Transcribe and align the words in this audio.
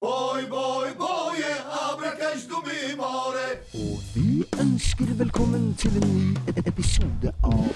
Boy, 0.00 0.46
boy, 0.46 0.94
boy. 0.94 1.42
Og 3.74 3.98
vi 4.14 4.44
ønsker 4.62 5.10
velkommen 5.18 5.74
til 5.74 5.96
en 5.98 6.06
ny 6.06 6.36
e- 6.52 6.62
episode 6.70 7.32
av. 7.42 7.72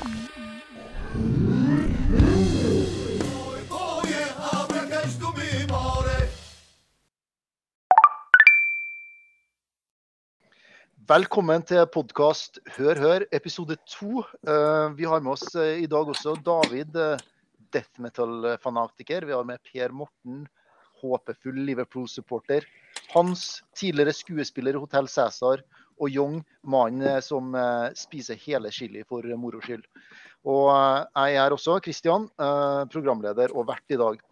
Velkommen 11.11 11.66
til 11.66 11.82
podkast 11.91 12.62
Hør 12.79 13.02
Hør, 13.02 13.27
episode 13.34 13.77
to. 13.91 14.23
Eh, 14.46 14.95
vi 14.95 15.11
har 15.11 15.20
med 15.20 15.32
oss 15.34 15.54
eh, 15.59 15.82
i 15.82 15.91
dag 15.91 16.07
også 16.14 16.39
David, 16.46 16.95
eh, 16.95 17.18
death 17.75 17.98
metal-fanatiker. 17.98 19.27
Vi 19.27 19.34
har 19.34 19.43
med 19.45 19.59
Per 19.73 19.91
Morten, 19.91 20.46
håpefull 21.03 21.61
Liverpool-supporter. 21.69 22.66
Hans, 23.12 23.62
tidligere 23.76 24.14
skuespiller 24.17 24.79
i 24.79 24.82
Hotell 24.82 25.11
Cæsar. 25.11 25.64
Og 26.03 26.11
Young, 26.11 26.40
mannen 26.67 27.04
eh, 27.07 27.21
som 27.22 27.54
eh, 27.54 27.93
spiser 27.99 28.39
hele 28.43 28.72
chili 28.75 29.04
for 29.07 29.26
moro 29.39 29.61
skyld. 29.62 29.85
Og 30.49 30.71
eh, 30.73 31.29
jeg 31.35 31.43
er 31.45 31.54
også 31.54 31.79
Christian, 31.85 32.27
eh, 32.41 32.83
programleder 32.91 33.55
og 33.55 33.69
vert 33.70 33.95
i 33.95 34.00
dag. 34.00 34.23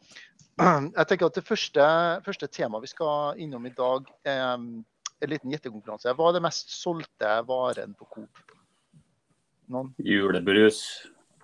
Jeg 0.99 1.07
tenker 1.09 1.31
at 1.31 1.37
Det 1.39 1.47
første, 1.47 1.85
første 2.27 2.49
temaet 2.53 2.85
vi 2.85 2.91
skal 2.91 3.39
innom 3.41 3.65
i 3.65 3.73
dag, 3.73 4.09
er 4.29 4.43
en 4.59 5.31
liten 5.31 5.53
gjettekonkurranse. 5.55 6.13
Hva 6.17 6.29
er 6.29 6.37
det 6.37 6.43
mest 6.45 6.75
solgte 6.75 7.31
varen 7.49 7.95
på 7.97 8.09
Coop? 8.17 8.43
Noen? 9.71 9.93
Julebrus. 10.03 10.83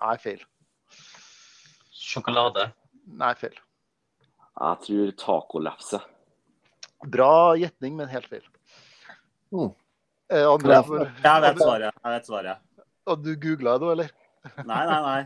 Nei, 0.01 0.17
feil. 0.21 0.43
Sjokolade. 1.97 2.69
Nei, 3.07 3.31
feil. 3.39 3.55
Jeg 4.57 4.79
tror 4.85 5.11
tacolefse. 5.21 5.99
Bra 7.05 7.31
gjetning, 7.59 7.97
men 7.99 8.09
helt 8.09 8.29
feil. 8.31 8.45
Mm. 9.53 9.73
Eh, 10.33 10.45
André, 10.49 10.79
Jeg 11.23 11.43
vet 11.43 11.59
svaret. 11.61 11.99
Jeg 12.03 12.13
vet 12.15 12.31
svaret. 12.31 12.63
og 13.07 13.21
du 13.23 13.35
googla 13.39 13.77
det, 13.79 13.91
eller? 13.91 14.09
Nei, 14.67 14.81
nei, 14.87 15.01
nei. 15.03 15.21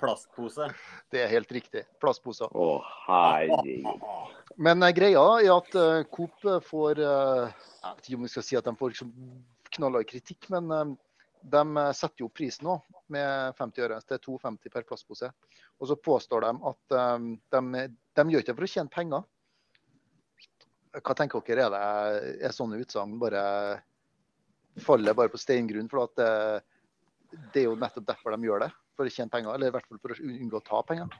Plastpose. 0.00 0.68
Det 1.12 1.22
er 1.24 1.30
helt 1.30 1.52
riktig. 1.52 1.82
Plastposer. 2.00 2.52
Å, 2.52 2.66
herregud. 3.06 3.86
Men 4.60 4.84
eh, 4.84 4.92
greia 4.96 5.22
er 5.40 5.50
at 5.54 5.76
uh, 5.76 6.02
Coop 6.12 6.44
får 6.64 7.00
uh, 7.00 7.48
Jeg 7.48 7.94
vet 7.94 8.08
ikke 8.08 8.18
om 8.18 8.26
vi 8.26 8.32
skal 8.32 8.44
si 8.44 8.58
at 8.60 8.68
de 8.68 8.74
får 8.76 8.92
liksom 8.92 9.14
knallhard 9.76 10.08
kritikk, 10.08 10.50
men 10.52 10.68
uh, 10.72 10.92
de 11.50 11.76
eh, 11.76 11.92
setter 11.92 12.24
jo 12.24 12.32
prisen 12.32 12.66
nå 12.68 12.78
med 13.12 13.56
50 13.58 13.84
øre 13.86 14.00
Det 14.02 14.18
er 14.18 14.22
2,50 14.24 14.72
per 14.72 14.86
plastpose. 14.88 15.30
Og 15.80 15.90
så 15.90 15.96
påstår 15.96 16.46
de 16.46 16.52
at 16.70 16.96
um, 17.16 17.32
de, 17.36 17.82
de 18.16 18.24
gjør 18.32 18.44
ikke 18.44 18.52
det 18.52 18.58
for 18.58 18.68
å 18.68 18.72
tjene 18.72 18.92
penger. 18.92 19.26
Hva 20.96 21.16
tenker 21.18 21.44
dere? 21.44 21.66
Er, 21.66 22.16
det, 22.30 22.38
er 22.48 22.56
sånne 22.56 22.80
utsagn 22.80 23.18
bare 23.20 23.44
faller 24.80 25.16
bare 25.16 25.32
på 25.32 25.40
steingrunn? 25.40 25.90
For 25.92 26.06
at 26.06 26.18
det, 26.20 26.32
det 27.52 27.62
er 27.62 27.70
jo 27.70 27.78
nettopp 27.80 28.08
derfor 28.08 28.36
de 28.36 28.48
gjør 28.48 28.66
det. 28.66 28.72
For 28.96 29.08
å 29.08 29.12
tjene 29.12 29.32
penger, 29.32 29.52
eller 29.52 29.68
i 29.68 29.74
hvert 29.74 29.88
fall 29.90 30.00
for 30.00 30.14
å 30.14 30.20
unngå 30.24 30.56
å 30.56 30.64
ta 30.64 30.78
penger. 30.88 31.10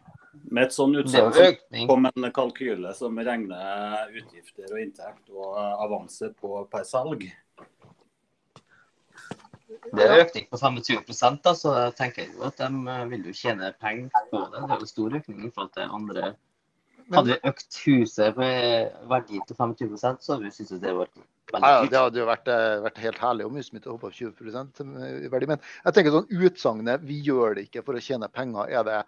Med 0.49 0.65
et 0.65 0.73
er 0.73 0.95
utsagn 1.03 1.35
så 1.37 1.89
kom 1.89 2.09
en 2.09 2.29
kalkyle 2.33 2.93
som 2.97 3.19
regner 3.21 4.15
utgifter 4.17 4.71
og 4.71 4.81
inntekt 4.81 5.29
og 5.33 5.59
avanse 5.61 6.31
på 6.41 6.63
per 6.73 6.87
salg. 6.89 7.27
Det 9.67 10.05
er 10.05 10.21
økning 10.23 10.45
på 10.51 10.59
25 10.61 11.39
da, 11.43 11.53
så 11.59 11.73
jeg 11.75 11.95
tenker 11.99 12.27
jo 12.31 12.45
at 12.47 12.59
de 12.61 12.69
eh, 12.93 13.07
vil 13.11 13.25
jo 13.27 13.35
tjene 13.35 13.73
penger 13.83 14.27
på 14.31 14.43
det. 14.53 14.61
Det 14.63 14.77
er 14.77 14.85
jo 14.85 14.91
stor 14.91 15.17
økning 15.19 15.41
i 15.41 15.51
forhold 15.51 15.73
til 15.75 15.97
andre. 15.99 16.35
Hadde 17.15 17.33
vi 17.33 17.51
økt 17.51 17.79
huset 17.87 18.39
med 18.39 18.95
verdi 19.11 19.41
til 19.47 19.59
25% 19.59 20.25
så 20.25 20.35
hadde 20.35 20.47
vi 20.47 20.55
syntes 20.55 20.83
det 20.83 20.95
var 20.95 21.11
Ja, 21.53 21.61
ja, 21.61 21.83
det 21.87 22.01
hadde 22.01 22.19
jo 22.19 22.27
vært, 22.27 22.49
eh, 22.51 22.81
vært 22.83 23.03
helt 23.05 23.21
herlig 23.23 23.47
om 23.47 23.59
huset 23.59 23.77
mitt 23.77 23.87
hoppet 23.87 24.17
20% 24.19 24.81
i 25.27 25.31
verdi. 25.31 25.51
Men 25.51 25.63
jeg 25.85 25.95
tenker 25.95 26.15
sånn 26.15 26.33
utsagnet 26.49 27.07
'vi 27.07 27.21
gjør 27.29 27.55
det 27.59 27.69
ikke 27.69 27.85
for 27.87 27.95
å 27.95 28.03
tjene 28.03 28.31
penger', 28.31 28.71
er 28.71 28.83
det, 28.87 29.05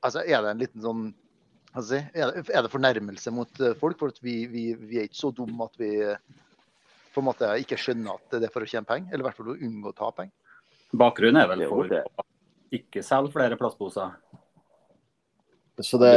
altså, 0.00 0.24
er 0.24 0.40
det 0.42 0.50
en 0.54 0.64
liten 0.64 0.84
sånn 0.84 1.04
er, 1.74 2.62
det, 2.62 2.70
fornærmelse 2.70 3.32
mot 3.34 3.60
eh, 3.60 3.74
folk? 3.74 3.98
For 3.98 4.12
vi, 4.22 4.46
vi, 4.46 4.74
vi 4.74 5.00
er 5.00 5.08
ikke 5.08 5.24
så 5.24 5.32
dumme 5.34 5.64
at 5.64 5.76
vi 5.80 5.90
eh, 6.00 6.16
på 7.14 7.22
en 7.22 7.28
måte 7.30 7.48
ikke 7.62 7.78
skjønner 7.80 8.18
at 8.18 8.36
det 8.36 8.48
er 8.48 8.54
for 8.54 8.66
å 8.66 8.68
tjene 8.68 8.88
penger? 8.88 9.12
Eller 9.12 9.24
i 9.24 9.28
hvert 9.28 9.38
fall 9.38 9.54
å 9.54 9.58
unngå 9.58 9.92
å 9.92 9.96
ta 9.96 10.10
penger? 10.14 10.34
Bakgrunnen 10.94 11.42
er 11.42 11.50
vel 11.50 11.64
for 11.70 11.90
å 11.90 12.24
ikke 12.74 13.02
selge 13.06 13.32
flere 13.34 13.58
plastposer. 13.58 14.14
Så 15.82 15.98
det, 15.98 16.12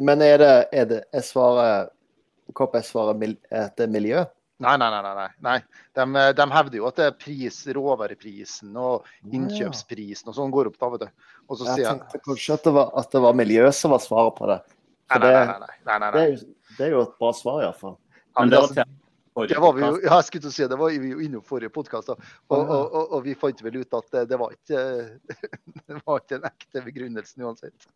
men 0.00 0.22
er 0.24 0.40
det, 0.40 0.54
er 0.72 0.88
det 0.88 1.02
er 1.12 1.24
svaret 1.24 1.92
Hva 2.56 2.66
er 2.78 2.84
svaret 2.86 3.18
mil, 3.20 3.34
det 3.50 3.84
er 3.84 3.92
miljø? 3.92 4.22
Nei, 4.64 4.72
nei, 4.80 4.88
nei. 4.88 5.00
nei, 5.04 5.28
nei. 5.44 5.56
De, 5.92 6.04
de 6.38 6.44
hevder 6.54 6.78
jo 6.78 6.86
at 6.88 6.96
det 6.96 7.08
er 7.10 7.16
pris, 7.20 7.58
råvareprisen 7.76 8.76
og 8.80 9.04
innkjøpsprisen 9.28 10.30
og 10.32 10.36
sånn 10.38 10.54
går 10.54 10.70
opp. 10.70 10.78
da, 10.80 10.88
vet 10.94 11.04
du. 11.04 11.26
Og 11.50 11.60
så 11.60 11.74
Jeg 11.74 11.84
tenkte 11.90 12.20
kanskje 12.24 12.56
at 12.56 12.64
det 12.64 12.72
var, 12.78 12.94
at 13.02 13.10
det 13.12 13.22
var 13.26 13.36
miljø 13.36 13.66
som 13.76 13.92
var 13.92 14.00
svaret 14.04 14.38
på 14.38 14.48
det. 14.48 14.58
nei, 15.12 15.18
nei, 15.20 15.32
nei, 15.34 15.58
nei, 15.60 15.74
nei, 15.90 15.98
nei, 16.00 16.12
det, 16.14 16.22
er, 16.22 16.30
jo, 16.32 16.70
det 16.78 16.86
er 16.86 16.94
jo 16.94 17.02
et 17.04 17.18
bra 17.20 17.34
svar, 17.36 17.60
iallfall. 17.66 17.98
Ja, 18.16 18.38
Men 18.38 18.54
det, 18.54 18.86
det 19.44 19.58
var 19.60 19.68
altså, 19.68 19.72
tema 19.72 19.72
for 19.72 19.80
Det 19.80 19.86
var 19.86 19.92
vi 19.92 20.00
jo, 20.00 20.00
ja, 20.08 20.16
jeg 20.16 20.24
skulle 20.24 20.44
til 20.44 20.48
å 20.48 20.54
si, 20.54 20.66
det 20.70 20.78
var 20.80 20.94
vi 21.02 21.10
jo 21.10 21.20
innom 21.26 21.42
forrige 21.44 21.72
podkast, 21.74 22.12
og, 22.12 22.22
og, 22.48 22.70
og, 22.70 23.12
og 23.18 23.24
vi 23.26 23.34
fant 23.36 23.62
vel 23.66 23.78
ut 23.82 23.96
at 23.98 24.08
det, 24.14 24.22
det, 24.30 24.38
var 24.40 24.54
ikke, 24.54 24.84
det 25.90 25.98
var 25.98 26.22
ikke 26.22 26.38
den 26.38 26.48
ekte 26.48 26.84
begrunnelsen 26.86 27.44
uansett. 27.44 27.88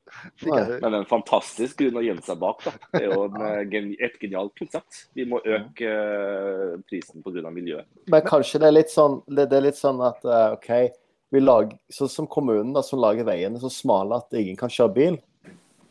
Men 0.45 0.99
en 0.99 1.09
fantastisk 1.09 1.81
grunn 1.81 2.01
å 2.01 2.05
gjemme 2.05 2.25
seg 2.27 2.41
bak. 2.43 2.65
da. 2.67 2.75
Det 2.93 3.03
er 3.03 3.09
jo 3.09 3.25
en, 3.28 3.41
eh, 3.49 3.95
et 4.05 4.19
genialt 4.21 4.53
konsept. 4.61 5.05
Vi 5.17 5.25
må 5.28 5.41
øke 5.41 5.95
eh, 5.95 6.77
prisen 6.91 7.25
pga. 7.25 7.49
miljøet. 7.49 7.89
Men 8.12 8.27
kanskje 8.27 8.61
det 8.61 8.69
er 8.69 8.77
litt 8.77 8.93
sånn, 8.93 9.21
det 9.31 9.49
er 9.49 9.65
litt 9.65 9.81
sånn 9.81 10.03
at 10.05 10.27
eh, 10.27 10.59
OK, 10.59 10.71
vi 11.31 11.41
lager, 11.41 11.78
så 11.89 12.09
som 12.11 12.28
kommunen 12.28 12.75
da, 12.75 12.83
som 12.84 13.01
lager 13.01 13.25
veiene 13.28 13.61
så 13.62 13.71
smale 13.72 14.19
at 14.19 14.34
ingen 14.37 14.59
kan 14.59 14.72
kjøre 14.72 14.93
bil, 14.97 15.19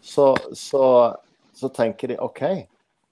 så, 0.03 0.33
så, 0.53 0.83
så 1.55 1.69
tenker 1.73 2.11
de 2.11 2.19
OK, 2.21 2.43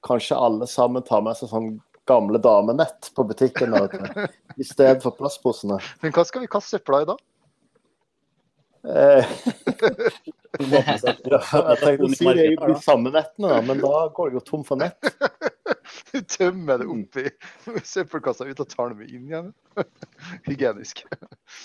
kanskje 0.05 0.37
alle 0.37 0.67
sammen 0.69 1.05
tar 1.07 1.23
med 1.25 1.39
seg 1.39 1.49
sånn 1.51 1.71
gamle 2.07 2.41
damenett 2.41 3.11
på 3.15 3.25
butikken 3.27 3.75
i 4.57 4.65
stedet 4.65 5.01
for 5.03 5.15
plastposene. 5.17 5.79
Men 6.03 6.15
hva 6.15 6.25
skal 6.27 6.43
vi 6.43 6.51
kaste 6.51 6.77
søpla 6.77 7.03
i 7.03 7.09
da? 7.09 7.17
Eh, 8.87 9.25
jeg 10.63 10.99
tenkte 11.03 11.35
å 11.35 12.09
si 12.13 12.27
det 12.27 12.45
er 12.53 12.61
de 12.61 12.75
samme 12.83 13.11
nettene, 13.11 13.49
da, 13.51 13.59
men 13.65 13.81
da 13.81 14.05
går 14.15 14.31
det 14.31 14.39
jo 14.39 14.45
tom 14.53 14.65
for 14.67 14.79
nett. 14.79 14.97
Du 16.11 16.19
tømmer 16.21 16.79
det 16.81 16.87
oppi 16.91 17.23
søppelkassa 17.85 18.45
ut 18.47 18.59
og 18.59 18.69
tar 18.69 18.91
det 18.91 18.97
med 18.99 19.11
inn 19.11 19.29
igjen. 19.29 19.47
Hygienisk. 20.47 21.03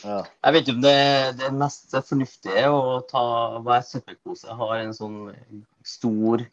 Ja. 0.05 0.21
Jeg 0.23 0.55
vet 0.55 0.63
ikke 0.63 0.77
om 0.77 0.85
det, 0.85 0.95
det 1.41 1.51
mest 1.59 1.97
fornuftige 2.09 2.65
er 2.65 2.71
å 2.71 3.01
ta 3.11 3.25
hver 3.67 3.83
søppelpose 3.87 4.59
har 4.59 4.75
en 4.79 4.95
sånn 4.97 5.19
stor 5.87 6.45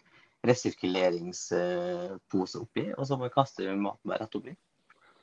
resirkuleringspose 0.48 2.60
oppi, 2.62 2.94
og 2.96 3.08
så 3.08 3.18
må 3.18 3.24
vi 3.28 3.36
kaste 3.36 3.76
maten 3.76 4.08
bare 4.08 4.22
rett 4.24 4.38
oppi. 4.40 4.54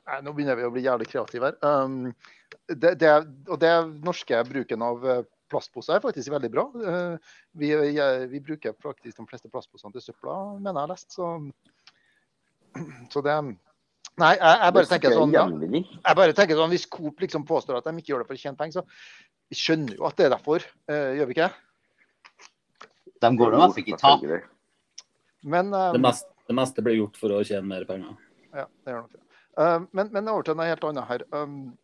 Nei, 0.07 0.19
nå 0.23 0.31
begynner 0.37 0.57
vi 0.59 0.67
å 0.67 0.75
bli 0.75 0.83
jævlig 0.85 1.09
kreative 1.11 1.45
her. 1.49 1.57
Um, 1.67 1.95
det, 2.71 2.93
det, 3.01 3.11
og 3.51 3.59
det 3.63 3.73
norske 4.07 4.35
bruken 4.47 4.81
av 4.87 4.97
eh, 5.03 5.27
plastposer 5.51 5.95
er 5.97 6.05
faktisk 6.05 6.29
veldig 6.31 6.51
bra. 6.53 6.65
Uh, 6.79 7.15
vi, 7.59 7.69
vi 8.31 8.39
bruker 8.45 8.73
faktisk 8.83 9.15
de 9.19 9.27
fleste 9.27 9.51
plastposene 9.51 9.93
til 9.97 10.05
søpla, 10.05 10.35
mener 10.61 10.77
jeg 10.77 10.85
har 10.85 10.93
lest. 10.93 11.09
Så, 11.17 11.25
så 13.15 13.19
det 13.27 13.37
Nei, 14.17 14.33
jeg, 14.33 14.57
jeg 14.63 14.73
bare 14.73 14.89
tenker 14.89 15.13
sånn 15.13 15.35
ja, 15.35 15.43
jeg 15.45 16.17
bare 16.17 16.33
tenker 16.33 16.57
sånn, 16.57 16.71
Hvis 16.73 16.87
Coop 16.89 17.21
liksom 17.21 17.43
påstår 17.45 17.77
at 17.77 17.85
de 17.85 17.93
ikke 18.01 18.15
gjør 18.15 18.23
det 18.23 18.29
for 18.31 18.39
å 18.39 18.41
tjene 18.41 18.57
penger, 18.57 18.79
så 18.79 18.83
vi 19.53 19.57
skjønner 19.61 19.99
jo 19.99 20.07
at 20.09 20.17
det 20.17 20.25
er 20.29 20.33
derfor. 20.33 20.65
Uh, 20.89 21.13
gjør 21.19 21.29
vi 21.29 21.35
ikke? 21.37 21.51
De 23.27 23.31
går 23.43 23.53
nå 23.53 23.59
i 23.59 23.61
hvert 23.61 23.75
fall 23.75 23.83
ikke 23.83 23.99
i 23.99 24.01
tap. 24.01 24.25
Men, 25.47 25.73
eh, 25.75 25.93
Det 25.95 26.03
meste, 26.03 26.33
det 26.51 26.57
meste 26.59 26.83
blir 26.83 26.99
gjort 26.99 27.19
for 27.21 27.37
å 27.37 27.43
tjene 27.47 27.69
mer 27.71 27.87
penger. 27.89 28.17
Ja, 28.51 28.67
det 28.67 28.93
gjør 28.93 29.05
nok 29.05 29.15
det. 29.15 29.23
Uh, 29.57 29.81
men, 29.97 30.11
men 30.13 30.29
over 30.29 30.45
til 30.45 30.57
noe 30.59 30.69
helt 30.69 30.85
annet 30.85 31.09
her. 31.09 31.25
Um, 31.33 31.77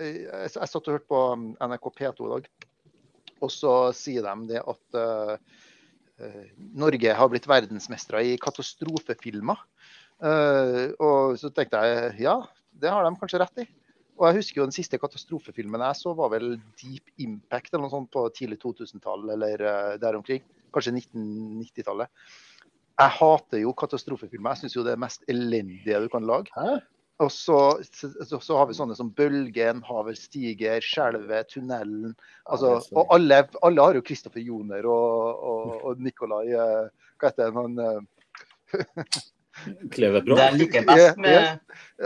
jeg, 0.00 0.26
jeg 0.28 0.68
satt 0.68 0.80
og 0.82 0.96
hørte 0.96 1.08
på 1.08 1.20
um, 1.32 1.46
NRK 1.60 1.86
P2 1.96 2.26
i 2.26 2.32
dag, 2.34 2.48
og 3.40 3.52
så 3.54 3.74
sier 3.96 4.26
de 4.26 4.50
det 4.50 4.60
at 4.60 4.98
uh, 5.00 5.60
Norge 6.76 7.14
har 7.16 7.30
blitt 7.32 7.48
verdensmestere 7.48 8.24
i 8.28 8.34
katastrofefilmer. 8.42 9.62
Uh, 10.20 10.92
og 11.00 11.38
så 11.40 11.48
tenkte 11.54 11.80
jeg 11.86 12.26
ja, 12.26 12.36
det 12.76 12.92
har 12.92 13.06
de 13.06 13.14
kanskje 13.22 13.40
rett 13.40 13.62
i. 13.64 13.68
Og 14.20 14.26
jeg 14.28 14.42
husker 14.42 14.60
jo 14.60 14.66
den 14.68 14.76
siste 14.76 14.98
katastrofefilmen 15.00 15.80
jeg 15.86 15.96
så, 16.02 16.12
var 16.16 16.34
vel 16.34 16.58
Deep 16.82 17.08
Impact 17.24 17.72
eller 17.72 17.86
noe 17.86 17.94
sånt 17.94 18.10
på 18.12 18.26
tidlig 18.36 18.60
2000-tall 18.60 19.30
eller 19.38 19.64
uh, 19.64 19.94
der 20.02 20.18
omkring. 20.18 20.44
Kanskje 20.74 20.98
1990-tallet. 20.98 22.12
Jeg 23.00 23.12
hater 23.16 23.62
jo 23.64 23.72
katastrofefilmer. 23.80 24.52
Jeg 24.54 24.64
syns 24.64 24.76
jo 24.76 24.84
det 24.86 24.92
er 24.94 25.00
mest 25.00 25.24
elendige 25.30 26.00
du 26.04 26.08
kan 26.12 26.26
lage. 26.28 26.52
Hæ? 26.56 26.78
Og 27.20 27.28
så, 27.32 27.56
så, 27.92 28.38
så 28.40 28.56
har 28.56 28.68
vi 28.70 28.74
sånne 28.78 28.94
som 28.96 29.10
Bølgen, 29.12 29.82
Havet 29.84 30.16
stiger, 30.16 30.80
Skjelvet, 30.84 31.50
Tunnelen. 31.52 32.14
Altså, 32.48 32.78
er 32.78 32.96
og 32.96 33.12
alle, 33.12 33.42
alle 33.66 33.84
har 33.84 33.98
jo 33.98 34.04
Kristoffer 34.06 34.40
Joner 34.40 34.88
og, 34.88 35.42
og, 35.50 35.74
og 35.90 36.00
Nikolai 36.00 36.46
eh, 36.56 36.86
Hva 37.20 37.28
heter 37.28 37.52
han? 37.58 37.76
eh, 37.84 38.00
Kleve. 39.92 40.22
Det 40.24 40.38
jeg 40.38 40.56
liker 40.56 40.86
best 40.88 41.18
med 41.20 41.34
ja. 41.34 41.50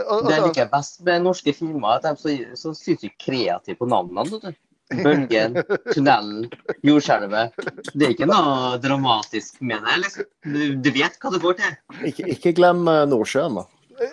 Og- 0.03 0.25
Det 0.25 0.33
jeg 0.33 0.41
altså, 0.41 0.47
liker 0.49 0.69
best 0.73 1.01
med 1.07 1.23
norske 1.23 1.53
filmer, 1.55 1.87
er 1.95 2.11
at 2.11 2.23
de 2.25 2.33
er 2.43 2.55
så, 2.59 2.73
så 2.75 2.95
sykt 2.97 3.15
kreative 3.21 3.77
på 3.79 3.87
navnene. 3.87 4.51
Bølgen, 4.93 5.55
tunnelen, 5.91 6.43
jordskjelvet. 6.85 7.55
Det 7.95 8.05
er 8.05 8.11
ikke 8.13 8.27
noe 8.29 8.75
dramatisk 8.83 9.57
med 9.65 9.81
det. 9.81 9.95
liksom. 10.03 10.27
Du, 10.45 10.59
du 10.85 10.89
vet 10.93 11.15
hva 11.23 11.31
det 11.33 11.39
går 11.41 11.57
til. 11.61 11.79
Ikke, 12.11 12.27
ikke 12.35 12.53
glem 12.59 12.83
eh, 12.91 13.01
Nordsjøen, 13.09 13.57
da. 13.57 13.65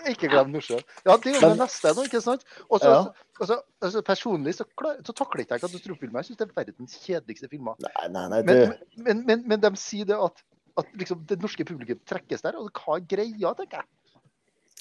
Ikke 0.08 0.30
glem 0.32 0.52
Nordsjøen. 0.54 0.80
Ja, 1.04 1.18
det 1.18 1.32
er 1.32 1.36
jo 1.36 1.50
det 1.52 1.58
neste 1.60 1.92
nå, 1.98 2.06
ikke 2.08 2.22
sant? 2.24 2.46
Også, 2.70 2.88
Ja. 2.88 3.02
altså, 3.42 3.58
altså, 3.82 4.02
personlig 4.06 4.54
så, 4.56 4.64
klar, 4.78 4.96
så 5.04 5.12
takler 5.18 5.44
ikke 5.44 5.58
jeg 5.58 5.64
katastrofefilmer. 5.66 6.22
Jeg 6.22 6.30
syns 6.30 6.40
det 6.40 6.48
er 6.48 6.56
verdens 6.62 6.96
kjedeligste 7.04 7.50
filmer. 7.52 7.76
Nei, 7.82 8.08
nei, 8.14 8.26
nei, 8.32 8.42
Men, 8.48 8.62
du. 8.62 9.02
men, 9.08 9.24
men, 9.28 9.42
men 9.52 9.60
de 9.66 9.72
sier 9.82 10.08
det 10.08 10.16
at, 10.16 10.40
at 10.80 10.92
liksom, 10.96 11.26
det 11.28 11.40
norske 11.42 11.66
publikum 11.68 12.00
trekkes 12.08 12.46
der. 12.46 12.56
Og 12.62 12.70
hva 12.80 12.96
er 12.96 13.08
greia, 13.12 13.52
tenker 13.58 13.82
jeg. 13.82 13.90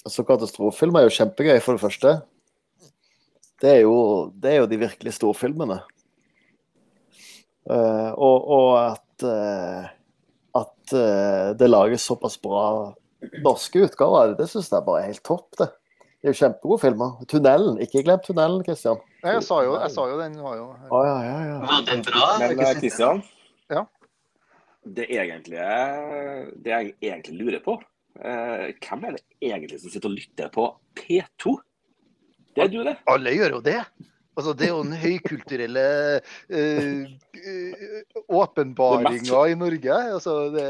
Altså, 0.06 0.24
Katastrofefilm 0.26 0.96
er 1.02 1.10
jo 1.10 1.16
kjempegøy, 1.20 1.58
for 1.62 1.76
det 1.76 1.84
første. 1.84 2.14
Det 3.62 3.76
er 3.78 3.82
jo, 3.84 3.96
det 4.42 4.52
er 4.52 4.62
jo 4.64 4.70
de 4.70 4.80
virkelig 4.82 5.14
storfilmene. 5.18 5.82
Uh, 7.70 8.10
og, 8.18 8.48
og 8.50 8.70
at 8.82 9.26
uh, 9.28 9.92
at 10.58 10.94
uh, 10.98 11.52
det 11.56 11.70
lages 11.70 12.04
såpass 12.10 12.40
bra 12.42 12.64
norske 13.46 13.86
utgaver 13.86 14.34
det, 14.40 14.48
syns 14.50 14.72
jeg 14.74 14.86
bare 14.88 15.04
er 15.04 15.12
helt 15.14 15.24
topp. 15.28 15.48
Det 15.60 15.70
Det 16.22 16.30
er 16.30 16.36
jo 16.36 16.38
kjempegode 16.38 16.82
filmer. 16.84 17.14
'Tunnelen', 17.26 17.80
ikke 17.82 18.04
glem 18.06 18.20
'Tunnelen', 18.22 18.62
Kristian. 18.66 19.00
Jeg 19.24 19.42
sa 19.42 19.56
jo, 19.66 19.72
jeg 19.82 19.90
sa 19.90 20.04
jo 20.06 20.20
den 20.20 20.36
var 20.38 20.56
jo 20.60 20.68
Ah, 20.94 21.06
ja, 21.08 21.16
ja, 21.26 21.40
ja. 21.48 21.56
Var 21.66 21.86
den 21.88 22.04
bra? 22.06 22.28
Men 22.38 22.60
eh, 22.60 22.76
Kristian, 22.78 23.24
Ja. 23.72 23.86
det 24.86 25.08
egentlige 25.10 25.66
det 26.62 26.70
jeg 26.70 26.94
egentlig 27.02 27.38
lurer 27.42 27.64
på, 27.66 27.82
eh, 28.22 28.70
hvem 28.86 29.04
er 29.10 29.18
det 29.18 29.24
egentlig 29.42 29.80
som 29.82 29.90
sitter 29.90 30.10
og 30.10 30.16
lytter 30.20 30.54
på 30.54 30.68
P2? 31.00 31.58
Det 32.56 32.64
er 32.66 32.72
du, 32.74 32.80
det. 32.84 32.96
Alle 33.08 33.32
gjør 33.36 33.58
jo 33.58 33.62
det. 33.66 33.78
Altså, 34.38 34.54
det 34.58 34.66
er 34.68 34.72
jo 34.72 34.84
den 34.84 34.96
høykulturelle 34.96 35.86
eh, 36.50 37.02
eh, 37.36 38.04
åpenbaringa 38.32 39.42
i 39.52 39.56
Norge. 39.60 39.98
Altså, 40.16 40.36
det 40.56 40.68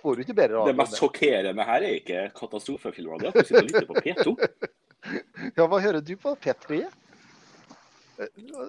får 0.00 0.16
du 0.16 0.22
ikke 0.24 0.36
bedre 0.36 0.60
av 0.62 0.68
Det 0.70 0.76
mest 0.78 0.96
sjokkerende 1.00 1.64
her 1.68 1.84
er 1.88 1.98
ikke 1.98 2.22
katastrofefilmer, 2.36 3.20
det 3.20 3.28
er 3.30 3.32
at 3.32 3.38
du 3.38 3.48
sitter 3.48 3.62
og 3.62 3.68
lytter 3.70 3.88
på 3.90 4.04
P2. 4.06 4.34
Ja, 5.56 5.64
hva 5.64 5.78
hører 5.80 6.02
du 6.04 6.10
på? 6.20 6.34
P3? 6.44 6.82
Eh, 8.20 8.26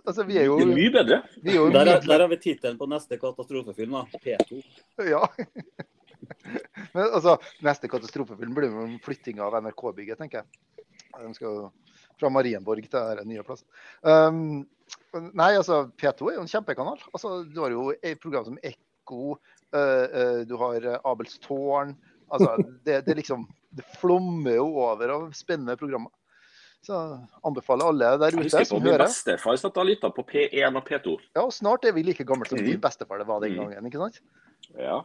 Altså, 0.08 0.24
vi 0.24 0.38
er 0.40 0.46
jo, 0.48 0.56
Det 0.62 0.68
er 0.70 0.78
mye 0.78 0.92
bedre. 0.94 1.18
vi 1.44 1.52
er 1.52 1.58
jo 1.60 1.66
Der, 1.76 1.90
er- 1.92 2.06
der 2.08 2.20
har 2.24 2.30
vi 2.32 2.38
tittelen 2.40 2.78
på 2.80 2.88
neste 2.88 3.18
katastrofefilm, 3.20 3.98
da. 4.00 4.20
P2. 4.24 4.62
Ja. 5.12 5.26
Men 6.94 7.04
altså, 7.10 7.36
neste 7.68 7.90
katastrofefilm 7.92 8.56
blir 8.56 8.72
jo 8.72 8.86
en 8.88 8.96
flytting 9.04 9.40
av 9.44 9.58
NRK-bygget, 9.60 10.20
tenker 10.24 10.44
jeg. 10.44 10.86
De 11.20 11.34
skal 11.36 11.48
jo 11.50 11.66
fra 12.22 12.30
Marienborg 12.34 12.86
til 12.92 13.18
den 13.20 13.28
nye 13.34 13.44
plassen. 13.48 13.68
Um, 14.06 14.62
nei, 15.34 15.52
altså, 15.58 15.84
P2 16.00 16.30
er 16.32 16.38
jo 16.40 16.46
en 16.46 16.52
kjempekanal. 16.54 17.02
Altså, 17.12 17.42
du 17.50 17.60
har 17.64 17.74
jo 17.74 17.90
et 17.98 18.22
program 18.22 18.46
som 18.48 18.58
Ekko, 18.64 19.36
uh, 19.36 19.76
uh, 19.76 20.40
du 20.48 20.56
har 20.62 20.88
eh, 20.94 21.00
Abels 21.10 21.38
tårn. 21.44 21.96
Altså, 22.32 22.56
det, 22.88 23.02
det 23.10 23.18
liksom 23.24 23.48
Det 23.72 23.86
flommer 24.02 24.58
jo 24.58 24.66
over 24.84 25.12
av 25.14 25.30
spennende 25.36 25.78
programmer. 25.80 26.12
Så 26.84 26.98
anbefaler 27.46 27.86
alle 27.92 28.08
der 28.18 28.34
ute 28.34 28.42
Jeg 28.42 28.48
husker 28.50 28.66
på 28.66 28.70
som 28.72 28.84
min 28.84 28.98
bestefar 29.00 29.58
satt 29.62 29.76
og 29.78 29.86
lytta 29.88 30.10
på 30.16 30.24
P1 30.28 30.76
og 30.80 30.88
P2. 30.88 31.14
Ja, 31.38 31.44
og 31.46 31.52
snart 31.54 31.86
er 31.86 31.94
vi 31.94 32.02
like 32.08 32.26
gamle 32.28 32.48
som 32.50 32.58
din 32.58 32.80
bestefar 32.82 33.22
det 33.22 33.28
var 33.30 33.40
den 33.44 33.54
Mhm. 33.54 33.70
gangen, 33.70 33.86
ikke 33.92 34.02
sant? 34.02 34.18
Ja, 34.80 34.98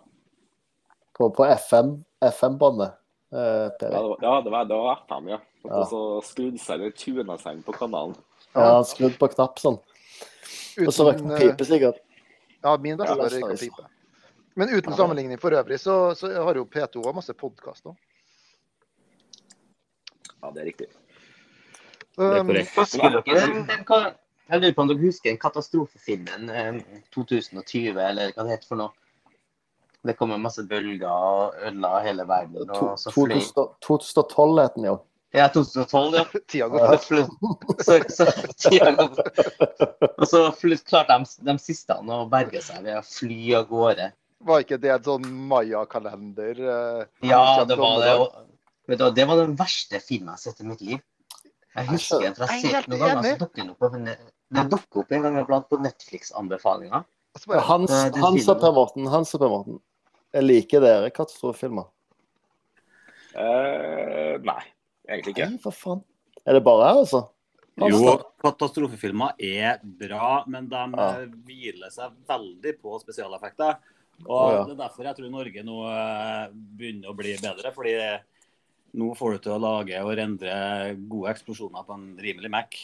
På, 1.16 1.28
på 1.32 1.44
FM, 1.48 1.92
FM-båndet. 2.24 2.96
Eh, 3.32 3.68
Per. 3.80 3.92
ja, 3.92 4.00
det 4.00 4.08
var, 4.08 4.16
ja, 4.22 4.34
det 4.42 4.54
var, 4.54 4.64
det 4.70 4.78
var 4.80 5.04
FM, 5.06 5.28
ja. 5.34 5.40
Og 5.66 5.84
så 5.90 6.00
skrudde 6.26 6.62
seg 6.62 6.78
eller 6.78 6.94
tuna 6.94 7.38
seg 7.42 7.62
på 7.66 7.74
kanalen. 7.74 8.16
Ja, 8.54 8.80
skrudd 8.86 9.16
på 9.20 9.28
knapp 9.34 9.58
sånn. 9.60 9.78
Og 10.84 10.92
så 10.92 11.08
røk 11.08 11.18
Uten, 11.20 11.32
den 11.32 11.36
eh, 11.36 11.46
pipe, 11.46 11.66
sikkert. 11.68 12.02
Ja, 12.62 12.76
min 12.80 12.98
beste 13.00 13.16
var 13.18 13.32
røyka 13.32 13.56
pipe. 13.60 13.88
Men 14.56 14.70
uten 14.72 14.94
sammenligning 14.96 15.40
for 15.40 15.52
øvrig, 15.52 15.80
så, 15.80 16.14
så 16.16 16.30
har 16.32 16.56
jo 16.56 16.64
P2 16.64 17.02
også 17.02 17.16
masse 17.16 17.34
podkaster. 17.36 17.96
Ja, 20.40 20.52
det 20.54 20.62
er 20.62 20.70
riktig. 20.70 20.86
Det 20.88 20.94
er 20.96 21.02
Um, 22.16 22.46
korrekt. 22.48 22.70
Husker 22.72 23.10
dere 23.12 24.14
Jeg 24.48 24.60
lurer 24.62 24.72
på 24.72 24.80
om 24.80 24.88
dere 24.88 25.02
husker 25.02 25.28
den 25.28 25.40
katastrofefilmen 25.42 26.48
eh, 26.48 26.78
2020, 27.12 27.98
eller 28.00 28.30
hva 28.32 28.46
det 28.46 28.54
heter 28.54 28.70
for 28.70 28.80
noe? 28.80 29.05
Det 30.06 30.14
kommer 30.18 30.38
masse 30.40 30.62
bølger 30.68 31.08
og 31.10 31.54
ødela 31.66 32.00
hele 32.04 32.26
verden. 32.28 32.66
To- 32.72 32.92
Og 32.94 32.98
så 33.00 33.12
fløy 33.14 33.36
2000 33.40 33.76
2012 33.86 34.62
het 34.62 34.74
den 34.78 34.88
jo. 34.90 34.96
Ja, 35.34 35.48
2012, 35.52 36.14
ja. 36.16 36.24
tida 36.48 36.68
går. 36.72 36.96
fort. 36.96 37.02
fløy, 37.04 37.24
så, 37.84 37.96
så, 38.08 38.26
tida 38.70 38.92
går. 38.96 39.18
og 40.16 40.28
så 40.30 40.44
fly, 40.56 40.78
klarte 40.86 41.16
de, 41.18 41.50
de 41.50 41.56
siste 41.60 41.96
å 41.98 42.22
berge 42.32 42.62
seg 42.64 42.86
ved 42.86 42.96
å 43.00 43.02
fly 43.04 43.40
av 43.58 43.66
gårde. 43.68 44.06
Var 44.46 44.62
ikke 44.62 44.78
det 44.80 44.92
en 44.94 45.02
sånn 45.04 45.26
Maya-kalender? 45.50 46.60
eh, 46.60 47.28
Ja, 47.28 47.64
det 47.68 47.76
var 47.80 47.98
det. 48.04 48.14
Og, 48.20 48.32
vet 48.88 49.00
du, 49.02 49.06
det 49.16 49.26
var 49.28 49.40
den 49.42 49.56
verste 49.58 50.00
filmen 50.00 50.30
jeg 50.32 50.38
har 50.38 50.44
sett 50.44 50.62
i 50.64 50.68
mitt 50.70 50.80
liv. 50.84 51.02
Jeg 51.76 51.88
husker 51.90 52.22
at 52.30 52.38
jeg 52.40 52.48
har 52.48 52.62
sett 52.62 52.88
noen 52.88 53.02
ganger, 53.02 53.26
så 53.34 53.40
dukker 53.42 53.62
den 53.62 53.74
opp 53.74 53.82
dukker 54.72 55.02
opp 55.02 55.12
en 55.12 55.26
gang 55.26 55.38
iblant 55.42 55.66
på 55.68 55.80
Netflix-anbefalinger. 55.84 57.04
Så 57.36 57.50
bare, 57.50 57.60
Hans, 57.68 57.90
Eh, 57.92 58.20
Hans 58.22 58.46
og. 58.48 58.60
Per 58.62 58.72
Morten. 58.72 59.06
Hans 59.12 59.34
og 59.36 59.42
Per 59.42 59.50
Morten. 59.52 59.80
Jeg 60.36 60.44
liker 60.44 60.82
dere 60.84 61.12
katastrofefilmer. 61.14 61.88
Uh, 63.36 64.36
nei, 64.44 64.62
egentlig 65.08 65.32
ikke. 65.32 65.48
Nei, 65.54 65.62
for 65.62 65.76
faen. 65.76 66.04
Er 66.46 66.58
det 66.58 66.62
bare 66.66 66.90
her, 66.90 67.00
altså? 67.02 67.22
Jo, 67.76 68.14
katastrofefilmer 68.40 69.36
er 69.42 69.80
bra, 69.82 70.44
men 70.48 70.68
de 70.68 70.82
Ja. 70.96 71.08
eh, 71.20 71.26
hviler 71.44 71.90
seg 71.92 72.12
veldig 72.28 72.72
på 72.80 72.96
spesialeffekter. 73.02 73.76
Og 74.24 74.32
oh, 74.32 74.52
ja. 74.52 74.62
Det 74.64 74.72
er 74.72 74.80
derfor 74.80 75.04
jeg 75.04 75.16
tror 75.18 75.30
Norge 75.30 75.64
nå 75.64 75.80
eh, 75.90 76.46
begynner 76.52 77.10
å 77.12 77.16
bli 77.16 77.34
bedre. 77.36 77.72
fordi 77.74 77.96
nå 78.96 79.10
får 79.16 79.32
du 79.32 79.38
til 79.44 79.52
å 79.52 79.60
lage 79.60 80.00
og 80.00 80.14
rendre 80.16 80.96
gode 80.96 81.34
eksplosjoner 81.34 81.84
på 81.84 81.92
en 81.98 82.06
rimelig 82.16 82.50
Mac. 82.50 82.78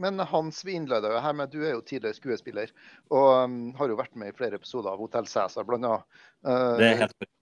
Men 0.00 0.22
Hans, 0.30 0.62
vi 0.64 0.72
innleda 0.78 1.10
jo 1.12 1.20
her 1.20 1.34
med 1.36 1.50
at 1.50 1.52
du 1.52 1.60
er 1.60 1.74
jo 1.74 1.82
tidligere 1.84 2.16
skuespiller, 2.16 2.72
og 3.12 3.28
um, 3.44 3.58
har 3.76 3.92
jo 3.92 3.98
vært 4.00 4.16
med 4.16 4.32
i 4.32 4.36
flere 4.36 4.56
episoder 4.56 4.94
av 4.94 5.02
Hotell 5.02 5.28
Cæsar, 5.28 5.66
blant 5.68 5.84
annet. 5.84 6.20
Eh, 6.46 6.74
Det 6.80 6.88
er 6.88 7.00
helt, 7.04 7.16
korrekt. 7.18 7.36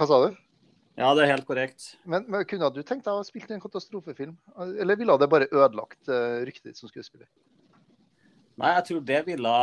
Hva 0.00 0.08
sa 0.10 0.18
du? 0.26 0.38
ja, 1.00 1.10
det 1.16 1.22
er 1.24 1.30
helt 1.32 1.46
korrekt. 1.48 1.84
Men, 2.04 2.26
men 2.28 2.44
kunne 2.44 2.68
du 2.76 2.82
tenkt 2.84 3.06
deg 3.08 3.16
å 3.16 3.24
spille 3.24 3.54
en 3.56 3.62
katastrofefilm? 3.62 4.34
Eller 4.82 4.98
ville 5.00 5.16
det 5.22 5.30
bare 5.32 5.48
ødelagt 5.48 6.10
uh, 6.12 6.42
ryktet 6.44 6.74
ditt 6.74 6.80
som 6.82 6.90
skuespiller? 6.92 7.28
Nei, 8.60 8.74
jeg 8.76 8.84
tror 8.90 9.06
det 9.08 9.20
ville 9.30 9.54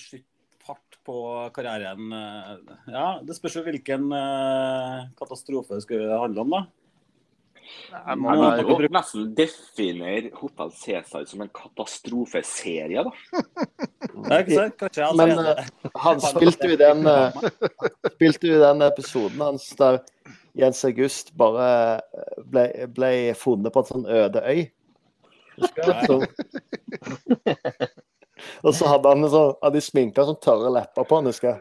skutt 0.00 0.30
fart 0.64 0.96
på 1.04 1.16
karrieren. 1.52 2.06
eh, 2.16 2.78
Ja, 2.94 3.06
Det 3.20 3.36
spørs 3.36 3.58
jo 3.58 3.64
hvilken 3.66 4.06
uh, 4.08 5.04
katastrofe 5.20 5.76
det 5.76 5.84
skulle 5.84 6.16
handle 6.22 6.46
om, 6.46 6.54
da. 6.56 6.62
Jeg 7.90 8.18
Man 8.20 8.40
må 8.40 8.76
jo 8.78 8.88
nesten 8.92 9.28
definere 9.36 10.30
Hotell 10.38 10.72
Cæsar 10.76 11.24
som 11.28 11.44
en 11.44 11.52
katastrofeserie, 11.54 13.04
da. 13.06 13.12
Ja, 14.24 14.38
ikke 14.40 14.70
sant? 14.70 14.98
Men 15.18 15.32
eh, 15.42 15.64
han 16.00 16.20
spilte 16.22 16.68
jo 16.70 16.76
i 16.76 16.78
den, 16.80 17.02
eh, 17.10 17.34
spilte 18.14 18.48
jo 18.48 18.58
i 18.60 18.62
den 18.62 18.84
episoden 18.86 19.42
hans 19.42 19.66
der 19.80 19.98
Jens 20.54 20.84
August 20.86 21.32
bare 21.36 21.66
eh, 22.14 22.38
ble, 22.46 22.64
ble 22.94 23.10
funnet 23.38 23.74
på 23.74 23.82
en 23.82 23.90
sånn 23.90 24.06
øde 24.06 24.44
øy. 24.46 24.62
Husker? 25.58 26.28
Og 28.64 28.74
så 28.76 28.88
hadde 28.90 29.10
han 29.12 29.28
så, 29.30 29.42
hadde 29.62 29.78
de 29.78 29.84
sminka 29.84 30.26
sånn 30.28 30.40
tørre 30.42 30.70
lepper 30.74 31.08
på 31.08 31.18
han, 31.18 31.30
husker 31.30 31.54
jeg. 31.54 31.60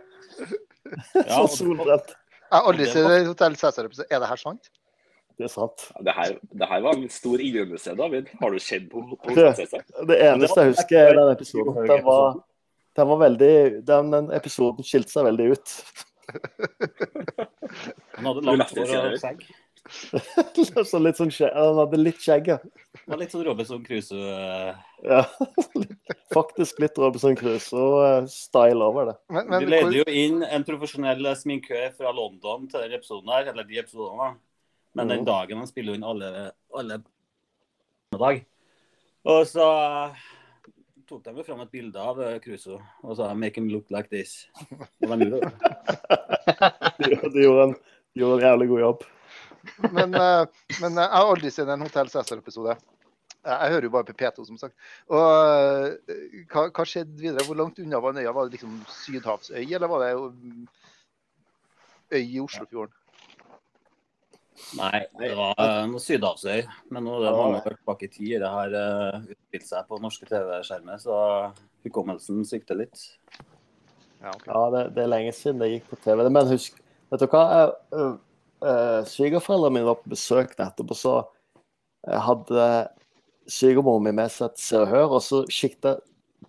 Ja, 1.18 1.42
Så 1.42 1.48
solbrent. 1.58 2.14
Jeg 2.14 2.54
har 2.54 2.70
aldri 2.70 2.86
sett 2.90 3.28
Hotell 3.32 3.58
Cæsar-episode. 3.58 4.08
Er 4.14 4.22
det 4.22 4.30
her 4.30 4.42
sant? 4.42 4.70
Det 5.44 5.50
er 5.50 5.52
sant. 5.52 5.82
Ja, 5.92 6.04
Det 6.08 6.14
her, 6.16 6.36
det 6.62 6.68
her 6.70 6.84
var 6.86 6.96
en 6.96 7.10
stor 7.12 7.42
innrømmelse, 7.44 7.96
David. 8.00 8.30
Har 8.40 8.54
du 8.56 8.60
sett 8.64 8.86
på 8.92 9.02
på 9.12 9.36
Det- 9.36 10.20
eneste 10.30 10.64
jeg 10.64 10.72
husker, 10.72 10.98
er 11.10 11.18
den 11.20 11.32
episoden. 11.34 11.88
Den 11.88 12.06
var, 12.06 12.40
den 12.96 13.08
var 13.12 13.20
veldig 13.26 13.86
Den, 13.86 14.12
den 14.12 14.32
episoden 14.32 14.88
skilte 14.88 15.12
seg 15.12 15.28
veldig 15.28 15.52
ut. 15.58 15.76
Han 18.16 18.26
hadde 18.30 18.46
langt 18.48 18.72
hår 18.72 18.96
og 19.02 19.20
skjegg. 19.20 19.44
så 20.88 21.00
litt 21.04 21.18
sånn 21.20 21.32
skjegg. 21.34 21.52
Han 21.58 21.80
hadde 21.82 22.00
litt 22.00 22.22
skjegg, 22.24 22.48
ja. 22.54 22.58
Det 22.94 23.10
var 23.12 23.20
litt 23.20 23.34
sånn 23.34 23.44
Robinson 23.44 23.84
Crusoe. 23.84 24.32
eh, 24.32 24.76
ja. 25.10 25.24
Faktisk 26.38 26.80
litt 26.82 26.98
Robinson 27.02 27.36
Crusoe-style 27.36 28.86
over 28.86 29.12
det. 29.12 29.18
Men, 29.34 29.50
men 29.52 29.68
leide 29.68 29.90
hvor, 29.90 29.98
jo 30.00 30.06
inn 30.24 30.40
en 30.48 30.66
profesjonell 30.68 31.28
sminkør 31.38 31.92
fra 31.98 32.14
London 32.16 32.70
til 32.72 32.86
den 32.86 32.96
episoden 32.98 33.34
her, 33.36 33.52
eller 33.52 33.68
de 33.68 33.82
episodene. 33.84 34.34
Men 34.94 35.10
den 35.10 35.26
dagen 35.26 35.58
han 35.58 35.70
spiller 35.70 35.98
inn 35.98 36.06
alle, 36.06 36.52
alle 36.74 37.00
dag. 38.14 38.44
Og 39.24 39.48
så 39.50 39.66
eh, 39.66 40.22
tok 41.10 41.24
de 41.26 41.34
jo 41.40 41.46
fram 41.48 41.64
et 41.64 41.74
bilde 41.74 42.00
av 42.02 42.20
Cruzo 42.44 42.78
Crusoe 42.78 42.82
og 43.02 43.18
sa 43.18 43.34
'make 43.34 43.58
him 43.60 43.70
look 43.72 43.90
like 43.90 44.10
this'. 44.14 44.48
Og 45.02 45.18
de 45.20 45.30
gjorde 45.30 45.50
det. 45.50 45.54
De, 47.00 47.10
de, 47.10 47.42
gjorde 47.42 47.68
en, 47.70 47.76
Gjorde 48.14 48.36
en 48.38 48.48
jævlig 48.48 48.68
god 48.70 48.80
jobb. 48.80 49.04
Men, 49.92 50.14
eh, 50.14 50.46
men 50.82 50.98
jeg 51.00 51.10
har 51.16 51.30
aldri 51.30 51.52
sett 51.52 51.70
en 51.72 51.82
Hotell 51.82 52.12
Cæsar-episode. 52.12 52.76
Jeg 53.44 53.72
hører 53.74 53.88
jo 53.88 53.92
bare 53.92 54.08
på 54.08 54.16
P2, 54.20 54.46
som 54.46 54.58
sagt. 54.60 54.76
Og 55.12 55.24
eh, 56.14 56.44
hva, 56.52 56.68
hva 56.70 56.86
skjedde 56.88 57.18
videre? 57.20 57.46
Hvor 57.48 57.58
langt 57.60 57.80
unna 57.82 58.00
var 58.04 58.14
den 58.14 58.24
øya? 58.24 58.36
Var 58.36 58.48
det 58.48 58.60
liksom 58.60 58.76
sydhavsøy, 59.02 59.64
eller 59.64 59.90
var 59.92 60.06
det 60.06 60.12
øy 62.14 62.22
i 62.22 62.40
Oslofjorden? 62.44 62.94
Nei, 64.78 65.04
det 65.20 65.32
var 65.38 65.58
eh, 65.62 65.80
noe 65.90 66.02
sydhavsøy. 66.02 66.64
Men 66.94 67.08
nå 67.08 67.18
er 67.18 67.26
det 67.26 67.34
mange 67.38 67.62
år 67.62 67.78
tilbake 67.78 68.08
i 68.08 68.12
tid. 68.14 68.36
Det 68.44 68.52
har 68.54 68.76
uh, 68.76 69.24
utspilt 69.26 69.68
seg 69.70 69.88
på 69.90 70.00
norske 70.02 70.28
TV-skjermer, 70.30 71.02
så 71.02 71.18
hukommelsen 71.86 72.44
svikter 72.48 72.80
litt. 72.80 73.06
Ja, 74.24 74.32
okay. 74.32 74.50
Ja, 74.50 74.62
det, 74.76 74.84
det 74.96 75.04
er 75.04 75.12
lenge 75.12 75.34
siden 75.36 75.62
det 75.64 75.72
gikk 75.74 75.90
på 75.92 76.00
TV. 76.06 76.24
Men 76.30 76.52
husk, 76.52 76.78
vet 77.12 77.24
du 77.24 77.28
hva? 77.32 77.44
Jeg, 77.52 78.12
øh, 78.64 79.00
Svigerforeldrene 79.10 79.76
mine 79.76 79.90
var 79.90 80.00
på 80.00 80.14
besøk 80.14 80.54
nettopp, 80.60 80.94
og 80.96 81.00
så 81.00 81.16
hadde 82.04 82.68
svigermor 83.48 84.00
mi 84.00 84.14
med 84.16 84.32
seg 84.32 84.52
et 84.52 84.62
Se 84.64 84.80
og 84.80 84.88
Hør, 84.92 85.18
og 85.18 85.24
så 85.24 85.44
sikta 85.52 85.98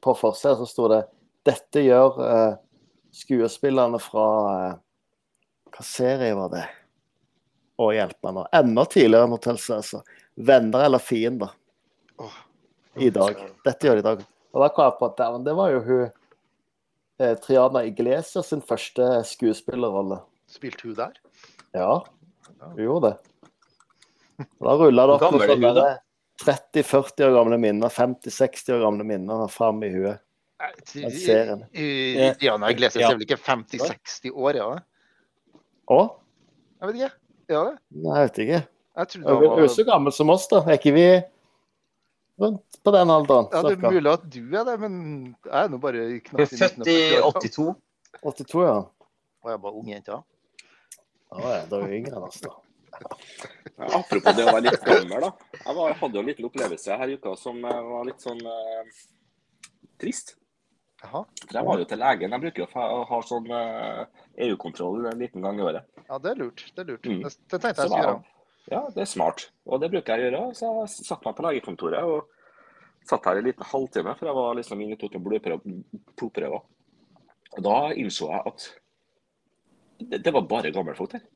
på 0.04 0.14
forsida, 0.18 0.54
så 0.58 0.68
sto 0.68 0.88
det 0.92 1.02
Dette 1.44 1.82
gjør 1.84 2.20
uh, 2.22 2.54
skuespillerne 3.14 3.98
fra 4.00 4.28
uh, 4.46 4.78
Hva 5.74 5.84
serie 5.86 6.36
var 6.38 6.52
det? 6.54 6.64
Å, 7.74 7.88
hjelpe 7.90 8.32
meg. 8.34 8.46
Enda 8.54 8.84
tidligere 8.86 9.26
enn 9.26 9.34
Hotell 9.34 9.58
Cæsar. 9.58 10.04
Venner 10.34 10.86
eller 10.86 11.02
fiender. 11.02 11.54
Oh, 12.22 12.36
I 13.02 13.10
dag. 13.14 13.40
Dette 13.66 13.88
gjør 13.88 13.98
de 13.98 14.04
i 14.04 14.06
dag. 14.06 14.22
Og 14.54 14.62
da 14.62 14.68
kom 14.70 14.86
jeg 14.86 14.98
på 15.00 15.08
at 15.10 15.46
det 15.46 15.54
var 15.58 15.72
jo 15.72 15.80
hun 15.88 16.02
eh, 16.06 17.34
Triana 17.42 17.82
Iglesias 17.88 18.52
sin 18.52 18.62
første 18.62 19.08
skuespillerrolle. 19.26 20.20
Spilte 20.50 20.86
hun 20.86 20.98
der? 20.98 21.16
Ja, 21.74 21.96
hun 22.62 22.78
gjorde 22.78 23.10
det. 23.10 23.16
Og 24.60 24.68
da 24.68 24.76
rulla 24.78 25.06
det 25.06 25.16
opp 25.16 25.34
noen 25.34 25.50
sånne 25.50 25.88
30-40 26.44 27.26
år 27.26 27.34
gamle 27.36 27.58
minner, 27.62 27.90
50-60 27.94 28.76
år 28.76 28.86
gamle 28.86 29.06
minner 29.06 29.44
fram 29.50 29.82
i 29.86 29.90
huet. 29.94 30.22
Triana. 30.86 31.66
Diana 31.74 32.70
Iglesias 32.70 33.10
er 33.10 33.18
vel 33.18 33.26
ikke 33.26 33.38
50-60 33.42 34.30
år, 34.34 34.58
ja? 34.62 34.70
Å? 35.90 36.00
Jeg 36.78 36.90
vet 36.90 36.98
ikke. 37.00 37.12
Ja, 37.50 37.62
det. 37.68 37.76
Nei, 37.94 38.16
jeg 38.18 38.28
vet 38.28 38.42
ikke. 38.44 38.60
Jeg 38.94 39.10
trodde 39.10 39.32
er 39.34 39.44
jo 39.44 39.54
var 39.54 39.72
så 39.74 39.84
gammel 39.88 40.14
som 40.14 40.30
oss, 40.34 40.44
da. 40.50 40.60
Er 40.68 40.78
ikke 40.78 40.92
vi 40.94 41.06
rundt 42.40 42.78
på 42.84 42.92
den 42.94 43.10
alderen? 43.10 43.48
ja, 43.52 43.62
Det 43.62 43.72
er 43.74 43.94
mulig 43.94 44.12
at 44.12 44.28
du 44.30 44.42
er 44.44 44.68
det, 44.68 44.76
men 44.82 44.94
jeg 45.44 45.56
er 45.64 45.72
nå 45.72 45.80
bare 45.82 46.04
knapt 46.28 46.54
født 46.54 46.90
i 46.92 46.98
82. 47.18 47.74
82, 48.22 48.62
ja. 48.68 48.76
Og 49.44 49.50
jeg 49.50 49.58
er 49.58 49.64
bare 49.66 49.80
ung 49.80 49.90
jente. 49.90 50.14
Ja. 50.14 50.22
Ja, 51.34 51.56
ja, 51.56 51.64
da 51.66 51.80
er 51.80 51.90
vi 51.90 51.98
yngre 51.98 52.20
enn 52.20 52.28
oss, 52.28 52.38
da. 52.44 52.52
Ja, 53.74 53.88
Apropos 53.98 54.36
det 54.38 54.44
å 54.46 54.52
være 54.54 54.68
litt 54.68 54.84
gammel, 54.86 55.24
da. 55.26 55.32
Jeg 55.58 55.76
var, 55.80 55.96
hadde 55.98 56.14
jo 56.14 56.22
en 56.22 56.28
liten 56.30 56.46
opplevelse 56.46 56.98
her 57.00 57.10
i 57.10 57.16
uka 57.18 57.34
som 57.40 57.58
eh, 57.66 57.80
var 57.88 58.06
litt 58.06 58.22
sånn 58.22 58.38
eh, 58.46 58.92
trist. 59.98 60.36
Jaha. 61.04 61.20
For 61.44 61.56
jeg 61.58 61.66
var 61.68 61.80
jo 61.82 61.86
til 61.90 62.00
legen. 62.00 62.34
Jeg 62.36 62.42
bruker 62.44 62.64
jo 62.64 62.84
å 62.84 63.00
ha 63.10 63.18
sånn 63.28 63.50
eh, 63.52 64.04
EU-kontroll 64.48 65.08
en 65.10 65.20
liten 65.20 65.44
gang 65.44 65.58
i 65.60 65.66
året. 65.66 65.84
ja, 66.08 66.18
det 66.24 66.30
er 66.34 66.38
lurt. 66.42 66.64
Det 66.74 66.84
er 66.84 66.88
lurt. 66.92 67.08
Mm. 67.10 67.22
Det, 67.24 67.32
det 67.52 67.58
tenkte 67.60 67.74
jeg 67.74 67.90
skulle 67.90 68.04
gjøre. 68.04 68.22
Ja, 68.72 68.80
det 68.94 69.02
er 69.04 69.10
smart. 69.10 69.42
Og 69.68 69.82
det 69.82 69.90
bruker 69.92 70.16
jeg 70.16 70.24
å 70.24 70.30
gjøre. 70.30 70.44
Så 70.56 70.70
jeg 70.80 70.92
satte 71.10 71.28
meg 71.28 71.36
på 71.36 71.44
legekontoret 71.44 72.08
og 72.08 72.30
satt 73.04 73.26
her 73.28 73.36
en 73.42 73.44
liten 73.44 73.66
halvtime, 73.68 74.14
for 74.16 74.30
jeg 74.30 74.36
var 74.38 74.54
liksom 74.56 74.80
inne 74.80 74.96
og 74.96 75.02
tok 75.04 75.18
en 75.18 75.24
blodprøve. 75.26 75.74
blodprøver. 76.16 76.62
Og 77.54 77.60
da 77.68 77.74
innså 78.00 78.30
jeg 78.32 78.40
at 78.50 78.64
det, 80.00 80.22
det 80.24 80.32
var 80.34 80.46
bare 80.48 80.72
gammelfolk 80.74 81.12
der. 81.18 81.26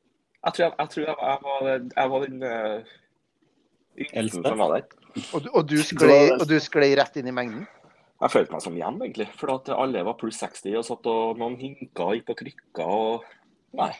Jeg 0.46 0.54
tror 0.56 0.64
jeg, 0.64 0.72
jeg, 0.78 0.88
tror 0.94 1.04
jeg, 1.04 1.16
jeg, 1.20 1.38
var, 1.44 1.68
jeg 2.00 2.10
var 2.14 2.24
den 2.24 2.42
uh, 2.46 2.96
yngste 3.98 4.42
som 4.48 4.62
var 4.64 4.72
der. 4.78 4.86
Og, 5.34 5.42
du- 5.44 5.50
og, 5.52 5.62
du 5.68 5.76
sklei, 5.90 6.18
og 6.38 6.46
du 6.48 6.56
sklei 6.62 6.88
rett 6.98 7.16
inn 7.20 7.28
i 7.30 7.34
mengden? 7.34 7.66
Jeg 8.18 8.32
følte 8.34 8.50
meg 8.54 8.62
som 8.64 8.74
hjem, 8.78 8.96
egentlig. 9.06 9.28
For 9.38 9.52
at 9.54 9.68
alle 9.74 10.00
var 10.06 10.16
pluss 10.18 10.40
60 10.42 10.74
og 10.80 10.86
satt 10.88 11.06
og 11.10 11.38
noen 11.38 11.54
hinka 11.60 12.02
og 12.08 12.16
gikk 12.18 12.26
på 12.32 12.38
krykker 12.42 12.88
og 12.94 13.26
Nei. 13.78 13.92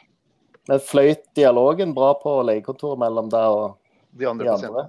Men 0.68 0.80
fløyt 0.80 1.26
dialogen 1.37 1.92
bra 1.96 2.14
på 2.20 2.32
legekontoret 2.48 2.98
mellom 3.00 3.28
deg 3.32 3.52
og 3.52 3.76
De 4.18 4.26
andre 4.28 4.48
de 4.48 4.52
andre? 4.68 4.82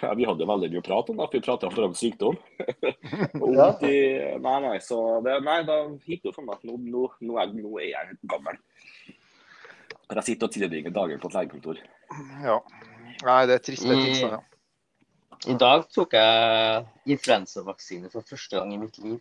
Ja, 0.00 0.12
vi 0.14 0.24
hadde 0.26 0.42
jo 0.44 0.48
veldig 0.48 0.70
mye 0.70 0.80
å 0.80 0.86
prate 0.86 1.10
om, 1.12 1.18
da, 1.18 1.26
for 1.26 1.34
vi 1.36 1.42
pratet 1.44 1.78
om 1.84 1.96
sykdom. 1.98 2.38
Ja. 3.54 3.66
i 3.84 4.38
Nei, 4.40 4.54
nei, 4.64 4.76
så 4.82 4.98
det, 5.26 5.34
nei, 5.44 5.58
da 5.66 5.80
gikk 6.06 6.22
det 6.22 6.30
jo 6.30 6.34
for 6.38 6.46
meg 6.46 6.56
at 6.56 6.64
nå, 6.66 6.78
nå, 6.78 7.04
nå, 7.26 7.36
er, 7.42 7.50
nå 7.58 7.74
er 7.82 7.90
jeg 7.90 8.16
gammel. 8.30 8.56
Jeg 10.14 10.24
sitter 10.30 10.46
og 10.48 10.54
tilbringer 10.54 10.94
dagen 10.94 11.20
på 11.20 11.28
et 11.30 11.36
legekontor. 11.40 11.82
Ja. 12.44 12.56
Nei, 13.26 13.38
det 13.50 13.58
er 13.58 13.64
triste 13.66 13.90
I- 13.90 14.00
tilstander. 14.06 14.46
I 15.50 15.54
dag 15.60 15.84
tok 15.92 16.14
jeg 16.16 16.84
influensavaksine 17.14 18.08
for 18.12 18.24
første 18.28 18.56
gang 18.56 18.72
i 18.74 18.78
mitt 18.80 18.96
liv. 19.02 19.18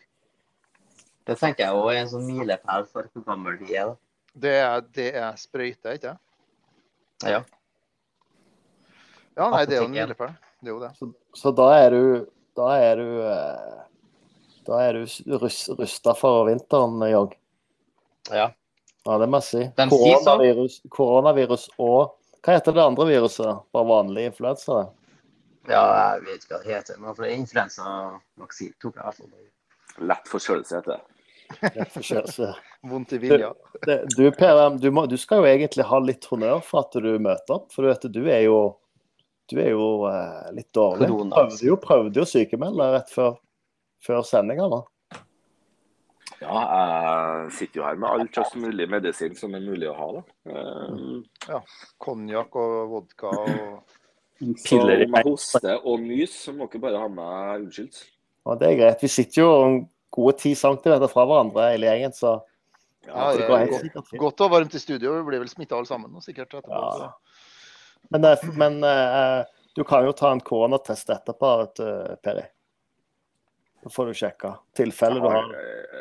Det 1.27 1.35
tenker 1.39 1.65
jeg 1.65 1.75
også 1.75 1.91
er 1.93 1.99
en 2.01 2.11
sånn 2.11 2.25
milepæl 2.27 2.85
for 2.91 3.07
hvor 3.11 3.25
gammel 3.27 3.57
vi 3.61 3.75
er. 3.79 3.91
da. 3.93 3.95
Det 4.43 4.53
er, 4.59 4.85
det 4.95 5.09
er 5.19 5.35
sprøyte, 5.39 5.93
ikke 5.97 6.13
sant? 6.13 6.19
Ja. 7.23 7.43
Ja, 9.37 9.47
nei, 9.49 9.63
det 9.65 9.77
er 9.77 9.81
jo 9.83 9.89
en 9.89 9.95
milepæl. 9.95 10.33
Det 10.63 10.71
er 10.71 10.73
jo 10.75 10.81
det. 10.81 10.91
Så, 10.99 11.09
så 11.37 11.51
da 11.55 11.69
er 11.81 11.93
du 11.95 12.03
Da 12.55 12.67
er 12.77 12.99
du 13.01 13.07
eh, 13.25 13.79
Da 14.67 14.81
er 14.85 14.99
du 14.99 15.37
rus, 15.41 15.63
rusta 15.79 16.13
for 16.15 16.45
vinteren, 16.49 16.99
Jong. 17.11 17.31
ja. 18.31 18.51
Ja, 19.03 19.17
det 19.19 19.25
må 19.27 19.41
jeg 19.41 19.47
si. 19.49 19.61
De 19.75 19.85
sier 19.91 20.19
så. 20.21 20.31
Koronavirus, 20.37 20.75
koronavirus 20.93 21.65
og 21.83 22.13
Hva 22.43 22.53
heter 22.55 22.75
det 22.75 22.83
andre 22.85 23.07
viruset? 23.09 23.57
Bare 23.75 23.87
vanlig 23.89 24.29
influensa? 24.29 24.85
Det? 25.67 25.73
Ja, 25.73 25.83
jeg 26.15 26.25
vet 26.27 26.45
ikke 26.45 26.55
hva 26.55 26.61
det 26.63 26.75
heter, 26.75 26.99
men 27.01 27.17
for 27.17 27.29
influensavaksine 27.29 28.77
tok 28.81 28.99
jeg 28.99 29.01
i 29.01 29.07
hvert 29.07 29.19
fall. 29.19 30.05
Lett 30.11 30.31
forkjølelse 30.31 30.79
heter 30.79 30.95
det. 30.95 31.01
Vondt 32.81 33.13
i 33.13 33.17
vilja. 33.17 33.53
Det, 33.85 33.97
du, 34.17 34.31
Per, 34.31 34.69
du, 34.77 34.91
må, 34.91 35.05
du 35.05 35.17
skal 35.17 35.43
jo 35.43 35.49
egentlig 35.49 35.85
ha 35.87 35.99
litt 36.03 36.25
honnør 36.31 36.63
for 36.65 36.83
at 36.83 36.97
du 37.03 37.11
møter 37.21 37.57
opp. 37.57 37.69
For 37.73 37.85
du 37.85 37.91
vet, 37.91 38.07
du 38.11 38.23
er 38.27 38.41
jo, 38.47 38.57
du 39.51 39.59
er 39.61 39.71
jo 39.73 39.87
eh, 40.09 40.49
litt 40.57 40.71
dårlig. 40.75 41.07
Korona. 41.11 41.35
Prøvde 41.37 41.67
jo, 41.67 41.77
prøvde 41.83 42.23
jo 42.23 42.27
sykemelde 42.27 42.89
rett 42.97 43.13
før, 43.13 43.37
før 44.03 44.25
sendinga. 44.27 44.67
da. 44.71 44.81
Ja, 46.43 46.59
jeg 46.59 47.51
sitter 47.55 47.79
jo 47.79 47.87
her 47.87 47.99
med 47.99 48.09
all 48.09 48.25
slags 48.27 48.55
mulig 48.59 48.87
medisin 48.91 49.35
som 49.37 49.53
er 49.55 49.63
mulig 49.63 49.87
å 49.87 49.95
ha. 49.95 50.07
da. 50.17 50.23
Ja, 51.47 51.61
Konjakk 52.03 52.57
og 52.59 52.73
vodka 52.91 53.31
og 53.31 53.99
Piller 54.39 55.03
i 55.03 55.05
om 55.07 55.17
jeg 55.19 55.27
hoster 55.27 55.85
og 55.87 55.99
nys, 56.03 56.33
så 56.45 56.53
må 56.55 56.67
dere 56.71 56.81
bare 56.83 57.01
ha 57.03 57.09
meg 57.11 57.65
unnskyldt. 57.67 57.99
Ja, 58.43 58.55
det 58.59 58.69
er 58.71 58.79
greit. 58.81 59.03
Vi 59.05 59.11
sitter 59.11 59.41
jo 59.43 59.51
en 59.63 59.77
gode 60.13 60.33
ti 60.41 60.51
centimeter 60.57 61.07
fra 61.11 61.23
hverandre 61.29 61.69
hele 61.71 61.87
gjengen, 61.91 62.15
så 62.17 62.33
Ja, 63.07 63.29
det 63.35 63.47
går 63.47 63.55
er 63.55 63.59
helt 63.65 63.71
godt, 63.71 63.81
sikkert 63.85 64.09
fint. 64.09 64.19
godt 64.21 64.41
og 64.45 64.51
varmt 64.51 64.75
i 64.75 64.79
studio. 64.79 65.13
Vi 65.19 65.23
blir 65.29 65.39
vel 65.43 65.51
smitta 65.51 65.75
alle 65.77 65.87
sammen 65.89 66.11
nå, 66.11 66.21
sikkert 66.23 66.53
etterpå. 66.59 66.81
Ja. 66.99 67.11
Men, 68.11 68.25
eh, 68.25 68.43
men 68.59 68.77
eh, 68.83 69.45
du 69.75 69.83
kan 69.87 70.05
jo 70.05 70.11
ta 70.15 70.31
en 70.31 70.41
koronatest 70.43 71.09
etterpå, 71.09 71.53
vet 71.63 72.21
Peri. 72.23 72.43
Så 73.83 73.89
får 73.91 74.05
du 74.05 74.13
sjekka 74.15 74.53
tilfellet 74.79 75.19
du 75.23 75.27
har, 75.27 75.41
har. 75.43 75.55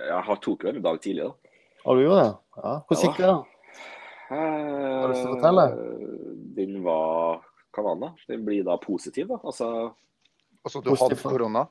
jeg 0.09 0.23
har 0.29 0.37
tok 0.45 0.63
jo 0.65 0.71
en 0.71 0.83
dag 0.83 1.01
tidlig, 1.03 1.25
da. 1.25 1.57
Har 1.85 1.97
du 1.99 2.03
gjort 2.05 2.21
det? 2.21 2.29
Ja. 2.63 2.75
Hvordan 2.87 3.03
gikk 3.09 3.17
det? 3.19 3.31
da? 3.31 3.39
Har 4.33 5.03
du 5.03 5.13
lyst 5.13 5.23
til 5.25 5.31
å 5.31 5.35
fortelle? 5.35 5.65
Den 6.59 6.77
var 6.85 7.41
Var 7.77 7.95
den? 8.29 8.45
Blir 8.45 8.65
da 8.65 8.77
positiv, 8.79 9.29
da? 9.29 9.39
Altså 9.43 9.69
Altså, 10.63 10.81
du 10.85 10.93
hadde 10.95 11.17
korona? 11.19 11.65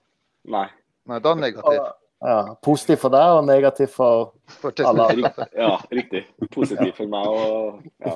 Nei. 0.52 0.66
Nei, 1.08 1.20
da 1.24 1.34
negativ. 1.38 1.78
Ja, 2.22 2.56
Positiv 2.62 3.00
for 3.02 3.10
deg 3.14 3.36
og 3.38 3.46
negativ 3.48 3.88
for 3.96 4.34
For 4.60 4.74
alle 4.86 5.06
andre. 5.14 5.46
Ja, 5.58 5.78
riktig. 5.90 6.26
Positiv 6.54 6.92
for 6.98 7.10
meg 7.10 7.26
og 7.32 7.86
ja. 8.04 8.16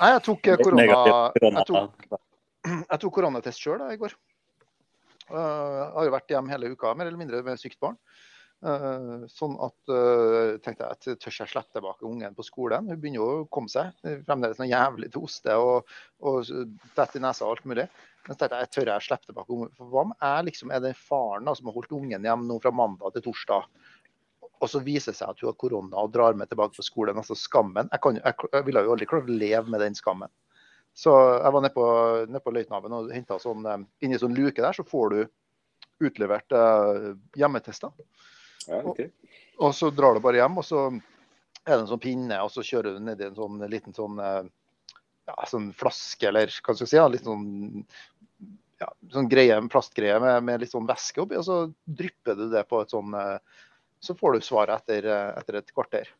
Nei, 0.00 0.08
jeg 0.14 0.22
tok 0.26 0.48
eh, 0.50 0.56
korona 0.62 0.86
Jeg 1.42 1.66
tok, 1.68 2.08
jeg 2.64 3.00
tok 3.04 3.14
koronatest 3.18 3.60
sjøl 3.62 3.84
i 3.92 3.98
går. 4.00 4.16
Eh, 5.30 5.36
Jeg 5.36 5.92
har 5.98 6.08
jo 6.08 6.14
vært 6.16 6.34
hjemme 6.34 6.50
hele 6.54 6.72
uka, 6.72 6.94
mer 6.98 7.06
eller 7.10 7.20
mindre 7.20 7.42
med 7.46 7.60
sykt 7.60 7.78
barn. 7.84 7.98
Eh, 8.64 9.26
Sånn 9.28 9.54
at 9.60 9.92
jeg 9.92 10.60
tenkte 10.64 10.88
at 10.88 11.04
tør 11.04 11.36
jeg 11.36 11.50
slippe 11.50 11.76
tilbake 11.76 12.06
ungen 12.08 12.36
på 12.36 12.46
skolen? 12.46 12.88
Hun 12.88 13.00
begynner 13.00 13.20
jo 13.20 13.28
å 13.42 13.46
komme 13.52 13.72
seg. 13.72 13.92
Fremdeles 14.24 14.60
noe 14.60 14.70
jævlig 14.70 15.10
til 15.12 15.24
hoste 15.24 15.56
og, 15.60 15.90
og 16.24 16.52
dette 16.96 17.20
i 17.20 17.24
nesa 17.24 17.46
og 17.46 17.56
alt 17.56 17.68
mulig. 17.68 17.88
Men 18.24 18.32
så 18.32 18.40
tenkte 18.40 18.62
jeg 18.62 18.72
tør 18.72 18.92
jeg 18.94 19.04
slippe 19.04 19.28
tilbake 19.28 19.52
ungen? 19.52 19.74
For 19.76 19.90
hva 19.92 20.06
om 20.06 20.14
jeg 20.16 20.48
liksom 20.48 20.72
er 20.72 20.80
den 20.84 20.96
faren 20.96 21.50
da, 21.50 21.56
som 21.58 21.68
har 21.68 21.76
holdt 21.76 21.92
ungen 21.92 22.24
hjemme 22.30 22.48
nå 22.48 22.56
fra 22.64 22.72
mandag 22.72 23.16
til 23.18 23.26
torsdag? 23.26 23.68
Og 24.62 24.70
så 24.70 24.80
viser 24.80 25.12
det 25.12 25.18
seg 25.18 25.34
at 25.34 25.42
hun 25.42 25.50
har 25.50 25.60
korona 25.60 26.06
og 26.06 26.12
drar 26.14 26.36
meg 26.38 26.48
tilbake 26.48 26.78
på 26.78 26.86
skolen. 26.86 27.20
Altså 27.20 27.36
skammen. 27.36 27.90
Jeg, 27.92 28.00
kan, 28.00 28.16
jeg, 28.22 28.48
jeg 28.54 28.64
ville 28.64 28.84
jo 28.86 28.94
aldri 28.94 29.08
klart 29.10 29.28
å 29.28 29.38
leve 29.44 29.74
med 29.74 29.84
den 29.84 29.98
skammen. 29.98 30.32
Så 30.94 31.12
jeg 31.12 31.52
var 31.52 31.64
nede 31.64 31.74
på, 31.74 31.86
ned 32.30 32.40
på 32.44 32.52
Løitenhaven 32.54 32.94
og 32.94 33.10
henta 33.12 33.36
sånn 33.42 33.66
eh, 33.66 33.80
Inni 34.06 34.20
sånn 34.22 34.36
luke 34.36 34.62
der 34.62 34.76
så 34.76 34.86
får 34.86 35.10
du 35.10 36.06
utlevert 36.06 36.54
eh, 36.54 37.08
hjemmetester. 37.38 37.90
Ja 38.68 38.80
riktig. 38.82 39.10
Og 39.62 39.74
så 39.76 39.90
drar 39.94 40.16
du 40.16 40.24
bare 40.24 40.40
hjem, 40.42 40.58
og 40.60 40.66
så 40.66 40.86
er 40.90 41.72
det 41.76 41.80
en 41.82 41.90
sånn 41.92 42.02
pinne, 42.02 42.40
og 42.42 42.50
så 42.52 42.64
kjører 42.66 42.96
du 42.96 43.04
ned 43.04 43.22
i 43.22 43.28
en 43.28 43.36
sånn 43.38 43.62
liten 43.70 43.94
sånn 43.96 44.18
ja, 44.20 45.36
sånn 45.48 45.70
flaske, 45.76 46.28
eller 46.28 46.50
hva 46.50 46.74
skal 46.74 46.84
jeg 46.84 46.90
si, 46.90 46.98
ja, 46.98 47.06
litt 47.08 47.24
sånn 47.24 47.84
ja, 48.80 48.90
sånn 49.12 49.28
greie, 49.30 49.56
en 49.56 49.70
plastgreie 49.72 50.16
med, 50.22 50.42
med 50.46 50.62
litt 50.62 50.74
sånn 50.74 50.88
væske 50.88 51.22
oppi, 51.24 51.38
og 51.40 51.46
så 51.46 51.58
drypper 51.84 52.38
du 52.38 52.48
det 52.52 52.64
på 52.70 52.82
et 52.82 52.92
sånn 52.94 53.14
eh, 53.18 53.38
Så 54.04 54.16
får 54.18 54.34
du 54.34 54.44
svaret 54.44 54.82
etter, 54.82 55.06
eh, 55.08 55.30
etter 55.40 55.60
et 55.60 55.70
kvarter. 55.72 56.10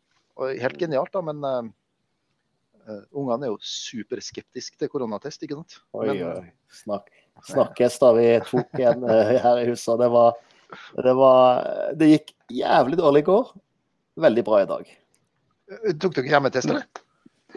Og 0.40 0.54
Helt 0.62 0.78
genialt, 0.80 1.12
da, 1.12 1.20
men 1.26 1.44
eh, 1.44 1.66
eh, 2.86 3.02
ungene 3.12 3.48
er 3.48 3.52
jo 3.52 3.58
superskeptiske 3.60 4.80
til 4.80 4.92
koronatest, 4.92 5.44
ikke 5.44 5.58
sant? 5.60 5.78
Oi, 5.92 6.06
Men, 6.08 6.22
oi. 6.30 6.52
Snakk, 6.74 7.12
snakkes 7.50 8.00
da 8.02 8.12
vi 8.16 8.28
tok 8.48 8.80
en 8.80 9.04
uh, 9.06 9.34
her 9.44 9.60
i 9.60 9.68
huset. 9.68 9.98
Det 10.00 10.08
var, 10.10 10.38
det 11.04 11.14
var 11.18 11.64
Det 11.98 12.10
gikk 12.10 12.34
jævlig 12.52 12.98
dårlig 13.00 13.24
i 13.24 13.28
går. 13.30 13.50
Veldig 14.24 14.44
bra 14.46 14.62
i 14.62 14.68
dag. 14.70 14.92
Tok 16.00 16.14
dere 16.18 16.30
hjemmetest, 16.30 16.70
eller? 16.70 16.86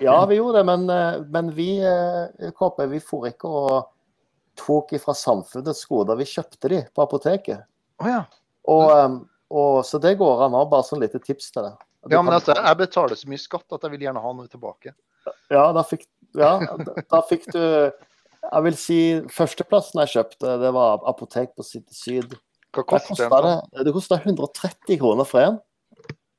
Ja, 0.01 0.25
vi 0.25 0.35
gjorde 0.35 0.57
det, 0.57 0.63
men, 0.63 0.89
eh, 0.89 1.21
men 1.27 1.51
vi 1.53 1.69
eh, 1.81 2.51
KP, 2.51 2.85
vi 2.85 2.99
for 3.01 3.27
ikke 3.29 3.49
og 3.49 3.87
tok 4.57 4.93
ifra 4.97 5.13
samfunnets 5.17 5.85
goder. 5.89 6.17
Vi 6.19 6.27
kjøpte 6.29 6.71
de 6.71 6.81
på 6.93 7.03
apoteket. 7.03 7.65
Oh, 8.01 8.09
ja. 8.09 8.21
Og, 8.69 8.85
eh, 8.93 9.17
og, 9.49 9.85
så 9.85 10.01
det 10.01 10.17
går 10.19 10.45
an. 10.45 10.57
Har 10.57 10.69
bare 10.71 10.85
sånn 10.85 11.01
lite 11.01 11.21
tips 11.23 11.49
til 11.53 11.65
det. 11.65 11.73
Du 12.07 12.13
ja. 12.13 12.21
Men 12.21 12.37
altså, 12.37 12.55
jeg 12.55 12.79
betaler 12.79 13.19
så 13.19 13.29
mye 13.29 13.41
skatt 13.41 13.77
at 13.77 13.85
jeg 13.85 13.95
vil 13.95 14.05
gjerne 14.05 14.21
ha 14.23 14.33
noe 14.37 14.51
tilbake. 14.51 14.93
Ja, 15.51 15.65
da 15.75 15.83
fikk, 15.83 16.05
ja, 16.39 16.53
da 17.11 17.19
fikk 17.27 17.49
du 17.51 17.59
Jeg 17.59 18.63
vil 18.63 18.75
si 18.79 18.99
førsteplassen 19.33 19.99
jeg 20.05 20.13
kjøpte, 20.13 20.53
det 20.61 20.69
var 20.71 21.01
apotek 21.09 21.51
på 21.57 21.65
City 21.67 21.97
Syd. 21.97 22.37
Hva 22.83 22.99
koster 23.01 23.31
den? 23.31 23.61
da? 23.73 23.83
det, 23.83 23.93
kosta 23.95 24.19
130 24.21 24.99
kroner 25.01 25.27
for 25.27 25.43
en. 25.43 25.59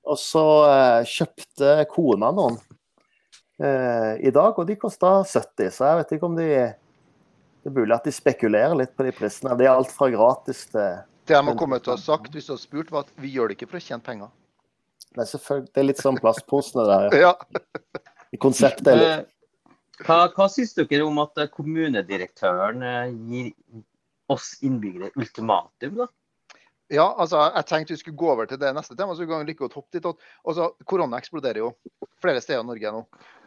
Og 0.08 0.16
så 0.20 0.44
eh, 0.70 1.08
kjøpte 1.08 1.72
kona 1.92 2.30
noen 2.32 2.56
eh, 3.60 4.14
i 4.24 4.32
dag, 4.32 4.56
og 4.56 4.66
de 4.68 4.76
kosta 4.80 5.18
70. 5.24 5.72
Så 5.74 5.88
jeg 5.88 6.00
vet 6.00 6.14
ikke 6.16 6.28
om 6.30 6.36
de 6.38 6.48
Det 6.48 7.68
er 7.72 7.74
mulig 7.76 7.96
at 7.96 8.06
de 8.08 8.14
spekulerer 8.14 8.76
litt 8.78 8.94
på 8.96 9.04
de 9.04 9.12
prisene. 9.12 9.56
Det 9.58 9.66
er 9.66 9.74
alt 9.74 9.92
fra 9.92 10.08
gratis 10.14 10.64
til 10.72 11.00
Det 11.28 11.36
jeg 11.36 11.44
må 11.44 11.56
komme 11.58 11.80
til 11.82 11.92
å 11.92 11.96
ha 11.98 12.00
sagt 12.00 12.32
hvis 12.32 12.48
du 12.48 12.54
har 12.54 12.62
spurt, 12.62 12.92
var 12.94 13.04
at 13.04 13.12
vi 13.20 13.34
gjør 13.34 13.50
det 13.50 13.58
ikke 13.58 13.72
for 13.74 13.80
å 13.80 13.84
tjene 13.84 14.04
penger. 14.04 14.30
Nei, 15.18 15.26
selvfølgelig. 15.28 15.72
Det 15.74 15.82
er 15.82 15.88
litt 15.90 16.00
sånn 16.04 16.20
plastposene 16.22 16.86
der. 16.88 17.18
Ja. 17.18 17.34
Konseptet 18.44 18.92
er 18.94 19.02
litt 19.02 19.12
Eh, 19.18 19.26
Hva, 20.06 20.28
hva 20.30 20.46
syns 20.46 20.76
dere 20.78 21.02
om 21.02 21.16
at 21.18 21.40
kommunedirektøren 21.50 22.84
eh, 22.86 23.14
gir 23.26 23.48
oss 24.30 24.52
innbyggere 24.62 25.10
ultimatum? 25.18 26.04
da? 26.04 26.06
Ja, 26.88 27.04
altså, 27.20 27.42
jeg 27.52 27.66
tenkte 27.68 27.92
vi 27.92 28.00
skulle 28.00 28.16
gå 28.16 28.30
over 28.32 28.48
til 28.48 28.60
det 28.60 28.70
neste 28.72 28.96
tema, 28.96 29.12
så 29.12 29.24
vi 29.24 29.28
kan 29.28 29.44
like 29.44 29.60
godt 29.60 29.76
hoppe 29.76 29.92
dit. 29.92 30.06
Altså, 30.48 30.70
Korona 30.88 31.18
eksploderer 31.20 31.60
jo 31.60 31.74
flere 32.22 32.40
steder 32.40 32.64
i 32.64 32.68
Norge 32.68 32.92
nå, 32.94 33.02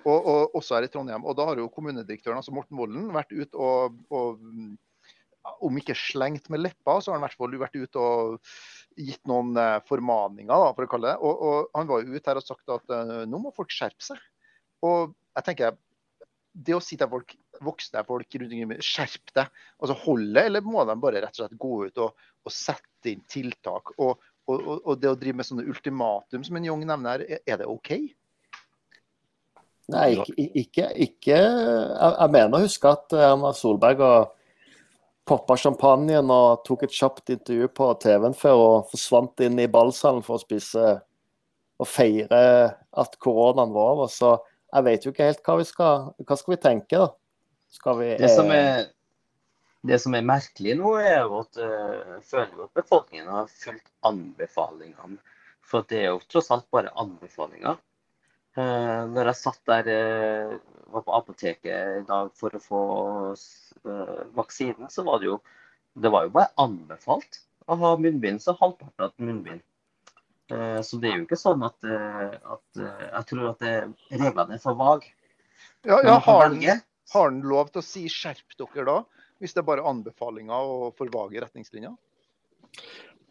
og, 0.06 0.20
og 0.20 0.60
også 0.60 0.78
her 0.78 0.86
i 0.86 0.92
Trondheim. 0.94 1.26
Og 1.26 1.38
da 1.38 1.48
har 1.50 1.58
jo 1.58 1.72
kommunedirektøren, 1.74 2.38
altså 2.38 2.54
Morten 2.54 2.78
Volden, 2.78 3.10
vært 3.16 3.34
ute 3.34 3.58
og, 3.58 3.98
og 4.14 4.38
om 5.66 5.78
ikke 5.82 5.98
slengt 5.98 6.52
med 6.54 6.62
leppa, 6.62 7.00
så 7.02 7.12
har 7.12 7.18
han 7.18 7.24
i 7.24 7.28
hvert 7.30 7.40
fall 7.40 7.58
vært 7.64 7.80
ute 7.82 8.02
og 8.02 8.52
gitt 9.00 9.24
noen 9.30 9.56
eh, 9.58 9.80
formaninger, 9.90 10.52
da, 10.52 10.74
for 10.78 10.86
å 10.86 10.92
kalle 10.92 11.14
det. 11.14 11.18
Og, 11.26 11.42
og 11.48 11.80
han 11.80 11.90
var 11.90 12.04
jo 12.04 12.14
ute 12.14 12.30
her 12.30 12.42
og 12.42 12.46
sagt 12.46 12.74
at 12.78 12.94
eh, 12.94 13.24
nå 13.30 13.42
må 13.42 13.54
folk 13.56 13.74
skjerpe 13.74 14.06
seg. 14.06 14.22
Og 14.86 15.16
jeg 15.40 15.48
tenker, 15.48 15.80
det 16.54 16.76
å 16.78 16.84
si 16.84 16.98
til 17.00 17.10
folk, 17.10 17.34
voksne 17.66 18.04
folk 18.08 18.38
rundt 18.38 18.56
omkring, 18.56 18.84
skjerp 18.86 19.34
deg, 19.38 19.62
altså 19.82 19.98
holde, 20.06 20.46
eller 20.46 20.66
må 20.66 20.86
de 20.88 20.98
bare 21.02 21.22
rett 21.24 21.36
og 21.36 21.44
slett 21.44 21.62
gå 21.62 21.74
ut 21.88 22.02
og, 22.06 22.26
og 22.46 22.56
sette 22.56 23.12
inn 23.14 23.24
tiltak? 23.30 23.94
Og, 23.98 24.18
og, 24.50 24.68
og, 24.80 24.96
det 25.02 25.12
å 25.12 25.20
drive 25.20 25.40
med 25.40 25.48
sånne 25.48 25.68
ultimatum, 25.70 26.44
som 26.48 26.58
en 26.58 26.68
Young 26.68 26.84
nevner, 26.88 27.24
er, 27.40 27.62
det 27.62 27.70
OK? 27.70 27.94
Nei, 29.92 30.10
ikke, 30.38 30.92
ikke, 31.04 31.38
jeg 31.38 32.32
mener 32.32 32.58
å 32.58 32.64
huske 32.64 32.92
at 32.92 33.12
eh, 33.18 33.26
Erna 33.28 33.52
Solberg 33.58 34.04
og 34.06 34.38
poppa 35.28 35.58
champagnen 35.60 36.32
og 36.34 36.64
tok 36.68 36.86
et 36.88 36.96
kjapt 36.96 37.32
intervju 37.34 37.70
på 37.76 37.88
TV-en 38.02 38.36
før 38.38 38.62
og 38.62 38.92
forsvant 38.92 39.44
inn 39.46 39.60
i 39.62 39.70
ballsalen 39.72 40.24
for 40.26 40.38
å 40.38 40.44
spise 40.44 40.86
og 41.82 41.90
feire 41.90 42.42
at 43.02 43.18
koronaen 43.22 43.74
var 43.74 43.96
over. 43.96 44.12
Så 44.12 44.36
jeg 44.72 44.88
vet 44.88 45.06
jo 45.06 45.14
ikke 45.14 45.30
helt 45.30 45.44
hva 45.46 45.58
vi 45.60 45.68
skal 45.68 46.12
Hva 46.24 46.38
skal 46.40 46.56
vi 46.56 46.62
tenke, 46.64 47.00
da? 47.02 47.10
Skal 47.72 48.00
vi 48.02 48.10
Det 48.20 48.30
som 48.34 48.50
eh, 48.52 48.58
er, 48.58 48.90
det 49.88 50.00
som 50.04 50.16
er 50.18 50.26
merkelig 50.28 50.76
nå, 50.80 50.96
er 51.00 51.22
jo 51.24 51.40
at 51.42 51.60
uh, 51.62 52.18
føler 52.28 52.52
jo 52.58 52.66
at 52.68 52.76
befolkningen 52.78 53.30
har 53.32 53.48
fulgt 53.50 53.88
anbefalingene. 54.06 55.18
For 55.66 55.88
det 55.88 56.02
er 56.04 56.10
jo 56.12 56.20
tross 56.30 56.52
alt 56.52 56.68
bare 56.74 56.92
anbefalinger. 57.00 57.80
Uh, 58.58 59.08
når 59.14 59.32
jeg 59.32 59.40
satt 59.40 59.62
der, 59.72 59.88
uh, 59.88 60.84
var 60.92 61.06
på 61.08 61.16
apoteket 61.16 62.02
i 62.02 62.06
dag 62.10 62.30
for 62.36 62.54
å 62.58 62.62
få 62.62 62.82
uh, 63.88 64.22
vaksinen, 64.36 64.92
så 64.92 65.08
var 65.08 65.24
det 65.24 65.32
jo 65.32 65.40
det 65.94 66.12
var 66.12 66.28
jo 66.28 66.36
bare 66.36 66.52
anbefalt 66.62 67.42
å 67.72 67.76
ha 67.80 67.96
munnbind, 68.00 68.40
så 68.44 68.54
halvparten 68.60 69.08
av 69.08 69.16
munnbind. 69.20 69.64
Uh, 70.52 70.80
Så 70.84 71.00
det 71.00 71.12
er 71.12 71.18
jo 71.22 71.26
ikke 71.26 71.40
sånn 71.40 71.64
at, 71.64 71.78
uh, 71.88 72.36
at 72.36 72.80
uh, 72.84 73.04
Jeg 73.08 73.26
tror 73.32 73.50
at 73.54 73.60
det- 73.64 74.20
reglene 74.20 74.56
er 74.60 74.62
for 74.64 74.76
vage. 74.76 75.12
Ja, 75.88 75.98
ja, 76.04 76.20
har, 76.20 76.50
velge. 76.50 76.78
Har 77.12 77.30
han 77.30 77.42
lov 77.44 77.72
til 77.72 77.82
å 77.82 77.86
si 77.86 78.06
'skjerp 78.10 78.56
dere' 78.60 78.88
da? 78.88 78.98
Hvis 79.42 79.54
det 79.54 79.64
er 79.64 79.70
bare 79.70 79.88
anbefalinger 79.90 80.74
og 80.76 80.96
for 80.98 81.12
vage 81.12 81.42
retningslinjer? 81.42 81.96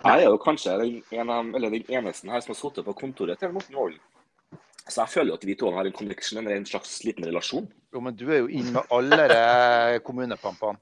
Jeg 0.01 0.25
er 0.25 0.29
jo 0.31 0.40
kanskje 0.40 0.77
den, 0.81 1.03
en 1.12 1.31
av, 1.31 1.51
eller 1.55 1.71
den 1.71 1.85
eneste 1.88 2.31
her 2.31 2.40
som 2.40 2.55
har 2.55 2.59
sittet 2.59 2.87
på 2.87 2.97
kontoret 2.97 3.38
til 3.38 3.53
Morten 3.53 3.77
Volden. 3.77 4.01
Så 4.88 5.05
jeg 5.05 5.12
føler 5.12 5.31
jo 5.31 5.38
at 5.38 5.47
vi 5.47 5.57
to 5.61 5.71
har 5.71 5.87
en 5.87 5.95
connection, 5.95 6.40
eller 6.40 6.57
en 6.57 6.66
slags 6.66 7.05
liten 7.05 7.27
relasjon. 7.29 7.69
Jo, 7.95 8.01
men 8.01 8.16
du 8.16 8.25
er 8.31 8.40
jo 8.40 8.49
inn 8.49 8.73
med 8.75 8.90
alle 8.90 9.27
de 9.31 10.01
kommunepampene. 10.07 10.81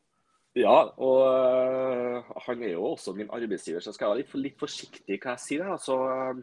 Ja, 0.57 0.89
og 0.97 1.19
øh, 1.29 2.31
han 2.47 2.63
er 2.63 2.73
jo 2.73 2.85
også 2.95 3.13
min 3.15 3.29
arbeidsgiver, 3.31 3.83
så 3.85 3.93
skal 3.93 4.07
jeg 4.07 4.11
være 4.11 4.23
litt, 4.23 4.35
litt 4.47 4.59
forsiktig 4.59 5.19
hva 5.21 5.35
jeg 5.37 5.45
sier. 5.45 5.67
her. 5.69 5.79
Så 5.83 5.99
øh, 6.09 6.41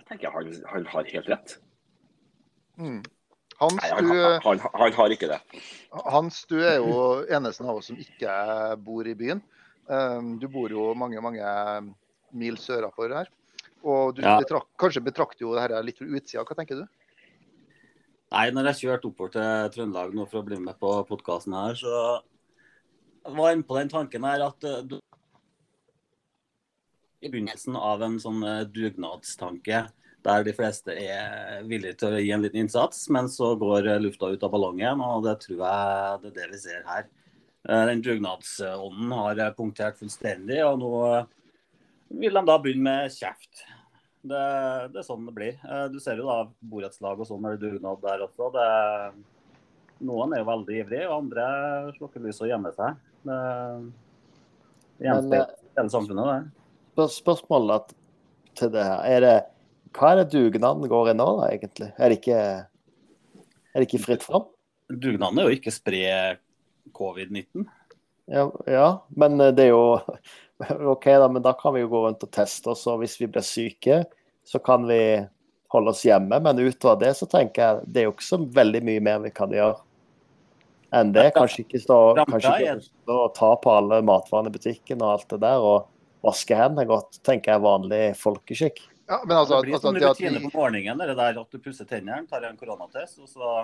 jeg 0.00 0.08
tenker 0.08 0.34
han, 0.34 0.50
han 0.72 0.88
har 0.92 1.12
helt 1.14 1.30
rett. 1.30 1.54
Mm. 2.76 3.00
Hans, 3.62 3.78
Nei, 3.78 3.90
han, 3.94 4.08
du, 4.10 4.22
han, 4.26 4.58
han, 4.64 4.72
han 4.82 4.94
har 4.96 5.12
ikke 5.14 5.28
det. 5.30 5.38
Hans, 6.10 6.40
du 6.50 6.56
er 6.58 6.80
jo 6.80 6.94
eneste 7.30 7.62
av 7.62 7.78
oss 7.78 7.90
som 7.92 7.98
ikke 8.00 8.32
bor 8.82 9.06
i 9.06 9.14
byen. 9.18 9.42
Um, 9.86 10.32
Du 10.42 10.48
bor 10.50 10.70
jo 10.72 10.88
mange 10.98 11.20
mange 11.22 11.46
mil 12.34 12.58
sørafor 12.58 13.14
her. 13.14 13.30
Og 13.82 14.16
du 14.16 14.22
Ja. 14.22 14.38
betrak 14.40 14.66
kanskje 14.78 15.02
betrakter 15.04 15.42
jo 15.46 15.54
det 15.54 15.62
her 15.66 15.82
litt 15.86 15.98
fra 15.98 16.06
utsida. 16.06 16.44
Hva 16.46 16.56
tenker 16.58 16.82
du? 16.82 16.84
Nei, 18.32 18.46
når 18.50 18.70
jeg 18.72 18.78
kjørte 18.86 19.10
oppover 19.10 19.32
til 19.34 19.72
Trøndelag 19.74 20.14
nå 20.16 20.24
for 20.30 20.40
å 20.40 20.46
bli 20.46 20.56
med 20.62 20.78
på 20.80 20.92
podkasten 21.06 21.52
her, 21.52 21.74
så 21.76 22.22
var 23.28 23.50
jeg 23.50 23.58
inne 23.58 23.68
på 23.68 23.76
den 23.78 23.90
tanken 23.92 24.24
her 24.24 24.46
at 24.48 24.64
eh, 24.64 24.78
du 24.88 24.96
i 27.22 27.28
begynnelsen 27.30 27.76
av 27.78 28.02
en 28.02 28.16
sånn 28.22 28.40
eh, 28.42 28.62
dugnadstanke 28.66 29.84
der 30.22 30.44
de 30.46 30.54
fleste 30.54 30.94
er 30.94 31.64
villige 31.68 31.98
til 32.00 32.14
å 32.14 32.22
gi 32.22 32.30
en 32.34 32.44
liten 32.44 32.62
innsats, 32.64 33.04
men 33.12 33.28
så 33.30 33.52
går 33.58 33.90
lufta 34.02 34.30
ut 34.32 34.46
av 34.46 34.52
ballongen, 34.54 35.02
og 35.02 35.26
det 35.26 35.36
tror 35.42 35.58
jeg 35.58 36.22
det 36.22 36.30
er 36.30 36.36
det 36.38 36.48
vi 36.52 36.62
ser 36.62 36.86
her. 36.86 37.06
Eh, 37.68 37.84
Den 37.90 38.02
dugnadsånden 38.02 39.14
har 39.18 39.44
punktert 39.58 39.98
fullstendig, 40.00 40.62
og 40.66 40.80
nå 40.82 40.92
vil 42.22 42.34
de 42.38 42.44
da 42.46 42.58
begynne 42.60 42.88
med 42.88 43.14
kjeft. 43.14 43.64
Det, 44.22 44.42
det 44.94 45.00
er 45.00 45.06
sånn 45.06 45.26
det 45.26 45.34
blir. 45.34 45.58
Eh, 45.66 45.86
Du 45.90 45.98
ser 46.02 46.20
jo 46.20 46.28
da 46.28 46.42
borettslag 46.60 47.20
og 47.20 47.28
sånn 47.28 47.42
når 47.42 47.56
det 47.56 47.68
er 47.68 47.76
dugnad 47.76 48.02
der 48.04 48.26
også. 48.28 48.50
Det, 48.54 48.68
noen 50.06 50.34
er 50.34 50.42
jo 50.42 50.50
veldig 50.50 50.78
ivrige, 50.82 51.08
og 51.08 51.18
andre 51.22 51.46
slukker 51.96 52.22
lyset 52.22 52.46
og 52.46 52.52
gjemmer 52.52 52.76
seg. 52.76 53.00
Det, 53.22 53.40
det 54.98 55.08
gjenspeiler 55.08 55.48
eh, 55.48 55.64
hele 55.78 55.94
samfunnet, 55.94 56.30
det. 56.30 57.08
Spørsmålet 57.14 57.94
til 58.58 58.72
det 58.74 58.84
her 58.84 59.06
er 59.08 59.24
det, 59.24 59.36
Hva 59.92 60.12
er 60.12 60.22
det 60.22 60.32
dugnaden 60.32 60.88
går 60.88 61.12
i 61.12 61.16
nå, 61.18 61.28
da, 61.40 61.50
egentlig? 61.52 61.90
Er 61.98 62.12
det 62.12 62.18
ikke, 62.20 62.40
er 63.72 63.76
det 63.76 63.88
ikke 63.88 64.04
fritt 64.06 64.26
fram? 64.26 64.48
Dugnaden 64.92 65.40
er 65.40 65.48
jo 65.48 65.58
ikke 65.58 65.74
spre 65.74 66.02
covid-19. 66.96 67.68
Ja, 68.32 68.46
ja, 68.70 68.88
men 69.18 69.36
det 69.40 69.66
er 69.66 69.72
jo 69.72 69.84
OK, 70.94 71.04
da, 71.04 71.28
men 71.28 71.44
da 71.44 71.52
kan 71.58 71.74
vi 71.74 71.82
jo 71.82 71.90
gå 71.92 72.02
rundt 72.06 72.24
og 72.24 72.32
teste 72.32 72.72
oss. 72.72 72.86
Og 72.90 73.02
hvis 73.02 73.18
vi 73.20 73.28
blir 73.30 73.44
syke, 73.46 74.02
så 74.46 74.60
kan 74.62 74.86
vi 74.88 75.02
holde 75.72 75.94
oss 75.94 76.04
hjemme. 76.06 76.38
Men 76.44 76.60
utover 76.60 77.00
det 77.02 77.14
så 77.18 77.28
tenker 77.30 77.62
jeg 77.62 77.88
det 77.88 78.02
er 78.02 78.08
jo 78.08 78.14
ikke 78.14 78.28
så 78.28 78.40
veldig 78.60 78.84
mye 78.88 79.02
mer 79.04 79.24
vi 79.24 79.32
kan 79.34 79.52
gjøre 79.52 79.80
enn 80.92 81.12
det. 81.14 81.30
Kanskje 81.36 81.64
ikke 81.64 81.80
stå, 81.80 81.98
kanskje 82.28 82.54
ikke 82.60 82.76
stå 82.84 83.18
og 83.26 83.34
ta 83.36 83.50
på 83.60 83.72
alle 83.72 84.02
matvarene 84.04 84.52
i 84.52 84.56
butikken 84.56 85.02
og 85.02 85.14
alt 85.16 85.28
det 85.32 85.40
der. 85.44 85.64
Og 85.64 86.26
vaske 86.26 86.56
hendene 86.58 86.88
godt, 86.90 87.18
tenker 87.26 87.54
jeg 87.54 87.60
er 87.60 87.66
vanlig 87.66 88.02
folkeskikk. 88.20 88.82
Ja, 89.12 89.20
men 89.26 89.36
altså, 89.36 89.60
det 89.60 89.68
blir 89.68 89.76
altså 89.76 89.90
sånn 89.90 90.00
rutine 90.00 90.40
vi, 90.40 90.48
på 90.48 90.56
morgenen 90.62 91.00
det 91.04 91.14
der 91.18 91.40
at 91.42 91.52
du 91.52 91.60
pusser 91.60 91.88
tennene, 91.88 92.24
tar 92.30 92.46
en 92.48 92.58
koronatest, 92.60 93.18
og 93.20 93.28
så 93.28 93.54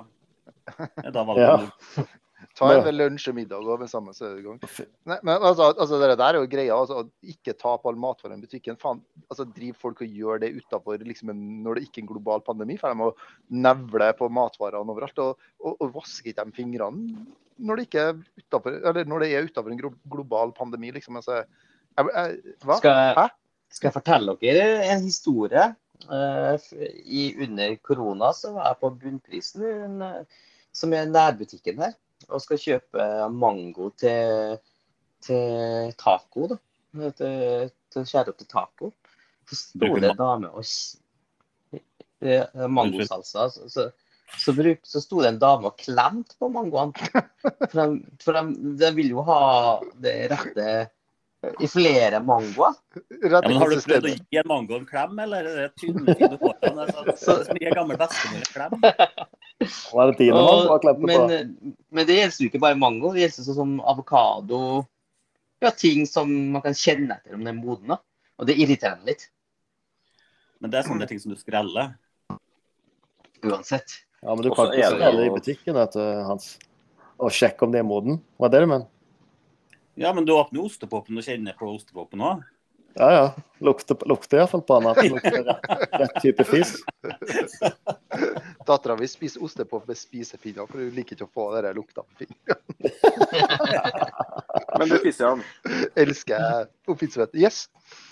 er 1.01 1.13
da 1.15 1.25
Ja. 1.39 1.55
Ta 2.55 2.69
en 2.71 2.87
lunsj 2.95 3.31
og 3.33 3.35
middag 3.35 3.67
og 3.67 3.81
med 3.81 3.91
samme 3.91 4.13
så 4.15 4.29
er 4.29 4.37
det 4.37 4.43
i 4.43 4.45
gang. 4.45 4.59
Nei, 5.11 5.17
men 5.27 5.43
altså, 5.43 5.73
altså 5.73 5.99
det 5.99 6.19
der 6.21 6.37
er 6.37 6.39
jo 6.39 6.51
greia. 6.51 6.77
Altså, 6.77 7.01
å 7.03 7.33
ikke 7.35 7.55
ta 7.59 7.73
på 7.79 7.91
all 7.91 7.99
matvarene 7.99 8.39
i 8.39 8.47
butikken. 8.47 8.79
Faen, 8.79 9.01
altså 9.27 9.47
driv 9.57 9.79
folk 9.79 10.05
og 10.05 10.21
gjør 10.21 10.43
det 10.45 10.53
utenfor 10.55 11.03
liksom, 11.03 11.33
når 11.65 11.79
det 11.79 11.89
ikke 11.89 12.01
er 12.01 12.05
en 12.05 12.13
global 12.13 12.45
pandemi? 12.47 12.79
For 12.79 12.95
de 12.95 13.01
må 13.01 13.11
nevle 13.67 14.13
på 14.19 14.31
matvarene 14.31 14.95
overalt. 14.95 15.19
Og, 15.25 15.51
og, 15.59 15.77
og 15.83 15.99
vasker 15.99 16.31
ikke 16.31 16.47
de 16.47 16.59
fingrene 16.59 17.27
når 17.59 17.81
det 17.81 17.89
ikke 17.89 18.07
er 18.07 18.23
utenfor, 18.39 18.79
eller 18.87 19.11
når 19.11 19.25
det 19.25 19.33
er 19.35 19.51
utenfor 19.51 19.75
en 19.75 19.83
global 20.15 20.55
pandemi? 20.55 20.93
liksom, 20.95 21.19
altså, 21.19 21.43
jeg, 21.43 22.15
jeg, 22.15 22.57
hva? 22.63 22.79
Skal, 22.79 23.03
Hæ? 23.19 23.29
Skal 23.73 23.89
jeg 23.89 23.97
fortelle 23.99 24.35
dere 24.41 24.67
en 24.89 25.05
historie? 25.05 25.69
Eh, 26.07 26.69
i, 27.05 27.23
under 27.45 27.75
korona 27.85 28.33
så 28.37 28.53
var 28.55 28.71
jeg 28.71 28.81
på 28.83 28.91
Bunnprisen, 29.03 29.65
en, 29.67 30.05
som 30.73 30.95
er 30.95 31.11
nærbutikken 31.11 31.83
her, 31.83 31.97
og 32.29 32.43
skal 32.45 32.63
kjøpe 32.63 33.09
mango 33.35 33.91
til, 33.99 34.59
til 35.25 35.93
taco. 36.01 36.49
da. 36.55 36.59
Til, 37.19 37.71
til 37.93 38.09
skjære 38.09 38.33
opp 38.33 38.41
til 38.41 38.51
taco. 38.51 38.93
Så 39.49 39.59
sto 39.59 39.95
det 39.97 40.11
en 40.11 40.19
dame 40.19 40.51
og 40.51 40.65
eh, 42.21 42.69
Mangosalsa. 42.69 43.49
Så, 43.53 43.69
så, 43.73 43.89
så, 44.37 44.55
bruk, 44.57 44.81
så 44.89 45.01
sto 45.05 45.23
det 45.23 45.33
en 45.35 45.41
dame 45.43 45.71
og 45.71 45.81
klemte 45.81 46.37
på 46.41 46.51
mangoene. 46.53 46.93
For, 47.69 47.81
de, 47.81 48.17
for 48.25 48.37
de, 48.37 48.75
de 48.81 48.93
vil 48.97 49.13
jo 49.17 49.25
ha 49.29 49.41
det 50.01 50.15
rette 50.33 50.69
i 51.63 51.69
flere 51.71 52.19
mangoer. 52.27 52.75
Ja, 53.23 53.41
men 53.45 53.57
har 53.61 53.71
du 53.71 53.77
prøvd 53.79 54.07
å 54.09 54.13
gi 54.15 54.39
en 54.41 54.49
mango 54.51 54.75
en 54.79 54.87
klem, 54.89 55.19
eller 55.23 55.47
er 55.47 55.59
det 55.61 55.67
tynne, 55.79 56.15
fine 56.19 56.39
hårene? 56.41 56.87
Det 56.89 57.13
er 57.15 57.19
sånn- 57.23 57.45
Så 57.47 57.55
mye 57.55 57.75
gammel 57.79 58.01
bestemor 58.01 58.41
en 58.41 58.49
klem. 58.57 58.75
Var 59.93 60.11
det 60.11 60.17
tiende 60.19 60.43
man 60.43 60.69
har 60.73 60.83
klemt 60.83 61.01
på? 61.03 61.07
men, 61.07 61.75
men 61.95 62.07
det 62.07 62.17
gjelder 62.19 62.43
jo 62.43 62.51
ikke 62.51 62.61
bare 62.67 62.79
mango. 62.79 63.13
Det 63.15 63.23
gjelder 63.23 63.47
sånn 63.47 63.59
som 63.61 63.77
avokado. 63.95 64.61
Ja, 65.63 65.71
ting 65.71 66.05
som 66.07 66.31
man 66.53 66.63
kan 66.63 66.75
kjenne 66.79 67.17
etter 67.21 67.35
om 67.39 67.47
det 67.47 67.55
er 67.55 67.59
moden. 67.63 67.97
Og 68.39 68.47
det 68.47 68.59
irriterer 68.59 68.99
meg 68.99 69.15
litt. 69.15 69.29
Men 70.61 70.71
det 70.75 70.79
er 70.81 70.89
sånne 70.91 71.07
ting 71.07 71.19
som 71.23 71.31
du 71.35 71.39
skreller. 71.39 71.95
Uansett. 73.47 74.01
Ja, 74.23 74.35
men 74.35 74.43
du 74.43 74.51
kan 74.51 74.73
ikke 74.75 74.91
skrelle 74.91 75.21
det 75.23 75.27
i 75.31 75.35
butikken, 75.35 75.75
vet 75.79 75.93
du, 75.95 76.03
Hans. 76.27 76.57
Og 77.23 77.31
sjekke 77.35 77.63
om 77.67 77.71
de 77.75 77.79
er 77.79 77.87
moden. 77.87 78.19
Hva 78.39 78.47
er 78.49 78.55
det 78.57 78.61
du 78.67 78.71
mener? 78.75 78.87
Ja, 79.99 80.15
men 80.15 80.25
du 80.25 80.33
åpner 80.33 80.63
ostepopen 80.63 81.19
og 81.19 81.27
kjenner 81.27 81.57
på 81.59 81.69
ostepopen 81.75 82.23
òg. 82.23 82.47
Ja, 82.99 83.13
ja. 83.13 83.35
Lukter, 83.59 83.97
lukter 84.07 84.39
iallfall 84.39 84.63
på 84.63 84.77
den 84.79 84.87
at 84.91 84.99
den 84.99 85.13
lukter 85.13 85.45
rett, 85.47 85.67
rett 86.01 86.17
type 86.23 86.45
fisk. 86.47 86.87
Dattera 88.67 88.97
mi 88.99 89.07
spiser 89.11 89.43
ostepop 89.43 89.87
med 89.91 89.99
spisepinner, 89.99 90.67
for 90.71 90.83
hun 90.83 90.95
liker 90.95 91.15
ikke 91.17 91.27
å 91.27 91.33
få 91.35 91.47
den 91.57 91.79
lukta 91.79 92.03
på 92.07 92.23
fingeren. 92.23 92.63
Men 94.79 94.91
du, 94.91 94.97
Kristian, 95.03 95.43
Elsker 95.99 96.71
oppfinnsomhet. 96.91 97.35
Yes. 97.39 97.65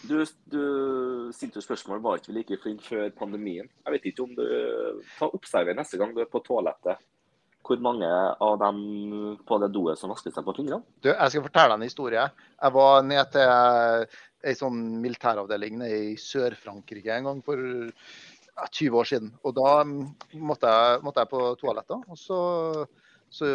du, 0.07 0.19
du 0.51 0.63
stilte 1.35 1.63
spørsmål 1.63 2.03
var 2.03 2.19
ikke 2.19 2.33
vi 2.33 2.39
like 2.41 2.61
flinke 2.63 2.87
før 2.87 3.11
pandemien. 3.19 3.71
Jeg 3.87 3.97
vet 3.97 4.11
ikke 4.11 4.27
om 4.27 4.35
du 4.39 4.47
Ta 5.19 5.31
Observer 5.31 5.79
neste 5.79 5.99
gang 5.99 6.15
du 6.15 6.23
er 6.23 6.31
på 6.31 6.43
toalettet. 6.47 7.03
Hvor 7.67 7.81
mange 7.83 8.07
av 8.07 8.55
dem 8.61 8.79
på 9.47 9.59
det 9.59 9.73
doet 9.75 9.99
som 9.99 10.13
vasker 10.13 10.31
seg 10.31 10.47
på 10.47 10.55
fingrene? 10.55 10.87
Du, 11.03 11.11
jeg 11.11 11.33
skal 11.33 11.45
fortelle 11.49 11.75
en 11.75 11.87
historie. 11.87 12.23
Jeg 12.63 12.75
var 12.77 13.03
ned 13.07 13.33
til 13.35 14.07
ei 14.47 14.55
sånn 14.55 14.79
militæravdeling 15.03 15.81
nede 15.81 15.99
i 16.13 16.17
Sør-Frankrike 16.21 17.17
en 17.17 17.27
gang 17.31 17.43
for 17.47 17.59
ja, 17.59 18.69
20 18.71 19.01
år 19.01 19.11
siden. 19.11 19.33
Og 19.43 19.57
da 19.57 19.73
måtte 19.85 20.71
jeg, 20.71 21.03
måtte 21.07 21.25
jeg 21.25 21.33
på 21.33 21.43
toalettet. 21.61 22.07
Og 22.07 22.21
så, 22.21 22.41
så 23.35 23.51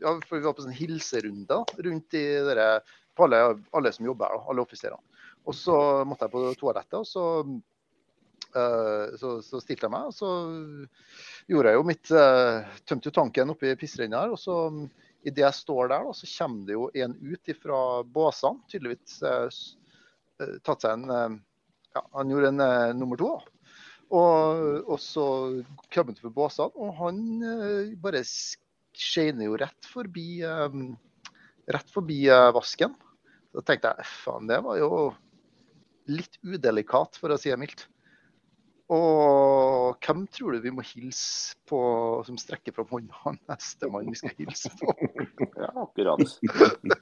ja, 0.00 0.14
for 0.24 0.38
Vi 0.38 0.44
var 0.46 0.56
på 0.56 0.64
sånn 0.64 0.76
hilserunde 0.76 1.60
rundt 1.86 2.16
i 2.18 2.24
dere, 2.48 2.68
alle, 3.20 3.42
alle 3.76 3.92
som 3.94 4.08
jobber 4.08 4.32
her, 4.32 4.48
alle 4.50 4.64
offiserene. 4.64 5.20
Og 5.44 5.56
så 5.56 5.76
måtte 6.08 6.24
jeg 6.24 6.32
på 6.32 6.42
toalettet, 6.56 6.96
og 7.02 7.04
så, 7.04 7.24
så, 9.20 9.30
så 9.42 9.60
stilte 9.62 9.86
jeg 9.88 9.92
meg. 9.94 10.10
og 10.10 10.14
så 10.14 10.28
gjorde 11.50 11.72
jeg 11.72 11.78
jo 11.80 11.86
mitt 11.88 12.12
uh, 12.14 12.76
Tømte 12.86 13.10
jo 13.10 13.14
tanken 13.16 13.50
oppi 13.54 13.72
pissrenna 13.80 14.24
her. 14.24 14.34
og 14.36 14.40
så 14.40 14.58
Idet 15.24 15.40
jeg 15.40 15.56
står 15.56 15.88
der, 15.88 16.04
da, 16.04 16.12
så 16.12 16.28
kommer 16.28 16.66
det 16.68 16.74
jo 16.76 16.82
en 17.00 17.14
ut 17.32 17.50
fra 17.62 17.76
båsene. 18.04 18.60
Tydeligvis 18.68 19.14
eh, 19.24 19.46
eh, 20.44 20.50
tatt 20.68 20.84
seg 20.84 20.98
en 20.98 21.06
eh, 21.14 21.36
Ja, 21.96 22.02
han 22.18 22.28
gjorde 22.34 22.50
en 22.52 22.60
eh, 22.60 22.90
nummer 22.98 23.16
to. 23.16 23.30
Og, 24.12 24.82
og 24.84 24.98
så 25.00 25.24
kom 25.88 26.10
han 26.12 26.18
til 26.18 26.28
båsene, 26.36 26.68
og 26.76 26.92
han 27.00 27.22
eh, 27.40 27.94
bare 28.04 28.20
sk- 28.28 28.60
skeiner 29.00 29.48
jo 29.48 29.56
rett 29.64 29.88
forbi 29.88 30.26
eh, 30.44 30.76
Rett 31.72 31.88
forbi 31.96 32.20
eh, 32.28 32.50
vasken. 32.52 32.92
Da 33.56 33.64
tenkte 33.64 33.94
jeg 33.96 34.10
faen, 34.26 34.52
det 34.52 34.60
var 34.66 34.76
jo 34.76 34.90
litt 36.12 36.36
udelikat, 36.44 37.16
for 37.16 37.32
å 37.32 37.40
si 37.40 37.48
det 37.48 37.56
mildt. 37.64 37.86
Og 38.92 39.94
hvem 40.04 40.26
tror 40.28 40.52
du 40.52 40.58
vi 40.60 40.72
må 40.74 40.82
hilse 40.84 41.54
på 41.70 41.78
som 42.26 42.36
strekker 42.36 42.74
fram 42.76 42.90
hånda 42.92 43.32
nestemann 43.48 44.10
vi 44.12 44.18
skal 44.20 44.34
hilse 44.36 44.68
på? 44.80 44.92
Ja, 45.64 45.70
akkurat. 45.80 46.20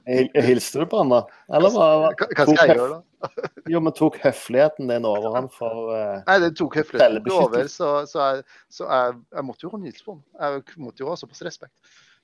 Hil- 0.06 0.30
Hilste 0.46 0.84
du 0.84 0.86
på 0.92 1.00
han, 1.02 1.10
da? 1.10 1.22
Eller 1.50 1.72
hva? 1.74 1.86
Hva, 2.14 2.28
hva 2.36 2.46
skal 2.46 2.60
jeg 2.70 2.78
gjøre 2.78 3.00
da? 3.00 3.26
Jo, 3.72 3.80
men 3.82 3.94
tok 3.98 4.20
høfligheten 4.22 4.90
din 4.92 5.08
over 5.08 5.34
han 5.40 5.50
for 5.50 5.90
uh, 5.90 6.22
Nei, 6.28 6.38
det 6.44 6.52
tok 6.58 6.78
høfligheten 6.78 7.26
over, 7.34 7.66
så, 7.70 7.90
så, 8.10 8.28
jeg, 8.30 8.46
så 8.70 8.86
jeg, 8.86 9.18
jeg 9.34 9.46
måtte 9.50 9.66
jo 9.66 9.72
håndhilse 9.74 10.06
på 10.06 10.16
han. 10.16 10.22
Jeg 10.38 10.78
måtte 10.86 11.02
jo 11.04 11.10
ha 11.10 11.18
såpass 11.18 11.42
respekt. 11.46 11.74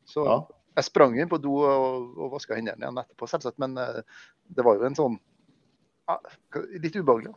Så 0.09 0.23
Ja. 0.27 0.39
jeg 0.79 0.87
sprang 0.87 1.19
inn 1.19 1.31
på 1.31 1.39
do 1.43 1.59
og, 1.67 2.09
og 2.19 2.33
vaska 2.39 2.55
hendene 2.59 2.79
igjen 2.87 3.03
etterpå, 3.03 3.27
selvsagt. 3.31 3.59
Men 3.63 3.75
uh, 3.79 4.03
det 4.55 4.67
var 4.67 4.79
jo 4.79 4.87
en 4.91 4.99
sånn 4.99 5.19
uh, 6.11 6.19
litt 6.79 6.95
ubehagelig. 6.99 7.35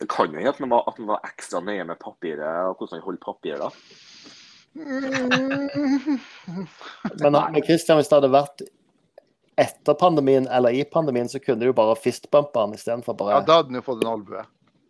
Det 0.00 0.08
kan 0.10 0.26
jo 0.32 0.38
hende 0.38 0.50
at 0.50 0.58
han 0.58 0.70
var, 0.72 0.82
at 0.90 0.96
han 0.98 1.06
var 1.06 1.20
ekstra 1.28 1.60
nøye 1.62 1.84
med 1.86 1.98
papiret 2.02 2.66
og 2.68 2.76
hvordan 2.80 2.98
han 2.98 3.04
holdt 3.06 3.20
papiret. 3.24 3.60
da. 3.62 3.68
Men, 7.20 7.32
men 7.52 7.62
Christian, 7.62 7.98
hvis 8.00 8.08
det 8.10 8.16
hadde 8.16 8.30
vært 8.32 8.62
etter 9.60 9.94
pandemien 9.98 10.48
eller 10.50 10.70
i 10.74 10.82
pandemien, 10.90 11.28
så 11.30 11.38
kunne 11.38 11.60
du 11.62 11.66
jo 11.68 11.72
bare 11.76 11.94
fistbumpe 12.00 12.58
han 12.58 12.74
istedenfor 12.74 13.14
Ja, 13.14 13.18
bare 13.20 13.44
da 13.46 13.54
hadde 13.60 13.70
han 13.70 13.78
jo 13.78 13.84
fått 13.86 14.02
en 14.02 14.10
albue. 14.10 14.42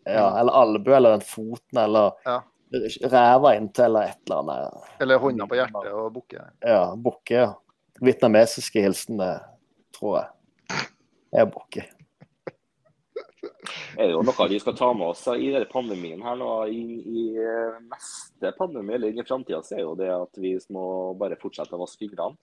ja, 0.08 0.24
Eller 0.40 0.52
albue 0.62 0.96
eller 0.96 1.10
den 1.18 1.26
foten 1.28 1.78
eller 1.84 2.12
Ja. 2.24 2.38
ræva 3.12 3.52
inntil 3.58 3.84
eller 3.90 4.02
et 4.08 4.18
eller 4.26 4.38
annet. 4.40 4.72
Eller 5.00 5.18
hånda 5.20 5.46
på 5.46 5.54
hjertet 5.60 5.92
og 5.92 6.12
bukke. 6.16 6.40
Ja, 6.64 6.80
bukke. 6.96 7.34
ja. 7.34 7.52
Vietnamesiske 8.00 8.80
hilsen, 8.82 9.18
det 9.20 9.34
tror 9.94 10.16
jeg. 10.18 10.26
Er 11.34 11.44
bukke. 11.46 11.84
Er 13.96 14.06
det 14.08 14.12
jo 14.14 14.22
noe 14.26 14.46
vi 14.50 14.58
skal 14.60 14.76
ta 14.76 14.90
med 14.96 15.12
oss 15.14 15.22
i 15.34 15.50
denne 15.52 15.68
pandemien 15.70 16.22
her 16.24 16.36
nå, 16.40 16.48
i, 16.68 16.82
i 17.04 17.24
eh, 17.40 17.76
neste 17.90 18.52
pandemi, 18.58 18.94
eller 18.96 19.14
i 19.14 19.24
framtida, 19.26 19.62
så 19.64 19.78
er 19.78 19.84
jo 19.84 19.94
det 19.98 20.10
at 20.12 20.40
vi 20.40 20.54
må 20.74 20.86
bare 21.20 21.38
fortsette 21.40 21.76
å 21.76 21.80
vaske 21.82 22.04
fingrene. 22.04 22.36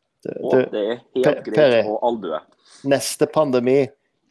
Og 0.45 0.53
det 0.69 0.81
er 0.81 0.99
helt 1.15 1.43
Peri. 1.47 1.55
greit 1.55 1.87
å 1.89 1.97
albue. 2.05 2.37
neste 2.85 3.25
pandemi, 3.31 3.79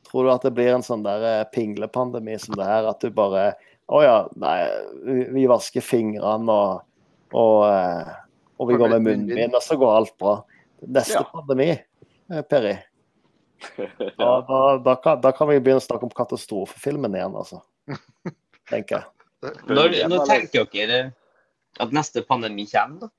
tror 0.07 0.27
du 0.27 0.31
at 0.33 0.45
det 0.47 0.53
blir 0.55 0.73
en 0.77 0.85
sånn 0.87 1.03
der 1.07 1.25
eh, 1.27 1.45
pinglepandemi 1.55 2.37
som 2.43 2.55
det 2.59 2.67
her? 2.69 2.87
At 2.93 3.03
du 3.03 3.11
bare 3.15 3.53
Å 3.91 4.01
ja, 4.05 4.19
nei, 4.39 4.59
vi, 5.35 5.49
vasker 5.51 5.83
fingrene 5.83 6.47
og, 6.55 6.85
og, 7.35 7.65
eh, 7.67 8.13
og 8.63 8.69
vi 8.69 8.77
går 8.79 8.93
med 8.93 9.03
munnbind. 9.09 9.57
og 9.59 9.65
så 9.67 9.75
går 9.81 9.97
alt 9.97 10.13
bra. 10.19 10.37
Neste 10.87 11.19
Ja. 11.19 11.25
pandemi, 11.33 11.73
Peri, 12.47 12.77
da, 14.21 14.31
da, 14.49 14.61
da, 14.85 14.95
kan, 15.03 15.21
da 15.23 15.33
kan 15.37 15.51
vi 15.51 15.59
begynne 15.61 15.83
å 15.83 15.85
snakke 15.85 16.07
om 16.09 16.15
katastrofefilmen 16.17 17.17
igjen, 17.19 17.37
altså. 17.37 17.63
Tenker 18.71 19.01
jeg. 19.01 19.09
Når, 19.71 19.97
når 20.13 20.27
tenker 20.29 20.69
dere 20.73 21.01
at 21.81 21.95
neste 21.97 22.23
pandemi 22.27 22.67
kommer, 22.71 23.07
da? 23.07 23.13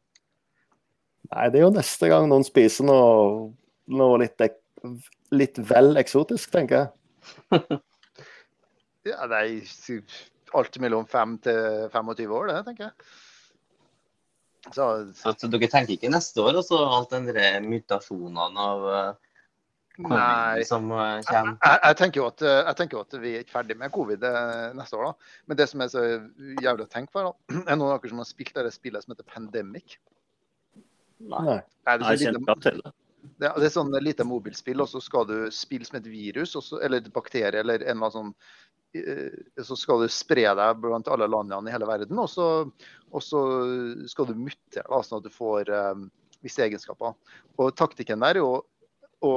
Nei, 1.32 1.48
det 1.52 1.62
er 1.62 1.66
jo 1.66 1.74
neste 1.74 2.10
gang 2.12 2.28
noen 2.28 2.44
spiser 2.44 2.86
noe, 2.88 3.52
noe 3.92 4.20
litt, 4.20 4.42
litt 5.32 5.62
vel 5.70 5.96
eksotisk, 6.02 6.52
tenker 6.54 6.84
jeg. 6.84 6.92
Ja, 9.02 9.26
nei, 9.26 9.64
alt 10.54 10.76
mellom 10.78 11.08
5 11.10 11.32
til 11.42 11.88
25 11.90 12.34
år, 12.38 12.52
det 12.52 12.58
tenker 12.68 12.84
jeg. 12.84 13.08
Så, 14.68 14.74
Så, 15.18 15.32
Altså, 15.32 15.50
dere 15.50 15.70
tenker 15.72 15.96
ikke 15.96 16.12
neste 16.14 16.44
år, 16.44 16.60
altså 16.60 16.84
alt 16.86 17.10
den 17.16 17.26
der 17.32 17.64
mutasjonene 17.66 18.68
av 18.68 18.86
eh. 18.94 19.31
Covid 20.06 20.68
som 20.68 20.88
eh, 20.92 21.10
Jeg, 21.20 21.26
kommer? 21.28 21.58
jeg, 21.62 21.80
jeg, 21.86 21.98
tenker 22.02 22.22
jo 22.22 22.28
at, 22.30 22.44
eh, 22.46 22.60
jeg 22.68 22.78
tenker 22.80 22.98
jo 22.98 23.04
at 23.06 23.16
vi 23.24 23.34
er 23.36 23.44
ikke 23.46 23.56
ferdig 23.58 23.78
med 23.80 23.94
covid 23.96 24.26
eh, 24.30 24.64
neste 24.78 24.98
år. 25.00 25.10
da. 25.12 25.34
Men 25.52 25.60
det 25.62 25.68
som 25.72 25.84
er 25.86 25.92
så 25.94 26.04
jævlig 26.08 26.88
å 26.88 26.92
tenke 26.92 27.14
på, 27.16 27.24
da, 27.28 27.34
er 27.70 27.78
noen 27.80 27.92
av 27.92 28.00
dere 28.02 28.14
som 28.14 28.24
har 28.24 28.30
spilt 28.30 28.58
det 28.58 28.74
spillet 28.76 29.06
som 29.06 29.14
heter 29.16 29.28
Pandemic. 29.30 29.98
Nei. 31.22 31.44
Nei. 31.46 31.60
Det, 31.86 31.94
er 31.94 32.06
Jeg 32.16 32.24
sånn 32.26 32.40
lite, 32.42 32.58
til 32.66 32.82
det. 32.86 32.94
det, 33.38 33.48
er- 33.52 33.60
det 33.62 33.70
er 33.70 33.76
sånn 33.78 33.96
lite 34.02 34.26
mobilspill, 34.28 34.82
og 34.82 34.90
så 34.90 35.02
skal 35.06 35.28
du 35.30 35.38
spille 35.54 35.86
som 35.88 36.00
et 36.02 36.10
virus, 36.10 36.56
så, 36.58 36.80
eller 36.82 37.04
et 37.04 37.12
bakterie, 37.14 37.60
eller 37.62 37.84
en 37.86 37.92
eller 37.94 38.10
annen 38.10 38.16
sånn 38.16 38.34
eh, 38.98 39.38
så 39.68 39.78
skal 39.78 40.02
du 40.02 40.10
spre 40.12 40.48
deg 40.58 40.82
blant 40.82 41.08
alle 41.14 41.30
landene 41.30 41.70
i 41.70 41.76
hele 41.76 41.90
verden, 41.90 42.18
og 42.20 42.28
så, 42.32 42.48
og 43.12 43.24
så 43.26 43.44
skal 44.10 44.32
du 44.32 44.36
mutere, 44.40 45.04
sånn 45.06 45.22
at 45.22 45.30
du 45.30 45.34
får, 45.36 45.70
um, 45.94 46.10
visse 46.42 46.64
egenskaper. 46.66 47.14
Og 47.62 47.74
taktikken 47.78 48.22
der 48.24 48.40
er 48.40 48.42
jo 48.42 48.54
å 49.22 49.34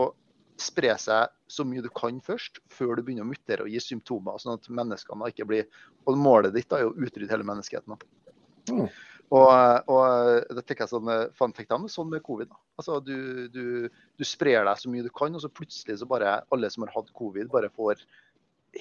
spre 0.60 0.92
seg 1.02 1.32
så 1.50 1.64
mye 1.66 1.82
du 1.82 1.88
kan 1.90 2.20
først, 2.22 2.60
før 2.70 2.96
du 2.96 3.02
begynner 3.02 3.26
å 3.26 3.30
mutere 3.30 3.64
og 3.66 3.72
gi 3.72 3.80
symptomer, 3.82 4.38
sånn 4.38 4.54
at 4.58 4.68
menneskene 4.70 5.30
ikke 5.32 5.46
blir 5.50 5.66
Og 6.06 6.18
målet 6.20 6.54
ditt 6.54 6.68
da 6.70 6.78
er 6.78 6.90
å 6.90 6.94
utrydde 6.94 7.32
hele 7.32 7.46
menneskeheten. 7.48 7.94
da. 7.96 8.74
Mm. 8.74 8.88
Og, 9.34 9.88
og 9.88 10.52
det 10.54 10.62
tenker 10.66 10.84
jeg 10.84 10.90
sånn, 10.92 11.08
fun 11.34 11.54
fact 11.56 11.72
om, 11.72 11.86
sånn 11.88 12.10
med 12.12 12.22
covid. 12.22 12.50
da. 12.52 12.58
Altså, 12.78 13.00
du, 13.00 13.48
du, 13.48 13.88
du 13.90 14.24
sprer 14.28 14.64
deg 14.68 14.78
så 14.78 14.90
mye 14.92 15.02
du 15.02 15.08
kan, 15.10 15.34
og 15.34 15.40
så 15.42 15.48
plutselig 15.48 15.96
så 16.02 16.06
bare 16.06 16.42
alle 16.52 16.70
som 16.70 16.84
har 16.84 16.92
hatt 16.94 17.08
covid, 17.16 17.48
bare 17.50 17.72
får 17.72 18.04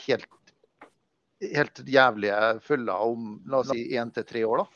helt, 0.06 0.28
helt 1.56 1.82
jævlige 1.88 2.60
følger 2.68 3.08
om 3.08 3.40
la 3.50 3.64
oss 3.64 3.72
si 3.72 3.88
én 3.98 4.12
til 4.14 4.28
tre 4.30 4.44
år. 4.46 4.66
da. 4.66 4.68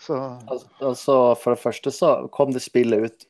Så 0.00 0.16
Al- 0.16 0.64
Altså, 0.80 1.18
for 1.36 1.52
det 1.54 1.62
første 1.66 1.92
så 1.92 2.14
kom 2.32 2.54
det 2.54 2.62
spillet 2.64 3.10
ut 3.10 3.26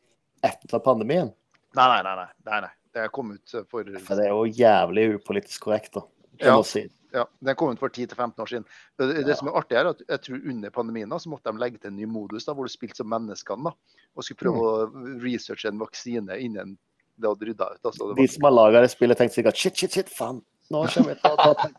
etter 0.46 0.84
pandemien. 0.84 1.32
Nei, 1.78 2.02
nei, 2.02 2.14
nei. 2.16 2.30
nei, 2.50 2.60
nei. 2.66 2.72
Det 2.90 3.04
kom 3.14 3.34
ut 3.36 3.52
for 3.70 3.86
For 4.02 4.18
det 4.18 4.24
er 4.26 4.32
jo 4.34 4.46
jævlig 4.50 5.04
upolitisk 5.20 5.68
korrekt, 5.68 5.94
da. 5.94 6.02
Ja. 6.40 6.56
si. 6.66 6.88
Ja, 7.12 7.24
Den 7.42 7.56
kom 7.58 7.72
ut 7.74 7.78
for 7.82 7.90
10-15 7.90 8.42
år 8.42 8.50
siden. 8.50 8.66
Det, 8.98 9.08
det 9.26 9.36
som 9.38 9.50
er 9.50 9.58
artig 9.58 9.78
er 9.78 9.90
at 9.90 10.02
jeg 10.06 10.22
tror 10.26 10.44
Under 10.52 10.70
pandemien 10.74 11.10
da, 11.10 11.18
så 11.18 11.30
måtte 11.30 11.50
de 11.50 11.62
legge 11.62 11.78
til 11.82 11.90
en 11.90 11.98
ny 11.98 12.06
modus 12.10 12.46
da, 12.46 12.54
hvor 12.54 12.66
du 12.66 12.72
spilte 12.72 13.02
som 13.02 13.10
menneskene. 13.10 13.70
da, 13.70 13.98
Og 14.14 14.26
skulle 14.26 14.42
prøve 14.44 14.62
å 14.62 15.18
researche 15.22 15.70
en 15.70 15.82
vaksine 15.82 16.38
innen 16.38 16.76
det 17.20 17.28
hadde 17.28 17.50
rydda 17.50 17.66
ut. 17.74 17.82
Altså, 17.84 18.08
det 18.08 18.22
De 18.22 18.28
som 18.32 18.46
har 18.48 18.54
laga 18.54 18.80
det 18.80 18.90
spillet, 18.94 19.18
tenkte 19.18 19.40
sikkert 19.40 19.58
shit, 19.60 19.76
shit, 19.76 19.92
shit, 19.92 20.12
faen. 20.14 20.40
Nå 20.70 20.86
kommer 20.94 21.14
vi 21.14 21.20
til 21.20 21.34
å 21.34 21.54
ta 21.54 21.70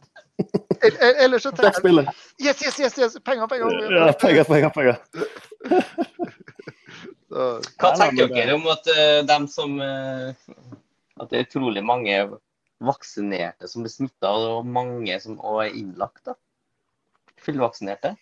Ellers 0.81 1.43
så 1.43 1.51
trenger 1.51 1.79
spillet. 1.79 2.07
yes, 2.41 2.61
yes, 2.65 2.79
yes, 2.79 2.99
yes, 2.99 3.17
penger, 3.23 3.47
penger. 3.47 3.93
Ja, 3.93 4.13
penger, 4.13 4.43
penger, 4.43 4.69
penger. 4.69 4.95
Hva 7.31 7.91
tenker 7.95 8.27
dere 8.27 8.55
om 8.57 8.65
at 8.71 8.87
uh, 8.91 9.21
dem 9.23 9.45
som 9.47 9.77
uh, 9.79 10.33
At 11.21 11.29
det 11.31 11.37
er 11.37 11.45
utrolig 11.45 11.83
mange 11.85 12.17
vaksinerte 12.81 13.69
som 13.69 13.85
blir 13.85 13.93
smitta, 13.93 14.31
og 14.31 14.65
mange 14.67 15.19
som 15.21 15.37
også 15.37 15.67
er 15.67 15.77
innlagt? 15.77 16.23
da? 16.25 16.35
Fullvaksinerte? 17.41 18.15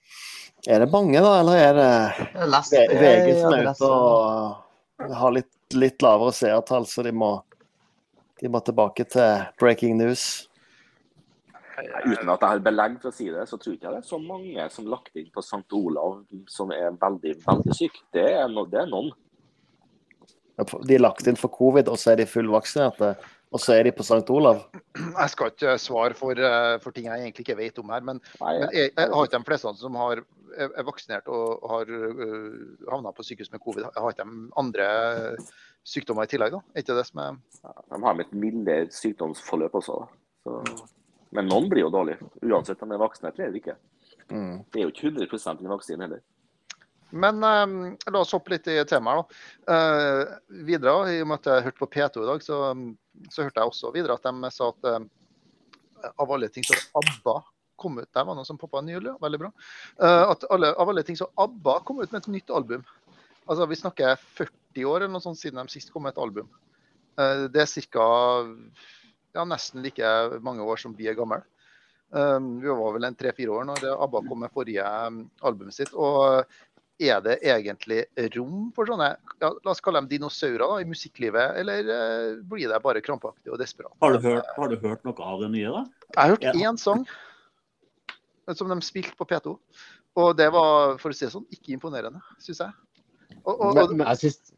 Er 0.68 0.84
det 0.84 0.90
mange, 0.92 1.22
da, 1.24 1.38
eller 1.40 1.56
er 1.56 1.78
det 1.78 2.50
lest 2.52 2.76
VG 2.76 3.30
som 3.40 3.56
er 3.56 3.70
ute 3.70 3.88
og 3.88 5.14
har 5.16 5.32
litt, 5.32 5.54
litt 5.72 6.04
lavere 6.04 6.36
seertall, 6.36 6.88
så 6.88 7.06
de 7.08 7.14
må, 7.16 7.38
de 8.44 8.52
må 8.52 8.60
tilbake 8.68 9.08
til 9.08 9.48
breaking 9.62 9.96
news? 10.02 10.49
Uten 12.06 12.32
at 12.32 12.44
jeg 12.44 12.50
har 12.50 12.62
belegg 12.66 13.00
for 13.02 13.12
å 13.12 13.16
si 13.16 13.30
det, 13.32 13.46
så 13.50 13.58
tror 13.60 13.76
ikke 13.76 13.88
jeg 13.88 13.96
det 13.96 14.04
er 14.04 14.10
så 14.10 14.20
mange 14.22 14.68
som 14.74 14.88
lagt 14.92 15.16
inn 15.20 15.32
på 15.34 15.44
St. 15.46 15.66
Olav 15.78 16.22
som 16.52 16.72
er 16.76 16.94
veldig, 17.00 17.36
veldig 17.46 17.76
syke. 17.78 18.04
Det 18.16 18.26
er, 18.34 18.48
no, 18.52 18.66
det 18.70 18.84
er 18.84 18.90
noen. 18.92 19.12
De 20.60 20.96
er 20.96 21.04
lagt 21.04 21.28
inn 21.30 21.40
for 21.40 21.52
covid, 21.56 21.88
og 21.88 22.00
så 22.00 22.14
er 22.14 22.22
de 22.22 22.28
fullvaksinerte. 22.30 23.14
Og 23.50 23.62
så 23.64 23.74
er 23.74 23.88
de 23.88 23.94
på 23.96 24.06
St. 24.06 24.28
Olav. 24.30 24.60
jeg 24.94 25.32
skal 25.34 25.54
ikke 25.54 25.78
svare 25.82 26.18
for, 26.18 26.38
eh, 26.38 26.76
for 26.84 26.94
ting 26.94 27.08
jeg 27.08 27.24
egentlig 27.24 27.48
ikke 27.48 27.58
vet 27.58 27.80
om 27.82 27.90
her, 27.90 28.04
men, 28.06 28.20
Nei, 28.42 28.52
men 28.60 28.76
jeg, 28.76 28.92
jeg 28.92 29.10
har 29.16 29.30
ikke 29.30 29.40
de 29.40 29.48
fleste 29.48 29.74
som 29.80 29.98
har, 29.98 30.22
er 30.54 30.70
er 30.78 30.86
vaksinert 30.86 31.28
og 31.34 31.66
har 31.72 31.90
uh, 31.90 32.60
havna 32.92 33.14
på 33.16 33.26
sykehus 33.26 33.52
med 33.54 33.62
covid. 33.64 33.88
Jeg 33.88 34.04
har 34.04 34.14
ikke 34.14 34.28
de 34.28 34.52
andre 34.62 34.88
sykdommer 35.88 36.28
i 36.28 36.32
tillegg, 36.32 36.54
da. 36.58 36.62
Er 36.74 36.84
ikke 36.84 36.98
det 36.98 37.08
som 37.10 37.22
er 37.24 37.38
De 37.40 38.02
har 38.06 38.18
med 38.18 38.26
et 38.28 38.40
mildere 38.46 38.88
sykdomsforløp 38.94 39.78
også. 39.82 39.98
Da. 40.04 40.24
Så, 40.46 40.90
men 41.36 41.50
noen 41.50 41.70
blir 41.70 41.86
jo 41.86 41.94
dårlige, 41.94 42.26
uansett 42.42 42.82
om 42.84 42.90
de 42.90 42.98
er 42.98 43.02
voksne 43.02 43.32
eller 43.36 43.58
ikke. 43.60 43.78
Mm. 44.30 44.66
Det 44.70 44.82
er 44.82 44.88
jo 44.88 44.94
ikke 44.94 45.12
100 45.12 45.56
en 45.60 45.74
vaksine 45.74 46.06
heller. 46.06 46.22
Men 47.10 47.44
um, 47.44 47.78
la 48.06 48.22
oss 48.22 48.34
hoppe 48.36 48.54
litt 48.54 48.68
i 48.70 48.78
temaet. 48.86 49.30
da. 49.66 49.74
Uh, 49.74 50.64
videre, 50.68 50.96
I 51.16 51.22
og 51.24 51.32
med 51.32 51.42
at 51.42 51.50
jeg 51.50 51.66
hørte 51.68 51.82
på 51.82 51.90
P2 51.96 52.24
i 52.24 52.28
dag, 52.30 52.44
så, 52.46 52.60
så 53.34 53.46
hørte 53.46 53.62
jeg 53.62 53.72
også 53.72 53.94
videre 53.96 54.18
at 54.18 54.28
de 54.28 54.52
sa 54.54 54.70
at 54.70 54.90
eh, 54.92 55.08
av 56.10 56.32
alle 56.32 56.52
ting 56.54 56.64
så 56.64 56.78
ABBA 57.02 57.40
kom 57.80 57.98
ut 57.98 58.10
Der 58.14 58.26
var 58.28 58.36
noe 58.36 58.48
som 58.48 58.60
poppa 58.60 58.82
nylig, 58.84 59.16
veldig 59.24 59.40
bra. 59.42 59.50
Uh, 60.02 60.30
at 60.30 60.46
alle, 60.54 60.74
av 60.76 60.92
alle 60.92 61.04
ting 61.08 61.18
så 61.18 61.30
ABBA 61.40 61.80
kom 61.88 62.02
ut 62.04 62.12
med 62.12 62.22
et 62.22 62.32
nytt 62.38 62.54
album. 62.54 62.86
Altså 63.50 63.66
Vi 63.72 63.80
snakker 63.80 64.20
40 64.38 64.86
år 64.86 65.02
eller 65.02 65.16
noe 65.16 65.24
sånt 65.24 65.40
siden 65.40 65.62
de 65.64 65.74
sist 65.74 65.94
kom 65.94 66.06
med 66.06 66.14
et 66.14 66.22
album. 66.22 66.52
Uh, 67.18 67.48
det 67.50 67.66
er 67.66 67.88
ca. 67.90 68.10
Ja, 69.38 69.46
nesten 69.46 69.84
like 69.86 70.10
mange 70.46 70.66
år 70.66 70.80
som 70.82 70.96
vi 70.98 71.08
er 71.10 71.18
gamle. 71.18 71.44
Um, 72.10 72.56
vi 72.64 72.72
var 72.74 72.96
vel 72.96 73.06
en 73.06 73.16
tre-fire 73.18 73.54
år 73.54 73.68
når 73.70 73.84
ABBA 73.94 74.24
kom 74.26 74.40
med 74.42 74.50
forrige 74.56 74.82
um, 75.06 75.20
albumet 75.46 75.76
sitt. 75.76 75.92
og 75.94 76.42
er 77.00 77.22
det 77.24 77.38
egentlig 77.48 78.02
rom 78.36 78.72
for 78.76 78.90
sånne 78.90 79.14
ja, 79.40 79.50
la 79.54 79.72
oss 79.72 79.80
kalle 79.80 80.02
dem 80.02 80.10
dinosaurer 80.12 80.60
da, 80.66 80.80
i 80.82 80.88
musikklivet, 80.90 81.54
eller 81.62 81.88
uh, 81.88 82.42
blir 82.50 82.68
det 82.68 82.82
bare 82.84 83.00
krampaktig 83.06 83.54
og 83.54 83.62
desperat? 83.62 83.94
Har 84.04 84.18
du, 84.18 84.26
hørt, 84.26 84.50
har 84.58 84.74
du 84.74 84.76
hørt 84.82 85.06
noe 85.08 85.30
av 85.32 85.46
det 85.46 85.52
nye, 85.54 85.72
da? 85.72 85.86
Jeg 86.10 86.20
har 86.20 86.34
hørt 86.34 86.48
Ja. 86.50 86.54
én 86.68 86.78
sang 86.82 87.06
som 88.58 88.72
de 88.74 88.80
spilte 88.82 89.14
på 89.16 89.28
P2, 89.30 89.54
og 90.18 90.30
det 90.36 90.50
var 90.52 90.98
for 91.00 91.14
å 91.14 91.16
si 91.16 91.28
det 91.28 91.32
sånn, 91.36 91.46
ikke 91.54 91.76
imponerende, 91.78 92.20
syns 92.42 92.64
jeg. 92.66 92.74
Og, 93.46 93.54
og, 93.54 93.78
og, 93.78 93.94
Men- 93.94 94.08
Jeg 94.10 94.18
syns, 94.26 94.54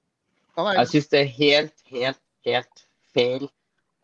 ja, 0.58 0.70
jeg 0.80 0.88
syns 0.96 1.12
det 1.12 1.20
er 1.20 1.32
helt, 1.36 1.84
helt, 1.92 2.22
helt 2.48 2.86
feil 3.14 3.50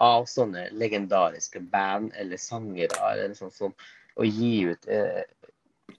av 0.03 0.27
sånne 0.29 0.67
legendariske 0.77 1.61
band 1.71 2.13
eller 2.17 2.37
sangere 2.41 2.97
eller 3.11 3.33
sånn 3.37 3.53
som 3.53 3.73
å 4.17 4.25
gi 4.25 4.67
ut 4.69 4.87
eh, 4.89 5.23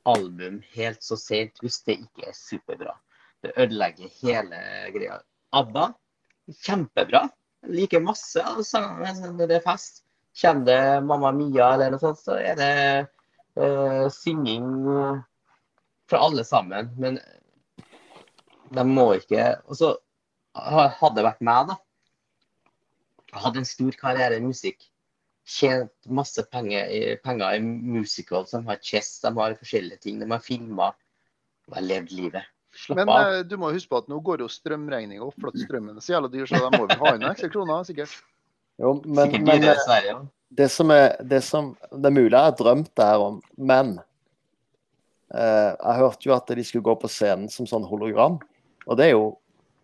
album 0.08 0.60
helt 0.74 1.02
så 1.02 1.18
sent 1.18 1.58
hvis 1.62 1.80
det 1.86 1.98
ikke 2.04 2.28
er 2.30 2.36
superbra. 2.36 2.94
Det 3.42 3.54
ødelegger 3.56 4.10
hele 4.20 4.60
greia. 4.94 5.20
ABBA, 5.54 5.92
kjempebra. 6.64 7.28
Liker 7.68 8.02
masse 8.02 8.42
av 8.42 8.60
sangene 8.66 9.32
når 9.34 9.50
det 9.50 9.58
er 9.58 9.66
fest. 9.66 10.02
Kjenner 10.38 10.66
det 10.68 11.06
Mamma 11.06 11.32
Mia 11.34 11.72
eller 11.74 11.94
noe 11.94 12.02
sånt, 12.02 12.20
så 12.22 12.36
er 12.38 12.58
det 12.58 12.72
eh, 13.58 14.04
synging 14.14 14.68
eh, 14.94 15.22
fra 16.10 16.22
alle 16.26 16.44
sammen. 16.46 16.92
Men 16.98 17.18
de 18.74 18.84
må 18.84 19.10
ikke 19.16 19.54
Og 19.66 19.78
så 19.78 19.94
hadde 20.54 21.16
det 21.18 21.26
vært 21.26 21.44
meg, 21.44 21.70
da. 21.70 21.78
Hadde 23.32 23.62
en 23.62 23.68
stor 23.68 23.96
karriere 24.00 24.38
i 24.38 24.44
musikk. 24.44 24.86
Tjent 25.48 25.92
masse 26.12 26.42
penger 26.52 27.16
penger 27.24 27.56
i 27.56 27.60
musicals. 27.64 28.52
De 28.52 28.62
har 28.66 28.80
chess, 28.84 29.18
de 29.24 29.32
har 29.36 29.56
forskjellige 29.58 30.04
ting. 30.04 30.20
De 30.20 30.28
har 30.30 30.44
filma. 30.44 30.92
Og 31.68 31.74
jeg 31.74 31.80
har 31.80 31.88
levd 31.88 32.14
livet. 32.16 32.54
Slapp 32.78 33.00
men 33.00 33.08
av. 33.10 33.34
eh, 33.34 33.44
du 33.48 33.56
må 33.60 33.70
huske 33.74 33.90
på 33.90 34.00
at 34.02 34.10
nå 34.10 34.20
går 34.24 34.44
jo 34.44 34.48
strømregninga 34.52 35.24
opp, 35.24 35.36
for 35.40 35.50
at 35.50 35.60
strømmen 35.60 35.96
er 35.96 36.04
så 36.04 36.14
jævla 36.14 36.28
dyr, 36.32 36.44
så 36.46 36.60
de 36.62 36.68
må 36.76 36.84
vel 36.84 37.00
ha 37.00 37.14
inn 37.14 37.24
noen 37.24 37.32
ekstra 37.32 37.48
kroner, 37.52 37.86
sikkert. 37.88 38.12
Jo, 38.78 38.92
men, 39.04 39.32
men 39.42 39.64
det 40.54 40.68
som 40.70 40.92
er 40.94 41.16
det 41.26 41.40
som 41.42 41.72
Det 41.90 42.06
er 42.06 42.14
mulig 42.14 42.30
jeg 42.30 42.46
har 42.46 42.54
drømt 42.60 42.92
det 42.96 43.08
her 43.08 43.24
om, 43.24 43.40
men 43.58 43.96
eh, 45.34 45.72
jeg 45.74 45.98
hørte 45.98 46.28
jo 46.28 46.36
at 46.36 46.54
de 46.54 46.64
skulle 46.64 46.86
gå 46.86 46.94
på 47.02 47.10
scenen 47.10 47.50
som 47.52 47.66
sånn 47.66 47.88
hologram. 47.88 48.38
Og 48.86 49.00
det 49.00 49.08
er 49.08 49.16
jo 49.16 49.32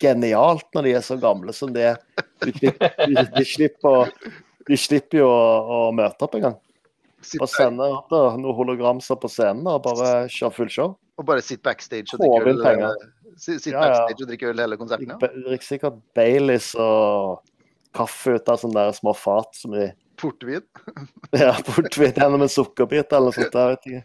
genialt 0.01 0.69
når 0.77 0.87
de 0.87 0.95
er 0.95 1.05
så 1.05 1.19
gamle 1.21 1.55
som 1.57 1.73
det 1.75 1.89
er. 1.95 1.99
De, 2.45 2.53
slipper- 2.59 2.95
de, 3.07 3.25
de, 3.39 3.45
slipper, 3.49 3.89
å- 3.91 4.33
de 4.69 4.77
slipper 4.81 5.19
jo 5.23 5.29
å, 5.31 5.43
å 5.77 5.79
møte 5.97 6.27
opp 6.29 6.37
engang. 6.39 6.57
Og 7.41 7.49
sende 7.49 7.87
opp 7.89 8.11
da, 8.13 8.23
noen 8.37 8.57
hologramser 8.59 9.17
på 9.21 9.31
scenen 9.33 9.67
og 9.71 9.83
bare 9.87 10.27
kjøre 10.29 10.53
full 10.59 10.69
show. 10.73 10.95
Og 11.17 11.25
bare 11.29 11.41
sitte 11.47 11.63
backstage 11.65 12.13
og 12.17 12.21
drikke 12.21 12.51
øl. 12.53 12.63
eh, 12.85 13.71
Ja, 13.73 13.85
ja. 13.89 14.07
drikke 14.27 14.51
øl 14.53 14.61
hele 14.61 14.77
konserten. 14.77 15.09
Ja. 15.15 15.17
Drikker 15.49 15.67
sikkert 15.67 16.01
Baileys 16.15 16.73
og 16.79 17.41
kaffe 17.95 18.35
ut 18.37 18.49
av 18.53 18.59
sånne 18.61 18.75
der 18.89 18.93
små 18.97 19.15
fat 19.17 19.55
som 19.57 19.73
de 19.77 19.93
Portvin. 20.21 20.63
ja, 21.35 21.53
portvin 21.67 22.13
gjennom 22.15 22.43
en 22.45 22.51
sukkerbit 22.53 23.11
eller 23.17 23.33
noe 23.33 23.35
sånt. 23.35 23.57
Jeg 23.59 23.73
vet 23.73 23.89
ikke. 23.89 24.03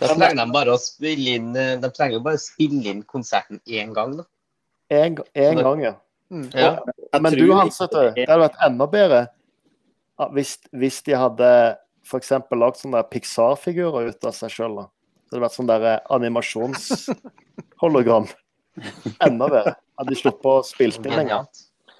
Da 0.00 0.08
trenger 0.16 0.40
de 0.40 0.46
bare 0.56 0.72
å 0.74 0.78
spille 0.80 1.34
inn 1.36 1.50
eh, 1.54 1.76
De 1.78 1.90
trenger 1.94 2.16
jo 2.16 2.22
bare 2.24 2.38
å 2.40 2.42
spille 2.42 2.90
inn 2.90 3.02
konserten 3.06 3.60
én 3.70 3.92
gang, 3.94 4.16
da. 4.18 4.24
Én 4.90 5.20
en 5.38 5.60
gang, 5.62 5.82
ja. 5.84 5.92
Mm. 6.30 6.50
Ja. 6.54 6.78
Og, 6.78 7.22
Men 7.22 7.32
du, 7.34 7.52
Hans, 7.52 7.80
ikke 7.82 7.90
vet 7.90 8.14
du, 8.14 8.20
det 8.20 8.30
hadde 8.30 8.46
vært 8.46 8.62
enda 8.62 8.86
bedre 8.90 9.26
hvis, 10.36 10.52
hvis 10.76 11.02
de 11.06 11.12
hadde 11.16 11.76
f.eks. 12.04 12.30
lagd 12.52 12.76
sånne 12.80 13.02
Pixar-figurer 13.10 14.08
ut 14.12 14.24
av 14.28 14.32
seg 14.36 14.50
sjøl. 14.52 14.76
Det 14.84 15.32
hadde 15.34 15.44
vært 15.46 15.56
sånn 15.56 15.70
der 15.70 15.82
animasjonshologram. 16.12 18.26
Enda 19.26 19.46
bedre. 19.50 19.72
Hadde 20.00 20.12
de 20.12 20.18
sluppet 20.20 20.50
å 20.50 20.62
spille 20.66 20.96
inn 21.00 21.18
lenger. 21.22 21.42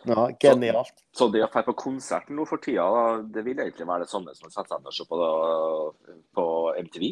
Ja, 0.08 0.30
genialt. 0.40 0.94
Så 1.12 1.28
det 1.28 1.42
å 1.44 1.48
dra 1.52 1.60
på 1.66 1.74
konserten 1.76 2.38
nå 2.38 2.46
for 2.48 2.62
tida, 2.62 2.86
da, 2.88 3.02
det 3.34 3.42
vil 3.44 3.58
egentlig 3.60 3.88
være 3.88 4.06
det 4.06 4.12
samme 4.12 4.32
som 4.36 4.48
å 4.48 4.52
sette 4.52 4.72
seg 4.72 4.80
ned 4.80 4.88
og 4.88 4.96
se 4.96 5.04
på, 5.08 5.18
det, 5.20 6.14
på 6.38 6.44
MTV. 6.86 7.04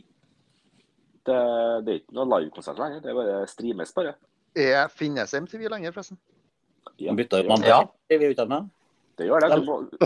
Det, 1.29 1.39
det 1.85 1.93
er 1.93 2.01
ikke 2.01 2.17
noe 2.17 2.29
livekonsert 2.33 2.81
lenger, 2.81 3.03
det 3.05 3.13
er 3.13 3.19
bare 3.19 3.43
streames 3.51 3.93
bare. 3.97 4.15
Er, 4.57 4.89
finnes 4.89 5.35
MTV 5.37 5.67
lenger, 5.69 5.93
forresten? 5.93 6.17
Ja, 6.96 7.12
De 7.12 7.12
man 7.12 7.20
ut 7.20 7.31
det, 7.31 7.42
mamma 7.48 7.66
Ja. 7.66 7.81
det 8.09 9.27
gjør 9.27 9.40
det. 9.40 9.59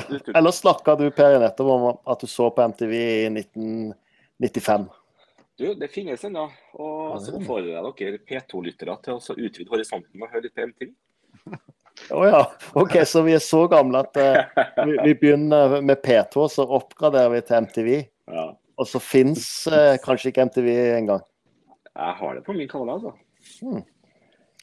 Du, 0.09 0.33
Eller 0.35 0.51
snakka 0.51 0.97
du 0.97 1.11
Per 1.11 1.39
nettopp 1.39 1.69
om 1.69 1.87
at 2.05 2.21
du 2.21 2.27
så 2.27 2.51
på 2.51 2.63
MTV 2.63 2.93
i 2.97 3.29
1995? 3.29 4.89
Du, 5.59 5.75
det 5.75 5.89
finnes 5.93 6.25
ennå. 6.25 6.49
Og 6.81 7.21
så 7.21 7.35
oppfordrer 7.37 7.75
jeg 7.75 7.93
dere 7.99 8.23
P2-lyttere 8.29 8.97
til 9.05 9.19
å 9.19 9.37
utvide 9.37 9.71
horisonten 9.71 10.25
og 10.25 10.33
høre 10.33 10.47
litt 10.47 10.57
på 10.57 10.65
MTV. 10.71 10.95
Å 12.11 12.23
ja. 12.27 12.41
OK, 12.81 12.97
så 13.07 13.23
vi 13.27 13.35
er 13.37 13.43
så 13.45 13.67
gamle 13.71 14.01
at 14.03 14.17
uh, 14.17 14.65
vi, 14.89 14.97
vi 14.97 15.15
begynner 15.21 15.79
med 15.85 16.01
P2, 16.03 16.49
så 16.51 16.65
oppgraderer 16.79 17.35
vi 17.37 17.43
til 17.47 17.67
MTV. 17.67 17.91
Ja. 18.33 18.47
Og 18.81 18.89
så 18.89 19.01
fins 19.03 19.45
uh, 19.71 19.95
kanskje 20.03 20.33
ikke 20.33 20.49
MTV 20.49 20.71
engang. 20.97 21.23
Jeg 21.93 22.17
har 22.19 22.39
det 22.39 22.47
på 22.47 22.57
min 22.57 22.71
kanal, 22.71 22.97
altså. 22.97 23.13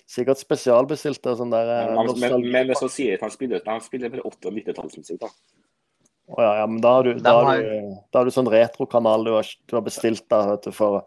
Sikkert 0.09 0.41
spesialbestilte 0.41 1.35
sånn 1.37 1.51
der 1.53 1.67
eh, 1.69 1.91
Men, 1.93 2.07
men, 2.17 2.45
men 2.49 2.69
hvis 2.71 2.81
han 2.81 2.89
sier 2.89 3.19
at 3.19 3.25
han 3.27 3.33
spiller, 3.33 3.61
han 3.67 3.81
spiller 3.85 4.09
vel 4.09 4.23
80- 4.25 4.49
og 4.49 4.55
90-tallsmusikk, 4.57 5.19
da. 5.21 5.29
Oh, 6.29 6.41
ja, 6.41 6.49
ja, 6.61 6.65
men 6.69 6.81
da 6.81 6.95
har 6.95 7.05
du, 7.05 7.11
da 7.21 7.33
har 7.43 7.59
du, 7.61 7.93
da 8.13 8.19
har 8.21 8.25
du 8.29 8.33
sånn 8.33 8.49
retrokanal 8.53 9.23
du 9.25 9.31
har, 9.33 9.47
du 9.69 9.75
har 9.77 9.85
bestilt 9.85 10.25
da, 10.29 10.43
vet 10.51 10.65
du, 10.65 10.71
for 10.73 11.03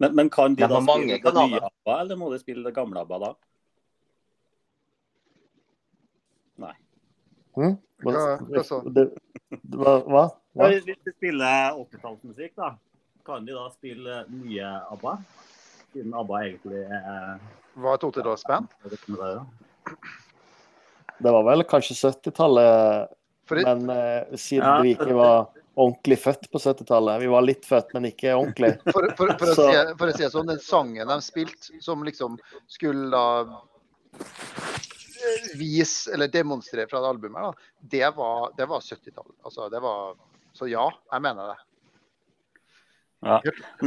Men, 0.00 0.12
men 0.16 0.28
kan 0.32 0.54
de 0.56 0.68
da 0.68 0.80
spille 0.84 1.18
det 1.24 1.32
nye 1.36 1.60
ABBA, 1.60 1.96
eller 2.02 2.20
må 2.20 2.30
de 2.32 2.38
spille 2.40 2.64
det 2.68 2.74
gamle 2.76 3.00
ABBA 3.00 3.18
da? 3.24 3.34
hm? 7.56 7.76
Hva- 8.04 8.36
hva? 8.44 8.92
Det- 8.92 9.10
det 9.50 9.78
var- 9.80 10.04
Hva? 10.04 10.24
Ja, 10.52 10.62
Hva? 10.62 10.68
hvis 10.84 10.84
de 11.04 11.12
spiller 11.16 11.72
80-tallsmusikk, 11.80 12.52
da, 12.56 12.74
kan 13.24 13.44
de 13.46 13.52
da 13.52 13.68
spille 13.72 14.24
nye 14.28 14.68
ABBA? 14.92 15.16
Siden 15.96 16.12
ABBA 16.12 16.40
egentlig 16.44 16.80
er 16.84 17.38
Var 17.80 17.94
et 17.96 18.02
80-tallsband. 18.04 18.66
er 18.84 19.46
det 21.24 21.32
var 21.32 21.44
vel 21.46 21.62
kanskje 21.64 21.94
70-tallet, 21.96 23.14
men 23.64 23.90
eh, 23.90 24.36
siden 24.36 24.66
Ja. 24.66 24.80
vi 24.84 24.90
ikke 24.92 25.14
var 25.16 25.46
ordentlig 25.72 26.18
født 26.20 26.50
på 26.52 26.60
70-tallet 26.60 27.22
Vi 27.22 27.30
var 27.32 27.46
litt 27.46 27.64
født, 27.64 27.94
men 27.96 28.10
ikke 28.10 28.34
ordentlig. 28.36 28.74
For, 28.90 29.08
for, 29.16 29.32
for, 29.40 29.52
å 29.52 29.54
si, 29.56 29.94
for 29.96 30.12
å 30.12 30.16
si 30.16 30.24
det 30.26 30.32
sånn, 30.34 30.52
den 30.52 30.60
sangen 30.60 31.08
de 31.08 31.16
spilte, 31.24 31.80
som 31.80 32.04
liksom 32.04 32.36
skulle 32.68 33.08
da 33.14 33.24
eh, 34.20 35.48
vise 35.56 36.12
eller 36.12 36.28
demonstrere 36.28 36.90
fra 36.90 37.00
det 37.00 37.14
albumet, 37.14 37.40
da, 37.40 37.72
det 37.96 38.12
var, 38.18 38.52
var 38.60 38.84
70-tallet. 38.84 39.38
Altså, 39.48 39.70
det 39.72 39.80
var 39.80 40.12
Så 40.56 40.68
ja, 40.68 40.90
jeg 41.12 41.24
mener 41.24 41.54
det. 41.54 41.58
Ja. 43.26 43.38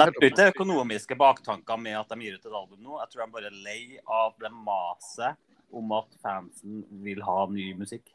Neppe 0.01 0.29
ikke 0.29 0.49
økonomiske 0.51 1.15
baktanker 1.19 1.79
med 1.81 1.97
at 1.99 2.11
de 2.11 2.25
gir 2.25 2.37
ut 2.37 2.45
et 2.45 2.53
album 2.53 2.79
nå. 2.83 2.97
Jeg 3.01 3.11
tror 3.11 3.23
de 3.23 3.35
bare 3.37 3.51
er 3.51 3.59
lei 3.65 3.81
av 4.03 4.35
det 4.41 4.51
maset 4.53 5.39
om 5.75 5.91
at 5.97 6.15
fansen 6.23 6.83
vil 7.05 7.21
ha 7.25 7.37
ny 7.51 7.71
musikk. 7.77 8.09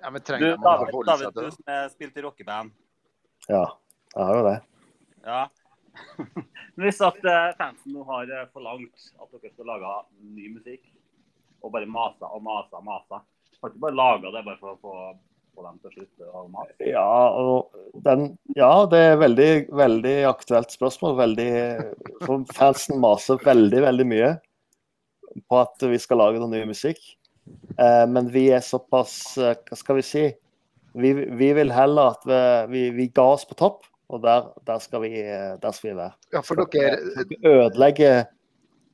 Ja, 0.00 0.08
men 0.08 0.22
Du, 0.22 0.26
trenger 0.30 0.54
å 0.54 0.60
David, 0.64 0.90
forholde 0.90 1.10
David 1.10 1.26
seg 1.26 1.34
til 1.36 1.48
du 1.48 1.56
som 1.56 1.72
er 1.74 1.88
spilt 1.92 2.16
i 2.16 2.24
rockeband. 2.24 2.76
Ja, 3.48 3.64
jeg 4.14 4.28
har 4.30 4.38
jo 4.38 4.44
det. 4.46 4.58
Ja. 5.26 5.42
Hvis 6.80 7.00
at 7.04 7.18
eh, 7.28 7.50
fansen 7.58 7.92
nå 7.92 8.06
har 8.08 8.30
eh, 8.32 8.46
forlangt 8.54 9.10
at 9.20 9.34
dere 9.36 9.52
skal 9.52 9.68
lage 9.68 9.92
ny 10.24 10.48
musikk, 10.54 10.86
og 11.60 11.74
bare 11.74 11.88
masa 11.90 12.30
og 12.32 12.40
masa 12.40 12.78
og 12.78 12.86
masa 12.86 13.18
Har 13.60 13.68
ikke 13.68 13.82
bare 13.82 13.92
laga 13.98 14.30
det 14.32 14.40
bare 14.46 14.56
for 14.62 14.72
å 14.72 14.78
få, 14.80 14.92
dem 15.66 15.78
til 15.82 16.28
å 16.28 16.44
mase? 16.50 16.74
Ja, 16.88 17.06
og 17.36 18.02
den, 18.06 18.32
ja, 18.56 18.72
det 18.90 19.00
er 19.12 19.20
veldig, 19.20 19.50
veldig 19.80 20.16
aktuelt 20.30 20.74
spørsmål. 20.74 21.16
Veldig, 21.20 21.50
for 22.24 22.44
fansen 22.56 23.00
maser 23.02 23.40
veldig, 23.44 23.82
veldig 23.86 24.06
mye 24.10 24.30
på 25.50 25.60
at 25.60 25.86
vi 25.86 25.98
skal 26.02 26.22
lage 26.22 26.42
noe 26.42 26.50
ny 26.52 26.64
musikk. 26.70 27.00
Eh, 27.78 28.06
men 28.10 28.30
vi 28.30 28.48
er 28.54 28.62
såpass 28.62 29.14
eh, 29.40 29.56
Hva 29.66 29.78
skal 29.78 29.98
vi 29.98 30.04
si? 30.06 30.24
Vi, 31.00 31.12
vi 31.14 31.52
vil 31.54 31.70
heller 31.74 32.12
at 32.14 32.26
vi, 32.26 32.40
vi, 32.70 32.82
vi 32.96 33.06
ga 33.14 33.28
oss 33.36 33.46
på 33.46 33.56
topp, 33.58 33.86
og 34.10 34.22
der, 34.24 34.50
der, 34.66 34.78
skal, 34.82 35.04
vi, 35.06 35.22
eh, 35.22 35.54
der 35.62 35.74
skal 35.74 35.92
vi 35.92 35.96
være. 36.00 36.14
Ja, 36.34 36.42
for 36.46 36.58
dere, 36.74 36.98
ødelegge 37.46 38.10
eh, 38.10 38.28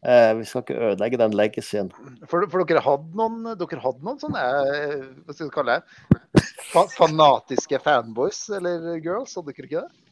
Vi 0.07 0.45
skal 0.47 0.62
ikke 0.62 0.79
ødelegge 0.79 1.19
den 1.19 1.33
legacyen. 1.35 1.88
for, 2.31 2.45
for 2.53 2.62
dere 2.69 2.83
hadde 2.85 3.19
noen, 3.19 3.40
dere 3.59 3.83
hadde 3.83 4.07
noen 4.07 4.21
sånne 4.23 4.42
eh, 4.71 5.01
hva 5.27 5.35
skal 5.35 5.49
vi 5.49 5.55
kalle 5.57 5.79
det, 5.81 6.45
fa 6.71 6.85
fanatiske 6.95 7.81
fanboys 7.83 8.45
eller 8.55 9.01
girls, 9.03 9.35
hadde 9.35 9.51
dere 9.51 9.66
ikke 9.66 9.83
det? 9.83 10.03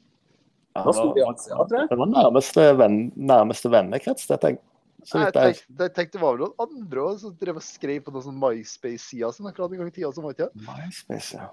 Ja, 0.74 0.82
det 0.90 1.94
var, 1.94 2.08
nærmeste, 2.10 2.64
venn, 2.80 3.04
nærmeste 3.14 3.70
vennekrets, 3.70 4.26
det 4.26 4.40
tenkte 4.42 4.66
så 5.04 5.20
Jeg 5.20 5.26
jeg 5.26 5.34
tenkte, 5.34 5.82
jeg 5.84 5.92
tenkte 5.92 6.16
det 6.16 6.22
var 6.22 6.36
vel 6.36 6.46
noen 6.46 6.62
andre 6.64 7.02
også, 7.02 7.26
som 7.26 7.34
drev 7.40 7.58
og 7.60 7.64
skrev 7.64 8.00
på 8.06 8.12
noen 8.14 8.24
sånn 8.24 8.38
MySpace-sider 8.40 9.34
som 9.36 9.48
akkurat 9.50 9.74
en 9.74 9.82
gang 9.82 9.90
i 9.90 9.92
tida. 9.92 10.10
som 10.16 10.24
var 10.24 10.32
ikke? 10.32 10.48
MySpace, 10.64 11.36
ja. 11.36 11.50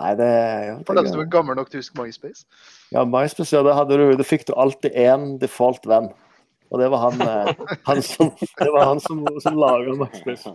Nei, 0.00 0.12
det, 0.16 0.30
For 0.88 0.96
det 0.96 1.04
dem 1.04 1.12
som 1.12 1.20
er 1.20 1.28
gammel 1.34 1.58
nok 1.58 1.68
til 1.68 1.80
å 1.80 1.82
huske 1.82 2.00
MySpace. 2.00 2.46
Ja, 2.94 3.04
MySpace, 3.04 3.52
ja, 3.52 3.60
det 3.66 3.76
hadde 3.76 3.98
du, 4.00 4.06
det 4.16 4.26
fikk 4.26 4.46
du 4.48 4.54
alltid 4.56 4.96
én 4.96 5.34
default 5.42 5.84
venn. 5.90 6.08
Og 6.70 6.78
det 6.78 6.88
var 6.92 7.00
han, 7.10 7.22
eh, 7.24 7.54
han 7.88 8.02
som, 8.06 8.30
det 8.38 8.70
var 8.70 8.84
han 8.92 9.00
som, 9.02 9.24
som 9.42 9.56
laga 9.58 9.94
MySpace. 9.98 10.52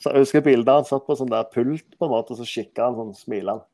Så 0.00 0.12
jeg 0.12 0.22
husker 0.22 0.44
bildet 0.44 0.72
han 0.72 0.86
satt 0.88 1.04
på 1.06 1.16
sånn 1.18 1.30
der 1.32 1.44
pult, 1.52 1.84
på 1.98 2.06
en 2.08 2.12
måte, 2.14 2.32
og 2.34 2.40
så 2.40 2.46
kikka 2.48 2.88
han 2.88 2.96
sånn 2.96 3.12
smilende. 3.16 3.64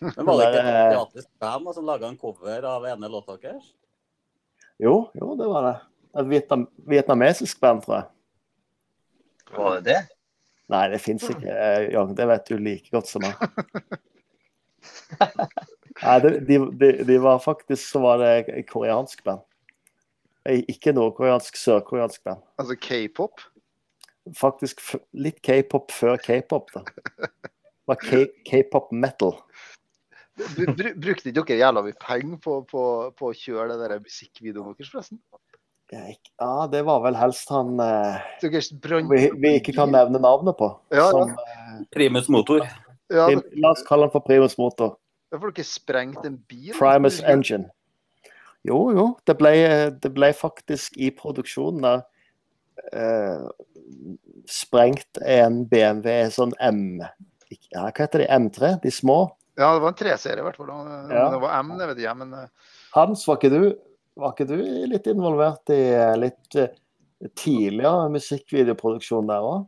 Men 0.00 0.24
var 0.24 0.40
det 0.40 0.46
ikke 0.48 0.62
Det 0.64 0.72
et 0.72 1.24
er- 1.24 1.28
band 1.44 1.74
som 1.76 1.84
laga 1.86 2.08
en 2.08 2.16
cover 2.20 2.64
av 2.64 2.86
ene 2.88 3.08
låta 3.12 3.36
deres? 3.40 3.66
Jo, 4.80 5.10
jo, 5.14 5.34
det 5.36 5.48
var 5.50 5.66
det. 5.68 5.74
Et 6.20 6.26
vietnam, 6.30 6.64
vietnamesisk 6.88 7.60
band, 7.60 7.82
tror 7.84 7.98
jeg. 7.98 8.06
Var 9.58 9.74
det 9.76 9.84
det? 9.90 10.00
Nei, 10.70 10.84
det 10.88 11.00
fins 11.02 11.24
ikke. 11.28 11.52
Ja, 11.92 12.04
det 12.06 12.26
vet 12.30 12.46
du 12.48 12.56
like 12.62 12.88
godt 12.94 13.08
som 13.10 13.22
meg. 13.26 13.34
Nei, 16.00 16.16
de, 16.24 16.58
de, 16.80 16.90
de 17.04 17.16
var 17.20 17.38
faktisk 17.44 17.82
så 17.90 18.00
var 18.00 18.22
det 18.22 18.64
koreansk 18.70 19.20
band. 19.26 19.42
Ikke 20.48 20.94
nordkoreansk, 20.96 21.56
sørkoreansk 21.60 22.22
band. 22.24 22.40
Altså 22.58 22.76
k-pop. 22.80 23.42
Faktisk 24.36 24.80
litt 25.12 25.40
k-pop 25.44 25.92
før 25.92 26.16
k-pop, 26.22 26.70
da. 26.72 26.84
Det 27.20 27.90
var 27.90 28.00
k-pop 28.46 28.92
metal. 28.92 29.34
Bru- 30.40 30.72
bru- 30.72 30.94
Brukte 30.96 31.28
ikke 31.28 31.44
dere 31.44 31.58
jævla 31.60 31.82
mye 31.84 31.96
penger 32.00 32.38
på, 32.40 32.60
på, 32.70 32.82
på 33.18 33.30
å 33.30 33.36
kjøre 33.36 33.74
den 33.74 33.82
der 33.82 34.00
musikkvideoen 34.00 34.76
deres, 34.78 34.92
forresten? 34.94 35.20
Ja, 35.90 36.68
det 36.70 36.84
var 36.86 37.00
vel 37.02 37.16
helst 37.18 37.50
han 37.50 37.74
eh, 37.82 38.20
vi, 39.10 39.24
vi 39.42 39.50
ikke 39.58 39.74
kan 39.74 39.90
nevne 39.90 40.20
navnet 40.22 40.54
på. 40.56 40.68
Ja, 40.94 41.02
ja. 41.02 41.10
Som, 41.10 41.32
eh, 41.34 41.80
Primus 41.92 42.30
Motor. 42.30 42.62
Ja, 43.10 43.26
det... 43.26 43.42
La 43.58 43.72
oss 43.74 43.82
kalle 43.88 44.06
han 44.06 44.14
for 44.14 44.22
Primus 44.22 44.54
Motor. 44.60 44.94
da 45.32 45.40
får 45.42 45.52
dere 45.56 45.66
sprengt 45.66 46.24
en 46.24 46.38
bil. 46.48 46.70
Primus 46.78 47.18
Engine. 47.26 47.66
Jo, 48.68 48.78
jo. 48.92 49.06
Det 49.26 49.36
ble, 49.40 49.52
det 50.02 50.12
ble 50.12 50.32
faktisk 50.36 50.98
i 51.00 51.10
produksjonen 51.16 51.84
der 51.86 52.02
eh, 52.92 53.46
sprengt 54.50 55.20
en 55.24 55.64
BMW 55.70 56.28
sånn 56.34 56.52
M 56.60 57.00
ja, 57.70 57.86
Hva 57.88 58.04
heter 58.04 58.22
de? 58.22 58.28
M3? 58.30 58.76
De 58.84 58.92
små? 58.94 59.22
Ja, 59.58 59.72
det 59.74 59.82
var 59.82 59.92
en 59.92 59.98
treserie 59.98 60.42
i 60.42 60.46
hvert 60.46 60.58
fall. 60.58 60.70
Ja. 61.10 61.26
Det 61.32 61.40
var 61.42 61.56
M, 61.58 61.72
det 61.80 61.88
vet 61.90 62.02
jeg, 62.04 62.16
men 62.20 62.36
eh, 62.36 62.76
Hans, 62.94 63.26
var 63.28 63.40
ikke 63.40 63.52
du, 63.52 63.64
var 64.18 64.34
ikke 64.34 64.46
du 64.48 64.56
litt 64.90 65.10
involvert 65.10 65.72
i 65.74 65.80
eh, 65.90 66.14
litt 66.20 66.56
eh, 66.58 66.72
tidligere 67.36 68.08
musikkvideoproduksjon 68.14 69.28
der 69.30 69.46
òg? 69.46 69.66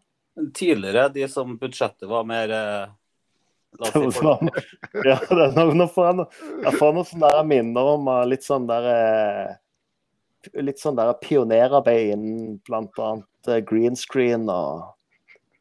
Tidligere, 0.57 1.11
de 1.13 1.27
som 1.29 1.59
budsjettet 1.61 2.09
var 2.09 2.25
mer 2.29 2.55
eh, 2.57 2.87
oss 3.81 4.17
si. 4.19 4.27
Ja, 5.09 5.19
det 5.29 5.49
nå, 5.57 5.65
nå 5.79 5.87
får 5.89 6.09
jeg, 6.09 6.17
noe- 6.21 6.63
jeg 6.67 6.79
får 6.79 6.95
noen 6.97 7.09
sånne 7.09 7.31
der 7.35 7.47
minner 7.49 7.93
om 7.95 8.09
eh, 8.13 8.25
litt 8.29 8.45
sånn 8.47 8.67
der 8.71 8.89
eh, 8.93 9.53
Litt 10.59 10.81
sånn 10.83 10.97
der 10.99 11.13
pionerarbeid 11.23 12.17
innen 12.17 12.57
bl.a. 12.67 13.11
green 13.63 13.95
screen 13.95 14.49
og, 14.51 14.89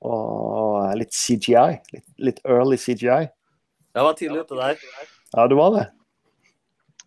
og 0.02 0.96
litt 0.98 1.14
CGI. 1.14 1.76
Litt, 1.94 2.08
litt 2.18 2.40
early 2.50 2.80
CGI. 2.82 3.28
Jeg 3.30 4.08
var 4.08 4.16
tidlig 4.18 4.42
ute 4.42 4.58
der. 4.58 4.82
Ja, 5.36 5.46
du 5.52 5.54
var 5.60 5.76
det. 5.76 5.84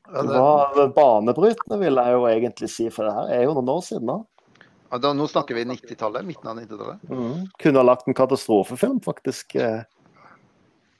det, 0.06 0.38
var 0.38 0.94
banebrytende, 0.94 1.80
vil 1.82 1.98
jeg 1.98 2.14
jo 2.14 2.28
egentlig 2.30 2.70
si, 2.70 2.86
for 2.94 3.08
det 3.08 3.16
her 3.16 3.34
er 3.40 3.44
jo 3.48 3.56
noen 3.58 3.74
år 3.74 3.82
siden 3.88 4.06
nå. 4.12 4.20
ja, 4.92 5.00
da, 5.02 5.10
nå 5.18 5.26
snakker 5.34 5.58
vi 5.58 5.66
90-tallet. 5.74 6.30
Midten 6.30 6.52
av 6.52 6.60
90-tallet. 6.62 7.10
Mm. 7.10 7.46
Kunne 7.58 7.82
ha 7.82 7.88
lagt 7.90 8.06
en 8.06 8.14
katastrofefilm, 8.14 9.00
faktisk. 9.02 9.58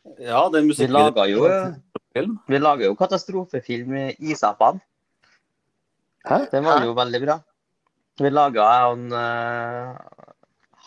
Eh. 0.04 0.26
Ja, 0.28 0.48
den 0.52 0.68
Vi 0.68 0.86
lager 0.86 1.14
laga 1.14 1.26
jo, 1.30 1.44
vi 2.46 2.58
lager 2.58 2.84
jo 2.86 2.94
katastrofefilm 2.94 3.96
i 3.96 4.16
Isapan. 4.30 4.80
Hæ? 6.24 6.46
Den 6.52 6.64
var 6.64 6.84
jo 6.84 6.94
veldig 6.96 7.20
bra. 7.26 7.38
Vi 8.20 8.30
laga 8.30 8.64
han 8.64 9.08
uh, 9.12 9.96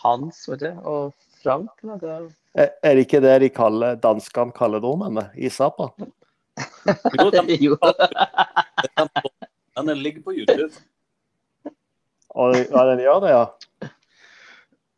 Hans, 0.02 0.48
vet 0.48 0.60
du, 0.60 0.70
og 0.82 1.12
Frank. 1.42 1.70
laga 1.82 2.20
Er 2.54 2.70
er 2.82 2.94
det 2.94 3.06
ikke 3.06 3.20
det 3.20 3.40
de 3.42 3.50
kaller 3.50 3.98
danskene 4.00 4.52
kaller 4.52 4.80
nordmennene 4.80 5.30
i 5.36 5.48
Sapa? 5.48 5.90
Jo, 7.18 7.30
den, 7.30 7.50
Jo. 7.66 7.76
den, 8.96 9.08
den 9.76 9.98
ligger 9.98 10.22
på 10.22 10.32
YouTube. 10.32 10.72
Og 12.30 12.56
ja, 12.56 12.82
den 12.90 13.04
gjør 13.04 13.20
det, 13.20 13.30
ja. 13.30 13.44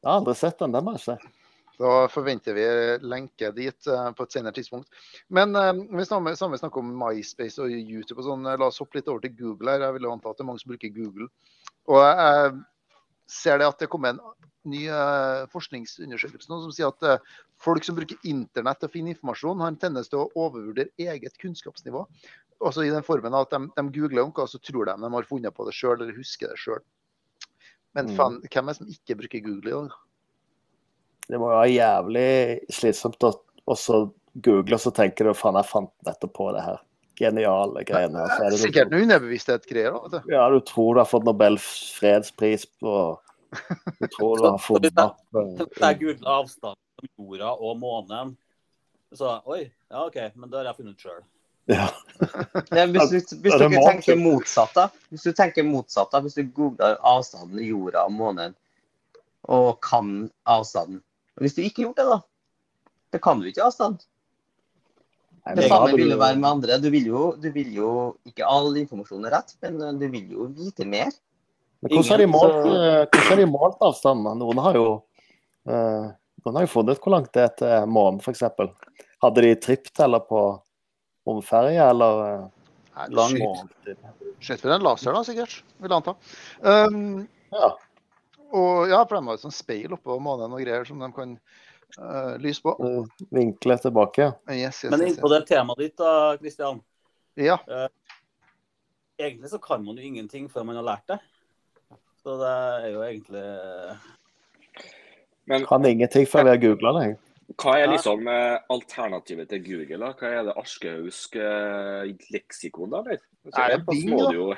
Jeg 0.00 0.08
har 0.08 0.16
aldri 0.22 0.34
sett 0.34 0.58
den, 0.62 0.72
den 0.72 0.84
må 0.84 0.94
jeg 0.96 1.04
se. 1.04 1.18
Da 1.80 1.92
forventer 2.12 2.56
vi 2.56 2.64
lenke 3.08 3.48
dit 3.56 3.88
eh, 3.88 4.08
på 4.16 4.26
et 4.26 4.34
senere 4.34 4.56
tidspunkt. 4.56 4.90
Men 5.32 5.56
eh, 5.56 5.72
vi 5.96 6.04
snakker, 6.04 6.82
om 6.82 6.90
MySpace 7.02 7.62
og 7.62 7.72
YouTube 7.72 8.20
og 8.20 8.26
sånn. 8.26 8.50
La 8.50 8.68
oss 8.68 8.80
hoppe 8.82 8.98
litt 8.98 9.08
over 9.08 9.24
til 9.24 9.32
Google 9.38 9.72
her. 9.72 9.86
Jeg 9.86 9.96
vil 9.96 10.10
anta 10.10 10.32
at 10.32 10.36
det 10.36 10.44
er 10.44 10.50
mange 10.50 10.60
som 10.62 10.74
bruker 10.74 10.92
Google. 10.92 11.30
Og 11.88 12.02
jeg 12.04 12.52
ser 13.30 13.62
det 13.62 13.70
at 13.70 13.80
det 13.80 13.88
kommer 13.92 14.12
en 14.12 14.20
ny 14.68 14.82
eh, 14.92 15.46
forskningsundersøkelse 15.54 16.50
nå 16.50 16.58
som 16.66 16.74
sier 16.76 16.92
at 16.92 17.24
folk 17.64 17.86
som 17.86 17.96
bruker 17.96 18.20
internett 18.28 18.82
til 18.82 18.90
å 18.90 18.92
finne 18.92 19.14
informasjon, 19.14 19.64
har 19.64 19.72
en 19.72 19.80
tendens 19.80 20.12
til 20.12 20.20
å 20.20 20.28
overvurdere 20.36 20.92
eget 21.00 21.40
kunnskapsnivå. 21.40 22.04
Også 22.60 22.84
i 22.84 22.92
den 22.92 23.06
formen 23.06 23.32
at 23.38 23.54
de, 23.54 23.62
de 23.72 23.86
googler 23.96 24.26
om 24.26 24.34
hva, 24.36 24.44
så 24.44 24.60
tror 24.60 24.90
de 24.90 24.98
de 25.00 25.12
har 25.16 25.28
funnet 25.32 25.56
på 25.56 25.64
det 25.64 25.76
sjøl 25.78 25.96
eller 25.96 26.12
husker 26.18 26.52
det 26.52 26.60
sjøl. 26.60 26.84
Men 27.96 28.12
Mm. 28.12 28.42
hvem 28.44 28.68
er 28.68 28.74
det 28.74 28.76
som 28.76 28.92
ikke 28.92 29.16
bruker 29.18 29.40
Google 29.48 29.70
i 29.70 29.78
dag? 29.78 29.98
Det 31.30 31.38
må 31.38 31.50
jo 31.52 31.58
være 31.60 31.72
jævlig 31.72 32.30
slitsomt 32.74 33.26
å 33.26 33.34
også 33.70 34.04
google, 34.42 34.74
og 34.76 34.82
så 34.82 34.92
tenker 34.94 35.28
du 35.28 35.34
faen, 35.36 35.58
jeg 35.58 35.68
fant 35.70 35.92
nettopp 36.06 36.34
på 36.36 36.50
det 36.56 36.64
her. 36.64 36.80
Geniale 37.20 37.82
greiene. 37.84 38.22
Det 38.24 38.46
er 38.46 38.56
Sikkert 38.62 38.92
noe 38.92 39.04
underbevissthet-greier. 39.04 39.96
da. 40.12 40.22
Ja, 40.30 40.46
du 40.48 40.60
tror 40.64 40.96
du 40.96 41.02
har 41.02 41.08
fått 41.08 41.26
Nobels 41.28 41.66
fredspris 41.98 42.64
på 42.80 42.94
Du 43.98 44.06
tror 44.14 44.40
du 44.40 44.46
har 44.46 44.62
funnet 44.62 45.02
opp 45.02 45.18
Jeg 45.82 45.98
googla 46.00 46.38
avstand 46.38 46.78
mellom 46.78 47.34
jorda 47.34 47.50
og 47.58 47.76
månen. 47.82 48.32
Så 49.12 49.34
oi, 49.50 49.66
ja 49.90 50.06
OK, 50.06 50.16
men 50.38 50.48
det 50.48 50.60
har 50.60 50.70
jeg 50.70 50.78
funnet 50.78 51.04
sjøl. 51.04 51.20
ja. 51.70 51.90
Nei, 52.74 52.86
hvis, 52.94 53.26
du, 53.28 53.36
hvis 53.42 53.52
Ja, 53.52 53.66
det 53.66 53.84
tenker 53.84 54.16
motsatt, 54.20 54.72
da. 54.78 54.88
Hvis 55.10 55.26
du 55.26 55.34
tenker 55.36 55.66
motsatt, 55.66 56.12
da. 56.14 56.22
Hvis 56.24 56.38
du 56.38 56.44
googler 56.56 56.96
avstanden 57.04 57.60
i 57.60 57.68
jorda 57.68 58.06
og 58.06 58.16
månen, 58.16 58.56
og 59.50 59.80
kan 59.84 60.30
avstanden. 60.48 61.02
Hvis 61.38 61.54
du 61.56 61.62
ikke 61.62 61.84
gjort 61.86 62.00
det, 62.00 62.06
da. 62.10 62.18
Det 63.14 63.20
kan 63.22 63.40
du 63.40 63.46
ikke 63.50 63.64
avstand. 63.66 64.02
Nei, 65.46 65.54
Det 65.56 65.68
samme 65.70 65.94
vil 65.96 66.10
jo 66.12 66.18
være 66.20 66.36
med 66.36 66.48
andre. 66.50 66.76
Du 66.82 66.90
vil 66.92 67.06
jo, 67.08 67.22
du 67.40 67.48
vil 67.54 67.70
jo 67.74 67.90
ikke 68.28 68.46
all 68.46 68.74
informasjon 68.76 69.24
er 69.26 69.34
rett, 69.38 69.54
men 69.64 69.80
eh, 69.82 69.94
du 69.98 70.06
vil 70.12 70.34
jo 70.36 70.48
vite 70.56 70.84
mer. 70.86 71.12
Men 71.80 71.94
hvordan 71.94 72.10
har 72.12 72.20
de 72.20 72.28
målt, 72.28 72.58
eh, 72.68 73.20
har 73.30 73.40
de 73.40 73.46
målt 73.48 73.84
avstanden? 73.86 74.36
Noen 74.42 74.60
har 74.60 74.76
jo 74.76 74.86
uh, 75.70 76.10
noen 76.44 76.58
har 76.58 76.66
jo 76.66 76.72
funnet 76.74 76.98
ut 76.98 77.04
hvor 77.04 77.14
langt 77.16 77.32
det 77.36 77.46
er 77.46 77.54
til 77.56 77.88
månen, 77.88 78.20
f.eks. 78.20 78.44
Hadde 79.24 79.44
de 79.46 79.54
trippteller 79.64 80.22
på 80.28 80.42
romferje, 81.28 81.88
eller 81.88 82.20
uh, 82.20 82.46
Nei, 82.98 83.08
lang 83.16 83.32
skyt- 83.32 83.44
måned? 83.46 84.04
Skyt 84.40 84.62
for 84.62 84.72
en 84.76 84.84
laser, 84.84 85.16
da, 85.16 85.24
sikkert. 85.24 85.56
Vil 85.80 85.92
jeg 85.92 86.02
anta. 86.02 86.16
Um, 86.60 87.28
Ja. 87.50 87.72
Og 88.52 88.88
ja, 88.90 89.00
for 89.06 89.16
de 89.18 89.26
har 89.26 89.38
et 89.38 89.44
sånt 89.44 89.56
speil 89.56 89.92
oppå 89.96 90.16
månen 90.22 90.52
og 90.52 90.62
greier 90.62 90.84
som 90.88 91.00
de 91.02 91.08
kan 91.16 91.36
uh, 91.98 92.34
lyse 92.42 92.62
på. 92.64 92.74
eh, 92.86 93.24
Vinkle 93.30 93.76
tilbake. 93.82 94.30
Yes, 94.50 94.84
yes, 94.84 94.90
Men 94.90 95.02
yes, 95.04 95.14
inn 95.14 95.20
på 95.22 95.30
yes. 95.30 95.34
det 95.36 95.40
temaet 95.54 95.82
ditt, 95.84 95.96
da, 96.00 96.12
Kristian. 96.40 96.80
Ja. 97.38 97.58
Egentlig 99.20 99.50
så 99.52 99.58
kan 99.62 99.84
man 99.84 99.96
jo 100.00 100.02
ingenting 100.04 100.48
før 100.50 100.64
man 100.68 100.76
har 100.80 100.86
lært 100.86 101.06
det. 101.12 101.18
Så 102.22 102.34
det 102.40 102.52
er 102.52 102.88
jo 102.92 103.02
egentlig 103.06 103.44
Men 105.48 105.64
Kan 105.66 105.86
ingenting 105.88 106.26
før 106.28 106.44
vi 106.46 106.52
har 106.54 106.60
googla 106.62 106.92
det. 106.98 107.06
hva 107.58 107.72
er 107.80 107.88
liksom 107.90 108.28
eh, 108.30 108.58
alternativet 108.70 109.48
til 109.50 109.62
Google? 109.64 109.98
da? 110.04 110.10
Hva 110.20 110.28
er 110.36 110.44
det 110.46 110.52
askehausk 110.60 111.34
eh, 111.40 112.12
leksikon, 112.30 112.92
da? 112.92 113.00
eller? 113.02 113.22
Så 113.48 113.56
Er 113.58 113.72
det 113.72 113.78
en 113.80 113.86
plass 113.88 114.04
må 114.06 114.20
du 114.28 114.36
jo 114.36 114.50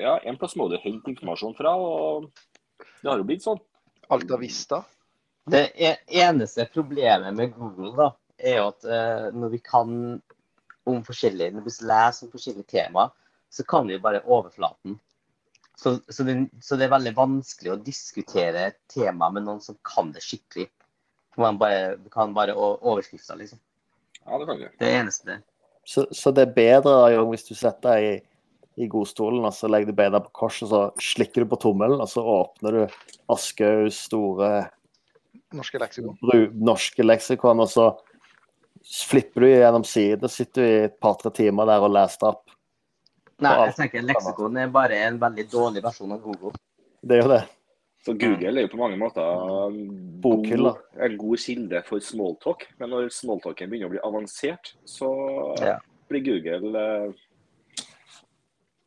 ja, 0.00 0.14
en 0.24 0.38
plass 0.40 0.56
må 0.56 0.66
du 0.72 0.78
hente 0.80 1.12
informasjon 1.12 1.52
fra, 1.54 1.74
og 1.76 2.30
det 3.02 3.10
har 3.10 3.20
jo 3.20 3.28
blitt 3.28 3.44
sånn. 3.44 3.60
Alta 4.12 4.36
Vista. 4.40 4.82
Det 5.50 5.62
e- 5.74 6.02
eneste 6.22 6.68
problemet 6.70 7.34
med 7.34 7.54
Google 7.56 7.94
da, 7.96 8.10
er 8.38 8.60
jo 8.60 8.68
at 8.70 8.84
eh, 8.86 9.30
når 9.34 9.54
vi 9.56 9.60
kan 9.64 9.96
om 10.84 11.02
forskjellige, 11.06 11.54
når 11.54 11.66
vi 11.66 11.72
leser 11.86 12.26
om 12.26 12.32
forskjellige 12.32 12.70
temaer, 12.74 13.10
så 13.52 13.64
kan 13.68 13.86
vi 13.86 14.00
bare 14.02 14.22
overflaten. 14.24 14.98
Så, 15.78 15.96
så, 16.08 16.22
det, 16.22 16.36
så 16.62 16.76
det 16.76 16.86
er 16.86 16.94
veldig 16.94 17.12
vanskelig 17.16 17.72
å 17.72 17.80
diskutere 17.82 18.66
et 18.68 18.78
tema 18.92 19.30
med 19.32 19.46
noen 19.46 19.60
som 19.62 19.78
kan 19.86 20.12
det 20.14 20.22
skikkelig. 20.24 20.68
Man 21.40 21.58
bare, 21.58 21.96
kan 22.12 22.34
bare 22.36 22.54
overskrifta, 22.54 23.34
liksom. 23.38 23.60
Ja, 24.24 24.38
det 24.38 24.46
kan 24.46 24.60
vi. 24.60 24.68
Det 24.78 24.88
er 24.88 25.00
eneste. 25.00 25.38
Så, 25.84 26.04
så 26.14 26.30
det 26.30 26.44
er 26.46 26.54
bedre 26.54 26.92
Jørgen, 27.10 27.32
hvis 27.32 27.48
du 27.48 27.54
setter 27.58 27.96
deg 27.96 28.08
i, 28.10 28.12
i 28.80 28.86
godstolen 28.88 29.44
og 29.44 29.52
så 29.54 29.68
legger 29.68 29.92
du 29.92 29.96
beina 29.98 30.20
på 30.24 30.32
kors, 30.36 30.62
og 30.64 30.70
så 30.70 30.80
slikker 31.00 31.44
du 31.44 31.50
på 31.50 31.60
tommelen, 31.66 32.00
og 32.00 32.08
så 32.08 32.22
åpner 32.24 32.78
du 32.78 32.82
Aschehougs 33.32 34.04
store 34.08 34.52
Norske 35.52 35.80
leksikon. 35.80 36.16
bru, 36.22 36.46
norske 36.56 37.04
leksikon, 37.04 37.60
og 37.60 37.68
så 37.68 37.90
flipper 39.10 39.44
du 39.44 39.48
gjennom 39.50 39.84
siden, 39.84 40.28
sitter 40.32 40.62
du 40.62 40.68
i 40.68 40.84
et 40.88 41.00
par-tre 41.00 41.30
timer 41.34 41.68
der 41.68 41.84
og 41.84 41.92
leser 41.92 42.30
opp. 42.32 42.46
Nei, 43.42 43.52
jeg 43.66 43.74
tenker 43.76 44.06
leksikon 44.06 44.56
er 44.62 44.70
bare 44.72 45.00
en 45.08 45.18
veldig 45.20 45.44
dårlig 45.50 45.82
versjon 45.84 46.14
av 46.14 46.22
Google. 46.24 46.54
Det 47.02 47.18
er 47.18 47.22
jo 47.24 47.32
det. 47.34 47.42
Så 48.02 48.14
Google 48.18 48.58
er 48.58 48.64
jo 48.66 48.70
på 48.72 48.78
mange 48.80 48.96
måter 48.98 49.22
en 49.22 49.76
god, 50.22 50.78
en 51.06 51.16
god 51.20 51.38
kilde 51.38 51.82
for 51.86 52.02
smalltalk. 52.02 52.64
Men 52.80 52.90
når 52.90 53.12
smalltalken 53.14 53.70
begynner 53.70 53.90
å 53.90 53.94
bli 53.94 54.02
avansert, 54.02 54.72
så 54.84 55.10
Ja. 55.60 55.76
blir 56.10 56.24
Google 56.26 56.74
eh, 56.78 57.12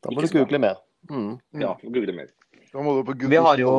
Da 0.06 0.14
må 0.14 0.22
du 0.22 0.28
google 0.30 0.60
mer. 0.62 0.82
Mm. 1.10 1.38
Ja, 1.62 1.76
google 1.82 2.14
mer. 2.14 2.28
Da 2.72 2.84
må 2.84 2.98
du 2.98 3.06
på 3.08 3.14
Google. 3.16 3.30
Vi 3.32 3.40
har 3.42 3.58
jo, 3.58 3.72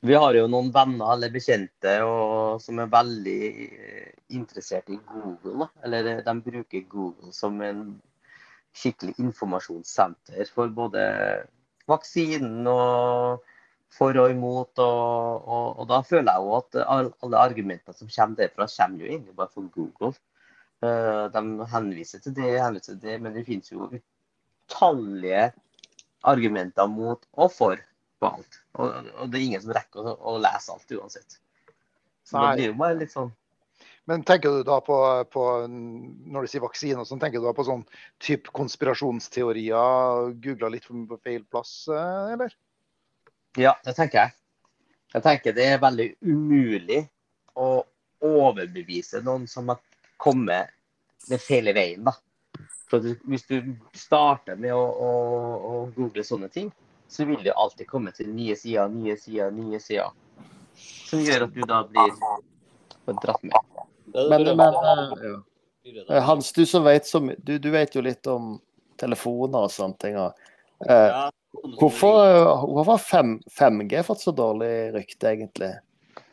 vi 0.00 0.16
har 0.16 0.36
jo 0.38 0.46
noen 0.48 0.70
venner 0.72 1.12
eller 1.12 1.32
bekjente 1.34 1.96
og, 2.06 2.62
som 2.64 2.80
er 2.80 2.92
veldig 2.92 3.38
eh, 3.52 4.12
interessert 4.38 4.88
i 4.94 4.96
Google. 5.10 5.66
Da. 5.66 5.68
Eller 5.84 6.10
eh, 6.14 6.22
de 6.24 6.34
bruker 6.46 6.86
Google 6.88 7.34
som 7.36 7.60
en 7.66 7.84
skikkelig 8.74 9.18
informasjonssenter 9.22 10.48
for 10.54 10.72
både 10.74 11.04
vaksinen 11.90 12.64
og 12.70 13.44
for 13.94 14.16
og 14.24 14.32
imot. 14.32 14.72
Og, 14.80 15.44
og, 15.44 15.82
og 15.82 15.90
da 15.92 16.00
føler 16.06 16.32
jeg 16.32 16.48
jo 16.48 16.56
at 16.62 16.80
alle 16.88 17.44
argumentene 17.44 17.98
som 18.00 18.08
kommer 18.08 18.40
derfra, 18.40 18.70
kommer 18.78 19.04
jo 19.04 19.12
egentlig 19.12 19.36
bare 19.36 19.52
fra 19.52 19.68
Google. 19.76 20.14
Eh, 20.80 21.22
De 21.36 21.70
henviser 21.76 22.24
til 22.24 22.40
det, 22.40 22.56
henviser 22.56 22.94
til 22.96 23.04
det, 23.04 23.20
men 23.20 23.36
det 23.36 23.44
finnes 23.52 23.68
jo 23.72 23.92
utallige 24.74 25.52
argumenter 26.24 26.86
mot 26.88 27.22
og 27.36 27.52
for 27.52 27.80
på 28.20 28.26
alt. 28.26 28.60
Og, 28.74 29.08
og 29.20 29.30
det 29.30 29.38
er 29.38 29.46
ingen 29.46 29.62
som 29.62 29.74
rekker 29.76 30.00
å, 30.00 30.16
å 30.18 30.36
lese 30.40 30.72
alt 30.72 30.94
uansett. 30.96 31.40
Så 32.24 32.38
Nei. 32.38 32.44
det 32.44 32.54
blir 32.56 32.70
jo 32.70 32.76
bare 32.80 32.96
litt 32.96 33.12
sånn 33.12 33.32
Men 34.08 34.22
tenker 34.24 34.50
du 34.52 34.62
da 34.64 34.78
på, 34.84 34.96
på 35.32 35.42
når 35.68 36.44
du 36.44 36.48
sier 36.48 36.64
vaksine 36.64 37.00
og 37.00 37.08
sånn, 37.08 37.20
tenker 37.20 37.40
du 37.40 37.46
da 37.48 37.54
på 37.56 37.64
sånn 37.64 37.84
type 38.22 38.52
konspirasjonsteorier? 38.56 40.34
Googla 40.44 40.68
litt 40.72 40.88
på 40.88 41.18
feil 41.24 41.44
plass, 41.48 41.86
eh, 41.88 42.34
eller? 42.34 42.52
Ja, 43.56 43.76
det 43.84 43.94
tenker 43.96 44.24
jeg. 44.24 44.36
Jeg 45.14 45.24
tenker 45.24 45.56
det 45.56 45.66
er 45.70 45.82
veldig 45.82 46.08
umulig 46.26 47.04
å 47.54 47.84
overbevise 48.24 49.22
noen 49.24 49.46
som 49.48 49.68
har 49.70 49.80
kommet 50.20 50.72
den 51.28 51.40
feile 51.40 51.72
veien. 51.76 52.04
da. 52.04 52.16
For 52.90 53.04
Hvis 53.24 53.46
du 53.48 53.74
starter 53.96 54.58
med 54.60 54.74
å, 54.76 54.82
å, 54.84 55.12
å 55.68 55.76
google 55.96 56.24
sånne 56.26 56.50
ting, 56.52 56.68
så 57.08 57.24
vil 57.28 57.40
det 57.44 57.54
alltid 57.56 57.88
komme 57.88 58.12
til 58.16 58.28
nye 58.34 58.56
sider, 58.58 58.88
nye 58.92 59.16
sider, 59.20 59.52
nye 59.54 59.80
sider. 59.80 60.10
Som 60.76 61.22
gjør 61.24 61.46
at 61.46 61.54
du 61.54 61.62
da 61.68 61.82
blir 61.88 62.12
dratt 63.22 63.44
med. 63.44 63.54
Men, 64.14 64.50
men 64.56 64.76
eh, 64.80 65.38
eh, 66.08 66.22
Hans, 66.22 66.52
du 66.52 66.64
som 66.66 66.84
vet 66.86 67.06
så 67.08 67.20
mye 67.24 67.38
du, 67.42 67.56
du 67.58 67.70
vet 67.74 67.94
jo 67.96 68.02
litt 68.04 68.26
om 68.30 68.54
telefoner 69.00 69.66
og 69.66 69.72
sånne 69.74 69.98
ting. 70.00 70.18
og, 70.20 70.36
eh, 70.88 71.24
Hvorfor, 71.78 72.18
hvorfor 72.66 72.96
har 72.96 73.02
fem- 73.02 73.40
5G 73.58 74.02
fått 74.06 74.24
så 74.26 74.32
dårlig 74.34 74.92
rykte, 74.94 75.30
egentlig? 75.30 75.72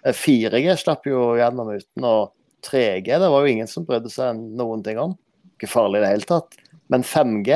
Eh, 0.03 0.13
4G 0.17 0.75
slapp 0.81 1.05
jo 1.07 1.35
gjennom 1.37 1.69
uten, 1.75 2.05
og 2.05 2.33
3G 2.65 3.19
det 3.21 3.29
var 3.29 3.45
jo 3.45 3.51
ingen 3.53 3.69
som 3.69 3.85
brydde 3.85 4.09
seg 4.13 4.39
noen 4.57 4.81
ting 4.85 4.99
om. 5.01 5.13
Ikke 5.61 5.69
farlig 5.69 6.01
i 6.01 6.03
det 6.05 6.09
hele 6.15 6.25
tatt. 6.25 6.57
Men 6.89 7.03
5G 7.05 7.51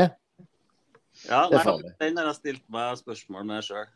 Ja, 1.25 1.47
Det 1.49 1.57
er 1.57 1.63
farlig. 1.65 1.91
den 1.99 2.17
har 2.19 2.27
jeg 2.29 2.35
stilt 2.37 2.63
meg 2.69 2.97
spørsmål 2.99 3.45
med 3.49 3.63
sjøl. 3.65 3.87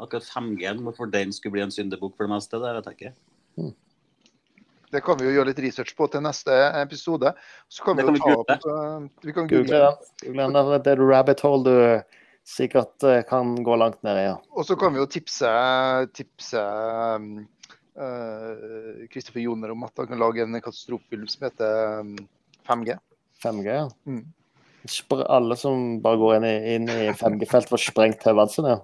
Akkurat 0.00 0.24
5G, 0.28 0.74
hvorfor 0.84 1.10
den 1.12 1.32
skulle 1.32 1.52
bli 1.58 1.62
en 1.64 1.72
syndebukk 1.72 2.16
for 2.16 2.26
det 2.28 2.32
meste, 2.34 2.60
det 2.60 2.74
vet 2.76 2.90
jeg 2.90 2.96
ikke. 2.98 3.70
Det 4.90 5.02
kan 5.06 5.18
vi 5.20 5.28
jo 5.28 5.34
gjøre 5.38 5.46
litt 5.52 5.60
research 5.62 5.92
på 5.96 6.08
til 6.10 6.20
neste 6.24 6.50
episode. 6.80 7.30
Så 7.70 7.84
kan 7.86 7.96
vi 7.96 8.02
jo 8.02 8.08
kan 8.10 8.14
vi 8.16 8.20
ta 8.20 8.30
google. 8.34 8.40
opp 8.42 8.66
eh, 8.66 9.26
Vi 9.28 9.32
kan 9.36 9.46
Google 9.46 9.64
google. 9.64 9.78
den. 9.86 10.34
Google 10.34 10.62
den. 10.74 10.82
Det 10.82 10.92
er 10.96 11.02
rabbit 11.06 11.40
hole 11.46 11.62
du 11.64 12.02
sikkert 12.50 13.04
eh, 13.06 13.22
kan 13.28 13.54
gå 13.64 13.76
langt 13.78 14.02
ned 14.02 14.18
i. 14.18 14.24
ja. 14.26 14.36
Og 14.50 14.66
så 14.66 14.74
kan 14.80 14.92
vi 14.92 14.98
jo 14.98 15.06
tipse, 15.06 15.46
tipse 16.12 16.64
um, 18.00 19.04
uh, 19.04 19.06
Kristoffer 19.12 19.42
Joner 19.44 19.72
om 19.74 19.86
at 19.86 20.02
han 20.02 20.10
kan 20.10 20.20
lage 20.20 20.42
en 20.44 20.58
katastrofefilm 20.60 21.28
som 21.30 21.46
heter 21.48 22.00
um, 22.00 22.14
5G. 22.68 22.96
5G, 23.44 23.66
ja. 23.66 23.88
Mm. 24.06 24.24
Alle 25.28 25.56
som 25.60 26.00
bare 26.02 26.20
går 26.20 26.38
inn 26.38 26.46
i, 26.48 26.54
inn 26.74 26.88
i 26.88 27.10
5G-felt, 27.12 27.68
får 27.68 27.84
sprengt 27.90 28.24
hodene 28.24 28.52
sine. 28.52 28.78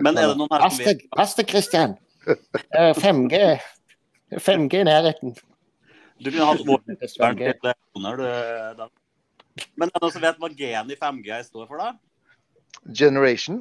Men 0.00 0.16
er 0.16 0.32
det 0.32 0.38
noen 0.40 0.50
her 0.54 0.66
som 0.70 0.86
vet, 0.86 1.06
pass 1.14 1.36
deg, 1.38 1.50
Christian! 1.50 1.96
Eh, 2.26 2.92
5G. 2.98 3.38
5G 4.38 4.80
i 4.80 4.86
nærheten. 4.86 5.34
Du 6.22 6.30
kunne 6.30 6.46
hatt 6.46 6.62
5G. 6.62 7.52
til 7.58 7.74
du. 8.22 8.86
Men 9.76 9.90
er 9.90 9.96
det 9.96 10.02
noen 10.04 10.14
som 10.14 10.22
vet 10.22 10.38
hva 10.40 10.50
G-en 10.56 10.94
i 10.94 10.98
5G 10.98 11.42
står 11.50 11.66
for, 11.66 11.82
da? 11.82 11.92
Generation. 12.88 13.60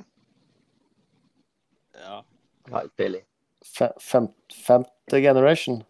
Ja. 1.97 2.21
Nei, 2.71 2.86
peiling. 2.97 3.25
Fe- 3.72 3.93
Fem, 4.03 4.28
femte 4.65 5.22
generation. 5.24 5.82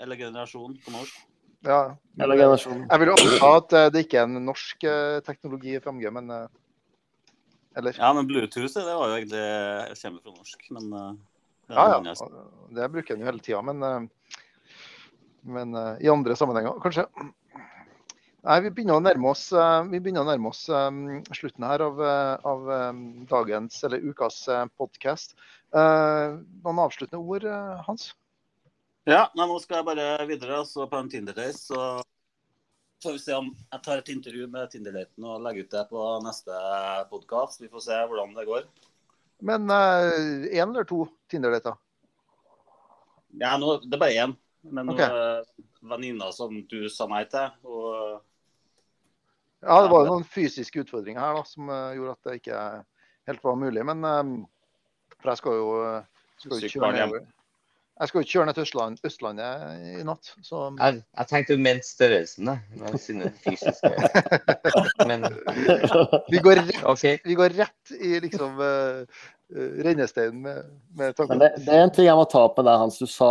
Eller 0.00 0.16
generasjon 0.18 0.76
på 0.84 0.92
norsk. 0.94 1.20
Ja. 1.64 1.96
Eller 2.20 2.36
generasjon. 2.36 2.82
Jeg 2.90 3.00
vil 3.00 3.10
jo 3.10 3.14
anta 3.16 3.50
at 3.56 3.72
eh, 3.78 3.86
det 3.94 4.02
ikke 4.04 4.18
er 4.20 4.26
en 4.28 4.42
norsk 4.44 4.84
eh, 4.90 5.18
teknologi 5.26 5.76
i 5.78 5.80
5G, 5.82 6.10
men 6.12 6.30
eh, 6.30 6.46
Eller? 7.78 7.96
Ja, 7.98 8.12
men 8.14 8.26
Bluetooth 8.28 8.74
det 8.76 8.84
var 8.86 9.08
jo 9.10 9.16
egentlig 9.16 9.40
jeg 9.40 9.96
kommer 10.02 10.20
fra 10.26 10.34
norsk, 10.36 10.66
men 10.76 10.90
det 10.92 11.74
Ja, 11.74 11.86
ja. 11.96 12.16
Det 12.76 12.90
bruker 12.92 13.14
en 13.16 13.24
jo 13.24 13.30
hele 13.30 13.40
tida, 13.42 13.62
men, 13.64 14.08
men 15.56 15.72
i 16.04 16.10
andre 16.12 16.36
sammenhenger, 16.36 16.76
kanskje. 16.84 17.06
Nei, 18.44 18.58
Vi 18.60 18.70
begynner 18.76 18.98
å 18.98 19.00
nærme 19.00 19.30
oss, 19.30 19.46
eh, 19.56 19.86
nærme 19.88 20.50
oss 20.50 20.66
um, 20.68 21.22
slutten 21.32 21.64
her 21.64 21.80
av, 21.80 22.00
eh, 22.04 22.32
av 22.44 22.66
um, 22.68 22.98
dagens 23.24 23.78
eller 23.86 24.02
ukas 24.04 24.42
podkast. 24.76 25.32
Noen 25.72 26.82
avsluttende 26.82 27.22
ord, 27.24 27.46
Hans? 27.86 28.10
Ja, 29.08 29.30
nei, 29.34 29.46
nå 29.48 29.56
skal 29.62 29.80
jeg 29.80 29.86
bare 29.88 30.26
videre. 30.28 30.58
Så 30.68 30.84
på 30.90 31.00
en 31.00 31.08
Tinder-date 31.08 31.56
så 31.56 31.78
får 33.02 33.16
vi 33.16 33.22
se 33.22 33.38
om 33.38 33.48
jeg 33.48 33.82
tar 33.86 34.02
et 34.02 34.12
intervju 34.12 34.50
med 34.52 34.68
Tinder-daten 34.74 35.24
og 35.24 35.40
legger 35.46 35.64
ut 35.64 35.72
det 35.78 35.86
på 35.88 36.04
neste 36.26 36.60
podkast. 37.10 37.64
Vi 37.64 37.72
får 37.72 37.86
se 37.86 38.02
hvordan 38.12 38.36
det 38.36 38.46
går. 38.50 38.68
Men 39.40 39.66
én 39.72 40.68
eller 40.68 40.84
to 40.84 41.06
Tinder-dater? 41.32 41.80
Ja, 43.40 43.56
nå, 43.56 43.80
det 43.88 43.96
er 43.96 44.04
bare 44.04 44.20
én. 44.28 44.36
Men 44.68 44.92
Ok. 44.92 45.00
okay. 45.00 45.66
venninna 45.80 46.30
som 46.32 46.60
du 46.68 46.86
sa 46.92 47.08
nei 47.08 47.24
til, 47.28 47.50
og 47.64 48.22
Ja, 49.64 49.78
det 49.82 49.92
var 49.92 50.04
jo 50.04 50.10
noen 50.12 50.26
fysiske 50.28 50.84
utfordringer 50.84 51.24
her 51.24 51.38
da, 51.38 51.44
som 51.48 51.70
eh, 51.72 51.94
gjorde 51.98 52.16
at 52.16 52.28
det 52.28 52.40
ikke 52.40 52.64
helt 53.30 53.46
var 53.46 53.56
mulig. 53.60 53.86
Men 53.88 54.04
eh, 54.08 54.34
for 55.20 55.32
jeg 55.32 55.40
skal 55.40 55.56
jo, 55.60 55.70
eh, 55.88 56.28
skal 56.42 56.60
jo 56.60 56.72
kjøre 56.74 56.92
nedover. 56.98 57.24
Jeg 57.94 58.10
skal 58.10 58.24
jo 58.24 58.26
kjøre 58.26 58.44
ned 58.48 58.56
til 58.56 58.64
Østland, 58.64 58.96
Østlandet 59.06 59.82
i 59.86 60.02
natt. 60.02 60.32
Så 60.42 60.64
Jeg, 60.80 60.96
jeg 61.14 61.28
tenkte 61.30 61.54
jo 61.54 61.60
mente 61.62 61.86
størrelsen. 61.86 62.50
Med 62.80 62.96
sine 62.98 63.28
fysiske 63.44 63.92
Men 65.10 65.28
vi 66.32 66.40
går 66.42 66.58
rett, 66.58 66.80
okay. 66.90 67.20
vi 67.22 67.36
går 67.38 67.54
rett 67.54 67.94
i 67.94 68.16
liksom 68.24 68.58
uh, 68.58 69.22
rennesteinen 69.86 70.42
med, 70.42 70.74
med 70.98 71.14
tanken. 71.14 71.38
det, 71.38 71.52
det 71.62 71.70
er 71.70 71.84
en 71.84 71.94
ting 71.94 72.08
jeg 72.08 72.18
må 72.18 72.26
ta 72.26 72.42
opp 72.48 72.58
med 72.58 72.66
deg, 72.66 72.82
Hans. 72.82 72.98
Du 72.98 73.06
sa, 73.06 73.30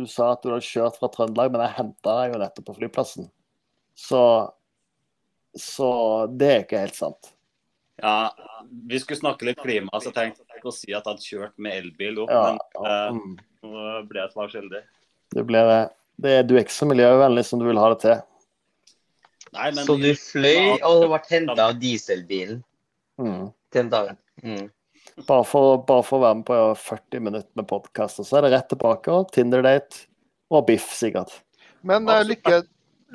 du 0.00 0.08
sa 0.08 0.32
at 0.38 0.40
du 0.40 0.54
hadde 0.54 0.64
kjørt 0.64 0.96
fra 0.96 1.12
Trøndelag, 1.12 1.52
men 1.52 1.66
jeg 1.66 1.76
henta 1.82 2.16
deg 2.22 2.32
jo 2.32 2.40
nettopp 2.46 2.70
på 2.70 2.78
flyplassen. 2.80 3.28
Så, 4.08 4.22
så 5.58 6.26
det 6.30 6.48
er 6.50 6.64
ikke 6.64 6.80
helt 6.82 6.96
sant. 6.98 7.32
Ja, 8.02 8.32
vi 8.88 8.98
skulle 9.02 9.20
snakke 9.20 9.46
litt 9.46 9.60
klima, 9.62 9.92
så 10.00 10.10
jeg 10.10 10.16
tenkte 10.16 10.58
ikke 10.58 10.70
å 10.72 10.74
si 10.74 10.90
at 10.90 11.04
jeg 11.04 11.06
hadde 11.12 11.26
kjørt 11.28 11.54
med 11.62 11.76
elbil 11.82 12.22
opp, 12.24 12.32
Ja, 12.32 12.42
men 12.48 12.88
eh, 12.88 13.16
mm. 13.18 13.38
nå 13.68 13.86
ble 14.08 14.22
jeg 14.24 14.32
svar 14.32 14.52
skyldig. 14.52 14.82
det 15.36 15.44
ble 15.48 15.62
det, 16.22 16.34
du 16.48 16.54
er 16.56 16.62
ikke 16.64 16.74
så 16.74 16.86
miljøvennlig 16.88 17.44
som 17.48 17.60
du 17.60 17.66
vil 17.68 17.78
ha 17.80 17.88
det 17.92 18.00
til. 18.02 18.20
Nei, 19.52 19.68
men 19.76 19.84
Så 19.84 19.96
du 20.00 20.08
fløy 20.16 20.78
og 20.88 21.06
ble 21.10 21.20
henta 21.30 21.68
av 21.70 21.80
dieselbilen 21.80 22.62
Mm. 23.20 23.50
den 23.72 23.90
dagen? 23.92 24.16
Mm. 24.42 24.70
Bare, 25.28 25.44
for, 25.44 25.76
bare 25.86 26.02
for 26.06 26.16
å 26.18 26.22
være 26.22 26.36
med 26.40 26.46
på 26.48 26.56
40 26.80 27.20
minutter 27.20 27.50
med 27.60 27.66
podkast, 27.68 28.22
og 28.22 28.26
så 28.26 28.38
er 28.38 28.46
det 28.46 28.52
rett 28.54 28.68
tilbake. 28.72 29.12
og 29.12 29.28
Tinder-date 29.34 30.06
og 30.50 30.64
biff, 30.66 30.88
sikkert. 30.96 31.34
Men 31.84 32.08
uh, 32.08 32.22
lykke, 32.24 32.62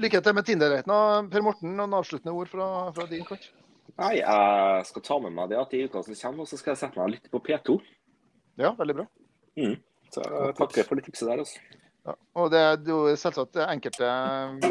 lykke 0.02 0.22
til 0.24 0.36
med 0.38 0.48
Tinder-daten. 0.48 1.32
Per 1.32 1.45
Morten, 1.45 1.74
noen 1.78 1.95
avsluttende 1.98 2.36
ord 2.38 2.52
fra, 2.52 2.68
fra 2.95 3.08
din 3.10 3.26
kant? 3.28 3.50
Nei, 3.98 4.18
jeg 4.20 4.86
skal 4.89 5.06
ta 5.06 5.18
med 5.24 5.34
meg 5.34 5.50
det 5.52 5.58
at 5.58 5.74
i 5.74 5.86
uka 5.88 6.04
som 6.06 6.18
kommer, 6.20 6.45
og 6.45 6.52
så 6.52 6.60
skal 6.60 6.76
jeg 6.76 6.84
sette 6.84 7.00
meg 7.00 7.16
litt 7.16 7.32
på 7.34 7.41
P2. 7.43 7.80
Ja, 8.62 8.74
veldig 8.78 9.00
bra. 9.00 9.08
Så 10.14 10.24
jeg 10.24 10.56
takker 10.58 10.88
for 10.88 11.00
det 11.00 11.08
tipset 11.08 11.30
der. 11.30 11.41
altså. 11.43 11.84
Ja. 12.08 12.14
Og 12.39 12.52
det 12.54 12.60
er 12.64 12.78
jo 12.88 13.00
selvsagt 13.20 13.58
enkelte 13.66 14.08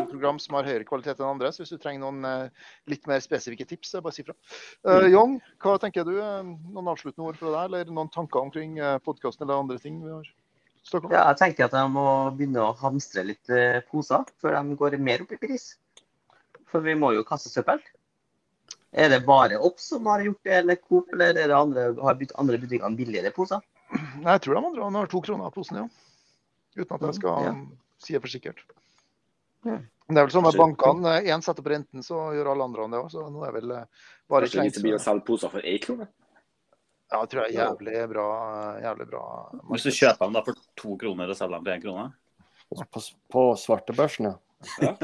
program 0.08 0.38
som 0.40 0.56
har 0.56 0.68
høyere 0.70 0.86
kvalitet 0.88 1.18
enn 1.20 1.34
andre, 1.34 1.50
så 1.52 1.62
hvis 1.62 1.74
du 1.74 1.82
trenger 1.82 2.06
noen 2.06 2.24
eh, 2.24 2.70
litt 2.88 3.04
mer 3.10 3.20
spesifikke 3.20 3.66
tips, 3.68 3.92
eh, 3.92 4.04
bare 4.04 4.16
si 4.16 4.24
fra. 4.24 4.32
Uh, 4.86 5.04
Young, 5.10 5.36
hva 5.60 5.74
tenker 5.82 6.06
du? 6.08 6.14
Eh, 6.16 6.48
Noen 6.72 6.88
avsluttende 6.94 7.28
ord 7.28 7.36
fra 7.40 7.52
deg, 7.52 7.66
eller 7.66 7.92
noen 7.92 8.12
tanker 8.14 8.40
omkring 8.40 8.78
podkasten 9.04 9.44
eller 9.44 9.66
andre 9.66 9.80
ting 9.82 10.00
vi 10.00 10.14
har 10.14 10.32
om? 10.94 11.10
Ja, 11.10 11.24
jeg 11.32 11.38
tenker 11.40 11.66
at 11.66 11.74
jeg 11.76 11.90
må 11.90 12.06
begynne 12.36 12.62
å 12.62 12.74
hamstre 12.78 13.24
litt 13.26 13.50
eh, 13.50 13.80
poser 13.90 14.24
før 14.42 14.56
de 14.60 14.76
går 14.78 14.98
mer 15.02 15.24
opp 15.24 15.32
i 15.34 15.38
pris. 15.40 15.76
For 16.70 16.80
vi 16.84 16.94
må 16.98 17.12
jo 17.16 17.24
kaste 17.26 17.50
søppel. 17.50 17.82
Er 18.96 19.10
det 19.12 19.24
bare 19.26 19.58
opp 19.60 19.80
som 19.82 20.06
har 20.06 20.22
gjort 20.24 20.40
det, 20.46 20.54
eller 20.62 20.78
Coop, 20.80 21.10
eller 21.12 21.36
er 21.36 21.50
det 21.50 21.56
andre, 21.56 21.88
har 22.02 22.16
bytt 22.16 22.32
andre 22.40 22.58
butikkene 22.62 22.96
billigere 22.96 23.32
poser? 23.34 23.60
Nei, 23.92 24.32
jeg 24.36 24.42
tror 24.46 24.56
de 24.56 24.62
andre 24.70 24.90
har 25.00 25.10
to 25.12 25.20
kroner 25.22 25.50
av 25.50 25.54
posen, 25.54 25.82
ja. 25.82 25.86
Uten 26.76 26.96
at 26.96 27.04
jeg 27.08 27.18
skal 27.20 27.44
Ja. 27.44 27.52
si 28.02 28.12
det 28.14 28.22
for 28.22 28.32
sikkert. 28.32 28.62
Ja. 29.64 29.78
Det 30.06 30.20
er 30.20 30.26
vel 30.28 30.30
sånn 30.30 30.44
med 30.46 30.54
bankene. 30.54 31.16
Én 31.26 31.42
setter 31.42 31.64
opp 31.64 31.70
renten, 31.72 32.02
så 32.02 32.30
gjør 32.36 32.52
alle 32.52 32.64
andre 32.68 32.86
det 32.92 33.00
òg. 33.02 33.10
Så 33.10 33.24
nå 33.32 33.42
er 33.46 33.52
vel 33.52 33.70
eh, 33.74 33.84
bare 34.30 34.46
Kanskje 34.46 34.82
vi 34.82 34.92
skal 34.94 35.02
selge 35.02 35.26
poser 35.26 35.50
for 35.50 35.60
én 35.66 35.80
krone? 35.82 36.06
Ja, 37.12 37.20
det 37.22 37.28
tror 37.30 37.44
jeg 37.46 37.54
er 37.54 37.58
jævlig 37.60 38.00
bra. 38.10 38.24
Jævlig 38.82 39.06
bra 39.12 39.22
Hvis 39.70 39.84
du 39.86 39.90
kjøper 39.94 40.24
dem 40.26 40.34
da 40.34 40.40
for 40.46 40.54
to 40.80 40.90
kroner 40.98 41.30
og 41.30 41.36
selger 41.38 41.54
dem 41.60 41.66
for 41.68 41.74
én 41.76 41.84
krone 41.84 42.06
På, 42.90 42.98
på 43.30 43.42
svartebørsen, 43.62 44.24
ja. 44.26 44.34
ja. 44.82 44.92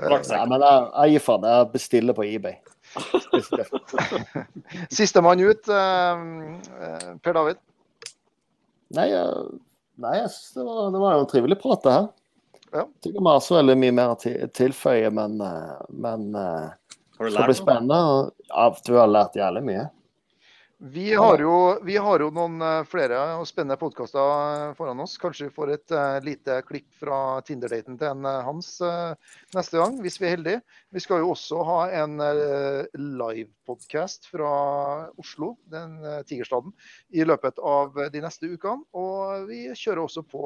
Nei, 0.00 0.46
men 0.48 0.60
jeg, 0.64 0.78
jeg 0.96 1.12
gir 1.12 1.22
faen. 1.26 1.44
Jeg 1.46 1.68
bestiller 1.74 2.14
på 2.16 2.24
eBay. 2.26 2.56
Sistemann 4.96 5.40
ut, 5.44 5.68
eh, 5.68 6.14
eh, 6.88 7.10
Per 7.22 7.32
David. 7.36 7.56
Nei, 8.96 9.08
nei 10.00 10.16
det, 10.22 10.62
var, 10.62 10.90
det 10.94 11.00
var 11.02 11.16
jo 11.18 11.22
en 11.24 11.30
trivelig 11.30 11.58
prat, 11.62 11.82
det 11.84 11.92
her. 11.96 12.06
Ja. 12.72 12.82
Jeg 12.82 12.86
Tykker 13.06 13.22
vi 13.22 13.30
har 13.30 13.40
så 13.44 13.58
veldig 13.60 13.76
mye 13.82 13.94
mer 14.00 14.08
å 14.14 14.18
ti- 14.20 14.48
tilføye, 14.58 15.10
men, 15.14 15.32
eh, 15.44 15.76
men 16.06 16.20
eh, 16.40 16.68
Har 17.18 17.24
du 17.24 17.30
det 17.30 17.36
blir 17.36 17.38
lært 17.40 17.60
spennende. 17.60 18.00
Jeg 18.48 18.82
tror 18.84 18.96
du 18.96 19.00
har 19.00 19.12
lært 19.12 19.38
jævlig 19.38 19.64
mye. 19.66 19.86
Vi 20.78 21.14
har 21.14 21.38
jo, 21.40 21.78
vi 21.82 21.94
har 21.96 22.20
jo 22.20 22.26
noen 22.36 22.60
eh, 22.60 22.82
flere 22.84 23.16
spennende 23.48 23.78
podkaster 23.80 24.74
foran 24.76 24.98
oss. 25.00 25.14
Kanskje 25.16 25.46
vi 25.46 25.54
får 25.54 25.70
et 25.72 25.94
eh, 25.96 26.16
lite 26.20 26.58
klipp 26.68 26.98
fra 27.00 27.40
Tinder-daten 27.48 27.96
til 27.96 28.10
en 28.10 28.28
eh, 28.28 28.42
Hans 28.44 28.68
neste 29.56 29.80
gang, 29.80 29.96
hvis 30.04 30.20
vi 30.20 30.28
er 30.28 30.34
heldige. 30.34 30.60
Vi 30.92 31.00
skal 31.00 31.22
jo 31.24 31.30
også 31.32 31.62
ha 31.64 31.78
en 32.02 32.20
uh, 32.20 32.84
livepodkast 32.92 34.28
fra 34.28 34.52
Oslo, 35.16 35.54
den 35.72 35.96
Tigerstaden, 36.28 36.76
i 37.08 37.24
løpet 37.24 37.56
av 37.64 37.96
de 38.12 38.20
neste 38.26 38.52
ukene. 38.52 38.84
Og 38.92 39.48
vi 39.48 39.64
kjører 39.72 40.04
også 40.04 40.26
på 40.28 40.44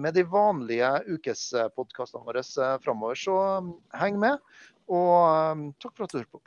med 0.00 0.14
de 0.16 0.22
vanlige 0.24 0.88
ukespodkastene 1.12 2.24
våre 2.24 2.40
framover. 2.80 3.18
Så 3.20 3.34
mm, 3.36 3.72
heng 4.00 4.16
med, 4.16 4.40
og 4.88 5.52
um, 5.52 5.68
takk 5.80 5.96
for 5.96 6.04
at 6.08 6.12
du 6.14 6.18
hørte 6.20 6.32
på. 6.32 6.42